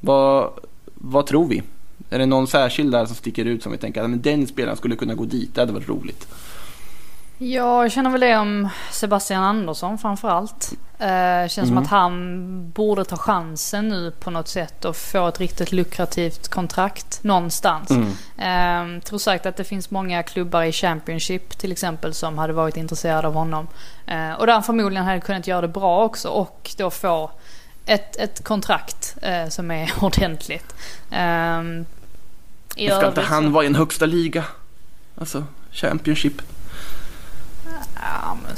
Vad, 0.00 0.50
vad 0.94 1.26
tror 1.26 1.48
vi? 1.48 1.62
Är 2.10 2.18
det 2.18 2.26
någon 2.26 2.46
särskild 2.46 2.92
där 2.92 3.06
som 3.06 3.16
sticker 3.16 3.44
ut 3.44 3.62
som 3.62 3.72
vi 3.72 3.78
tänker 3.78 4.02
att 4.02 4.22
den 4.22 4.46
spelaren 4.46 4.76
skulle 4.76 4.96
kunna 4.96 5.14
gå 5.14 5.24
dit? 5.24 5.54
Det 5.54 5.60
hade 5.60 5.72
varit 5.72 5.88
roligt. 5.88 6.28
Ja, 7.42 7.82
jag 7.82 7.92
känner 7.92 8.10
väl 8.10 8.20
det 8.20 8.36
om 8.36 8.68
Sebastian 8.90 9.42
Andersson 9.42 9.98
framför 9.98 10.28
allt. 10.28 10.72
Eh, 10.98 11.48
känns 11.48 11.68
som 11.68 11.78
att 11.78 11.86
han 11.86 12.70
borde 12.70 13.04
ta 13.04 13.16
chansen 13.16 13.88
nu 13.88 14.10
på 14.10 14.30
något 14.30 14.48
sätt 14.48 14.84
och 14.84 14.96
få 14.96 15.28
ett 15.28 15.40
riktigt 15.40 15.72
lukrativt 15.72 16.48
kontrakt 16.48 17.24
någonstans. 17.24 17.90
Eh, 18.38 19.02
tror 19.04 19.18
säkert 19.18 19.46
att 19.46 19.56
det 19.56 19.64
finns 19.64 19.90
många 19.90 20.22
klubbar 20.22 20.62
i 20.62 20.72
Championship 20.72 21.58
till 21.58 21.72
exempel 21.72 22.14
som 22.14 22.38
hade 22.38 22.52
varit 22.52 22.76
intresserade 22.76 23.28
av 23.28 23.34
honom. 23.34 23.68
Eh, 24.06 24.32
och 24.32 24.46
där 24.46 24.52
han 24.52 24.62
förmodligen 24.62 25.04
hade 25.04 25.20
kunnat 25.20 25.46
göra 25.46 25.60
det 25.60 25.68
bra 25.68 26.04
också 26.04 26.28
och 26.28 26.70
då 26.78 26.90
få 26.90 27.30
ett, 27.86 28.16
ett 28.16 28.44
kontrakt 28.44 29.16
eh, 29.22 29.48
som 29.48 29.70
är 29.70 29.92
ordentligt. 30.00 30.74
Eh, 31.10 31.62
Ska 32.74 33.08
inte 33.08 33.20
han 33.20 33.52
vara 33.52 33.64
i 33.64 33.66
en 33.66 33.74
högsta 33.74 34.06
liga? 34.06 34.44
Alltså, 35.18 35.44
Championship. 35.70 36.42
Ja, 38.02 38.36
men 38.42 38.52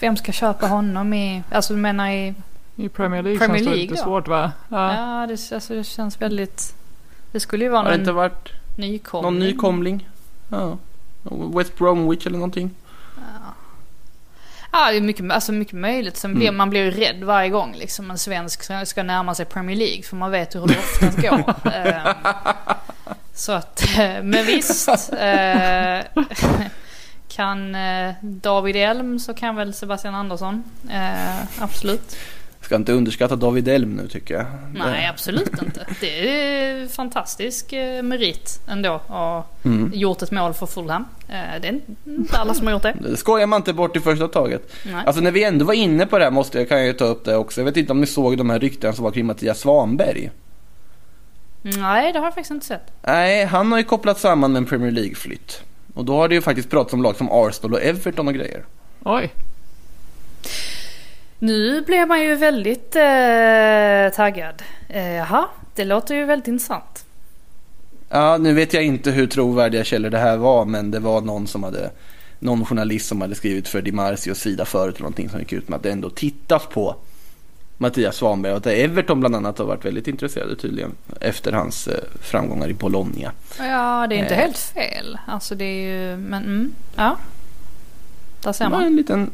vem 0.00 0.16
ska 0.16 0.32
köpa 0.32 0.66
honom 0.66 1.14
i, 1.14 1.42
alltså 1.52 1.74
du 1.74 1.80
menar 1.80 2.10
i, 2.10 2.34
I 2.76 2.88
Premier 2.88 3.22
League 3.22 3.38
Premier 3.38 3.56
känns 3.58 3.66
det 3.68 3.74
League 3.74 3.90
lite 3.90 3.94
då? 3.94 4.02
svårt 4.02 4.28
va? 4.28 4.52
Ja. 4.68 4.94
ja 4.94 5.26
det, 5.26 5.54
alltså, 5.54 5.74
det 5.74 5.84
känns 5.84 6.20
väldigt, 6.22 6.74
det 7.32 7.40
skulle 7.40 7.64
ju 7.64 7.70
vara 7.70 7.82
Har 7.82 7.84
det 7.84 7.90
någon 7.90 8.00
inte 8.00 8.12
varit 8.12 8.48
nykomling. 8.76 9.22
någon 9.32 9.38
nykomling? 9.38 10.08
Ja. 10.48 10.78
West 11.54 11.76
Bromwich 11.78 12.26
eller 12.26 12.38
någonting? 12.38 12.70
Ja, 14.72 14.90
det 14.90 14.96
är 14.96 15.00
mycket, 15.00 15.30
alltså 15.32 15.52
mycket 15.52 15.74
möjligt. 15.74 16.16
Sen 16.16 16.34
blir 16.34 16.46
Mm. 16.48 16.56
man 16.56 16.70
blir 16.70 16.84
ju 16.84 16.90
rädd 16.90 17.24
varje 17.24 17.48
gång 17.48 17.74
liksom 17.78 18.10
en 18.10 18.18
svensk 18.18 18.62
ska- 18.86 19.02
närma 19.02 19.34
sig 19.34 19.46
Premier 19.46 19.76
League. 19.76 20.02
För 20.02 20.16
man 20.16 20.30
vet 20.30 20.54
hur 20.54 20.66
det 20.66 20.78
oftast 20.78 21.22
går. 21.22 21.54
Ehm, 21.74 22.14
så 23.34 23.52
att, 23.52 23.82
eh, 23.98 24.22
men 24.22 24.46
visst. 24.46 24.88
Kan 27.30 27.74
eh, 27.74 28.12
David 28.20 28.76
Elm 28.76 29.18
så 29.18 29.34
kan 29.34 29.56
väl 29.56 29.74
Sebastian 29.74 30.14
Andersson. 30.14 30.64
Eh, 30.90 31.62
absolut. 31.62 32.16
Ska 32.60 32.76
inte 32.76 32.92
underskatta 32.92 33.36
David 33.36 33.68
Elm 33.68 33.90
nu 33.96 34.08
tycker 34.08 34.34
jag. 34.34 34.46
Nej, 34.74 35.06
absolut 35.06 35.62
inte. 35.62 35.86
Det 36.00 36.28
är 36.28 36.88
fantastisk 36.88 37.72
eh, 37.72 38.02
merit 38.02 38.60
ändå. 38.68 38.94
Och 38.94 39.46
Mm. 39.64 39.90
gjort 39.94 40.22
ett 40.22 40.30
mål 40.30 40.54
för 40.54 40.66
Fulham. 40.66 41.04
Eh, 41.28 41.60
det 41.62 41.68
är 41.68 41.80
inte 42.04 42.38
alla 42.38 42.54
som 42.54 42.66
har 42.66 42.72
gjort 42.74 42.82
det. 42.82 42.96
Det 43.00 43.16
skojar 43.16 43.46
man 43.46 43.56
inte 43.60 43.72
bort 43.72 43.96
i 43.96 44.00
första 44.00 44.28
taget. 44.28 44.72
Nej. 44.86 45.02
Alltså 45.06 45.22
när 45.22 45.30
vi 45.30 45.44
ändå 45.44 45.64
var 45.64 45.74
inne 45.74 46.06
på 46.06 46.18
det 46.18 46.24
här 46.24 46.30
måste 46.30 46.58
jag, 46.58 46.68
kan 46.68 46.78
jag 46.78 46.86
ju 46.86 46.92
ta 46.92 47.04
upp 47.04 47.24
det 47.24 47.36
också. 47.36 47.60
Jag 47.60 47.64
vet 47.64 47.76
inte 47.76 47.92
om 47.92 48.00
ni 48.00 48.06
såg 48.06 48.38
de 48.38 48.50
här 48.50 48.58
ryktena 48.60 48.92
som 48.92 49.04
var 49.04 49.10
kring 49.10 49.26
Mattias 49.26 49.58
Svanberg. 49.60 50.30
Nej, 51.62 52.12
det 52.12 52.18
har 52.18 52.26
jag 52.26 52.34
faktiskt 52.34 52.50
inte 52.50 52.66
sett. 52.66 52.92
Nej, 53.06 53.44
han 53.44 53.72
har 53.72 53.78
ju 53.78 53.84
kopplat 53.84 54.18
samman 54.18 54.52
med 54.52 54.60
en 54.60 54.66
Premier 54.66 54.90
League-flytt. 54.90 55.62
Och 55.94 56.04
då 56.04 56.16
har 56.16 56.28
det 56.28 56.34
ju 56.34 56.40
faktiskt 56.40 56.70
pratats 56.70 56.94
om 56.94 57.02
lag 57.02 57.16
som 57.16 57.28
Arsenal 57.30 57.74
och 57.74 57.82
Everton 57.82 58.28
och 58.28 58.34
grejer. 58.34 58.64
Oj. 59.04 59.32
Nu 61.38 61.80
blev 61.80 62.08
man 62.08 62.22
ju 62.22 62.34
väldigt 62.34 62.96
eh, 62.96 64.16
taggad. 64.16 64.62
Eh, 64.88 65.14
jaha, 65.14 65.48
det 65.74 65.84
låter 65.84 66.14
ju 66.14 66.24
väldigt 66.24 66.48
intressant. 66.48 67.04
Ja, 68.08 68.36
nu 68.36 68.54
vet 68.54 68.74
jag 68.74 68.84
inte 68.84 69.10
hur 69.10 69.26
trovärdiga 69.26 69.84
källor 69.84 70.10
det 70.10 70.18
här 70.18 70.36
var, 70.36 70.64
men 70.64 70.90
det 70.90 70.98
var 70.98 71.20
någon 71.20 71.46
som 71.46 71.62
hade 71.62 71.90
någon 72.38 72.64
journalist 72.64 73.08
som 73.08 73.20
hade 73.20 73.34
skrivit 73.34 73.68
för 73.68 73.82
Di 73.82 73.92
Marzios 73.92 74.38
sida 74.38 74.64
förut 74.64 74.94
eller 74.94 75.02
någonting 75.02 75.28
som 75.28 75.40
gick 75.40 75.52
ut 75.52 75.68
med 75.68 75.76
att 75.76 75.82
det 75.82 75.90
ändå 75.90 76.10
tittas 76.10 76.66
på 76.66 76.96
Mattias 77.82 78.16
Svanberg 78.16 78.52
och 78.52 78.58
att 78.58 78.66
Everton 78.66 79.20
bland 79.20 79.36
annat 79.36 79.58
har 79.58 79.64
varit 79.66 79.84
väldigt 79.84 80.08
intresserade 80.08 80.56
tydligen 80.56 80.92
efter 81.20 81.52
hans 81.52 81.88
eh, 81.88 81.94
framgångar 82.22 82.68
i 82.68 82.74
Bologna. 82.74 83.32
Ja, 83.58 84.06
det 84.08 84.14
är 84.14 84.18
inte 84.18 84.34
Eh. 84.34 84.40
helt 84.40 84.58
fel. 84.58 85.18
Alltså 85.26 85.54
det 85.54 85.64
är 85.64 86.10
ju, 86.10 86.16
men 86.16 86.44
mm, 86.44 86.72
ja. 86.96 87.16
där 88.42 88.52
ser 88.52 88.68
man. 88.68 88.84
en 88.84 88.96
liten 88.96 89.30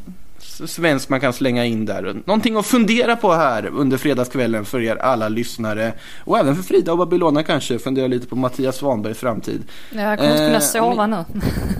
svensk 0.67 1.09
man 1.09 1.21
kan 1.21 1.33
slänga 1.33 1.65
in 1.65 1.87
där. 1.87 2.17
Någonting 2.25 2.57
att 2.57 2.67
fundera 2.67 3.17
på 3.17 3.33
här 3.35 3.67
under 3.67 3.97
fredagskvällen 3.99 4.65
för 4.65 4.81
er 4.83 4.97
alla 4.97 5.29
lyssnare. 5.29 5.93
Och 6.25 6.39
även 6.39 6.57
för 6.57 6.63
Frida 6.63 6.93
och 6.93 6.99
Babylona 6.99 7.43
kanske. 7.43 7.79
Fundera 7.79 8.07
lite 8.07 8.27
på 8.27 8.37
Mattias 8.37 8.77
Svanbergs 8.77 9.19
framtid. 9.19 9.63
Jag 9.91 10.19
kommer 10.19 10.31
inte 10.31 10.43
Eh, 10.43 10.47
kunna 10.49 10.57
om 10.57 10.63
sova 10.63 11.07
nu. 11.07 11.25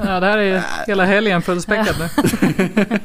Ja, 0.05 0.21
det 0.21 0.27
här 0.27 0.39
är 0.39 0.63
hela 0.87 1.05
helgen 1.05 1.43
fullspäckat 1.43 1.97
nu. 1.99 2.09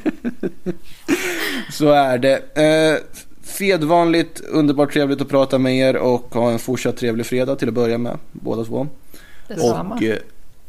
Så 1.71 1.91
är 1.91 2.17
det. 2.17 2.35
Eh, 2.55 3.21
sedvanligt 3.51 4.39
underbart 4.39 4.93
trevligt 4.93 5.21
att 5.21 5.29
prata 5.29 5.57
med 5.57 5.77
er 5.77 5.95
och 5.95 6.35
ha 6.35 6.51
en 6.51 6.59
fortsatt 6.59 6.97
trevlig 6.97 7.25
fredag 7.25 7.55
till 7.55 7.67
att 7.67 7.73
börja 7.73 7.97
med. 7.97 8.17
Båda 8.31 8.63
två. 8.63 8.87
Detsamma. 9.47 9.95
Och 9.95 10.03
eh, 10.03 10.17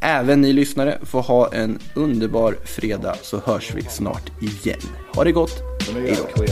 även 0.00 0.40
ni 0.40 0.52
lyssnare 0.52 0.98
får 1.02 1.22
ha 1.22 1.52
en 1.52 1.78
underbar 1.94 2.56
fredag 2.64 3.16
så 3.22 3.40
hörs 3.44 3.74
vi 3.74 3.82
snart 3.82 4.30
igen. 4.42 4.80
Ha 5.14 5.24
det 5.24 5.32
gott. 5.32 5.62
Hej 5.94 6.16
då. 6.36 6.42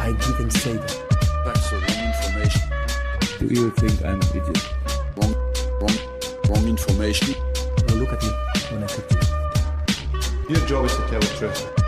I 0.00 0.12
didn't 0.12 0.50
say 0.50 0.76
that. 0.76 0.98
That's 1.44 1.70
the 1.70 1.76
wrong 1.76 2.00
information. 2.10 2.62
Do 3.38 3.46
you 3.54 3.70
think 3.70 3.92
I'm 4.02 4.14
an 4.14 4.36
idiot? 4.36 4.59
Wrong, 6.50 6.58
wrong, 6.58 6.64
wrong 6.64 6.70
information. 6.70 7.34
Now 7.86 7.94
look 7.94 8.12
at 8.12 8.22
me 8.22 8.28
when 8.72 8.82
I 8.82 8.86
talk 8.86 9.06
to 9.08 9.14
you. 10.48 10.56
Your 10.56 10.66
job 10.66 10.84
is 10.84 10.96
to 10.96 11.06
tell 11.08 11.20
the 11.20 11.26
truth. 11.38 11.79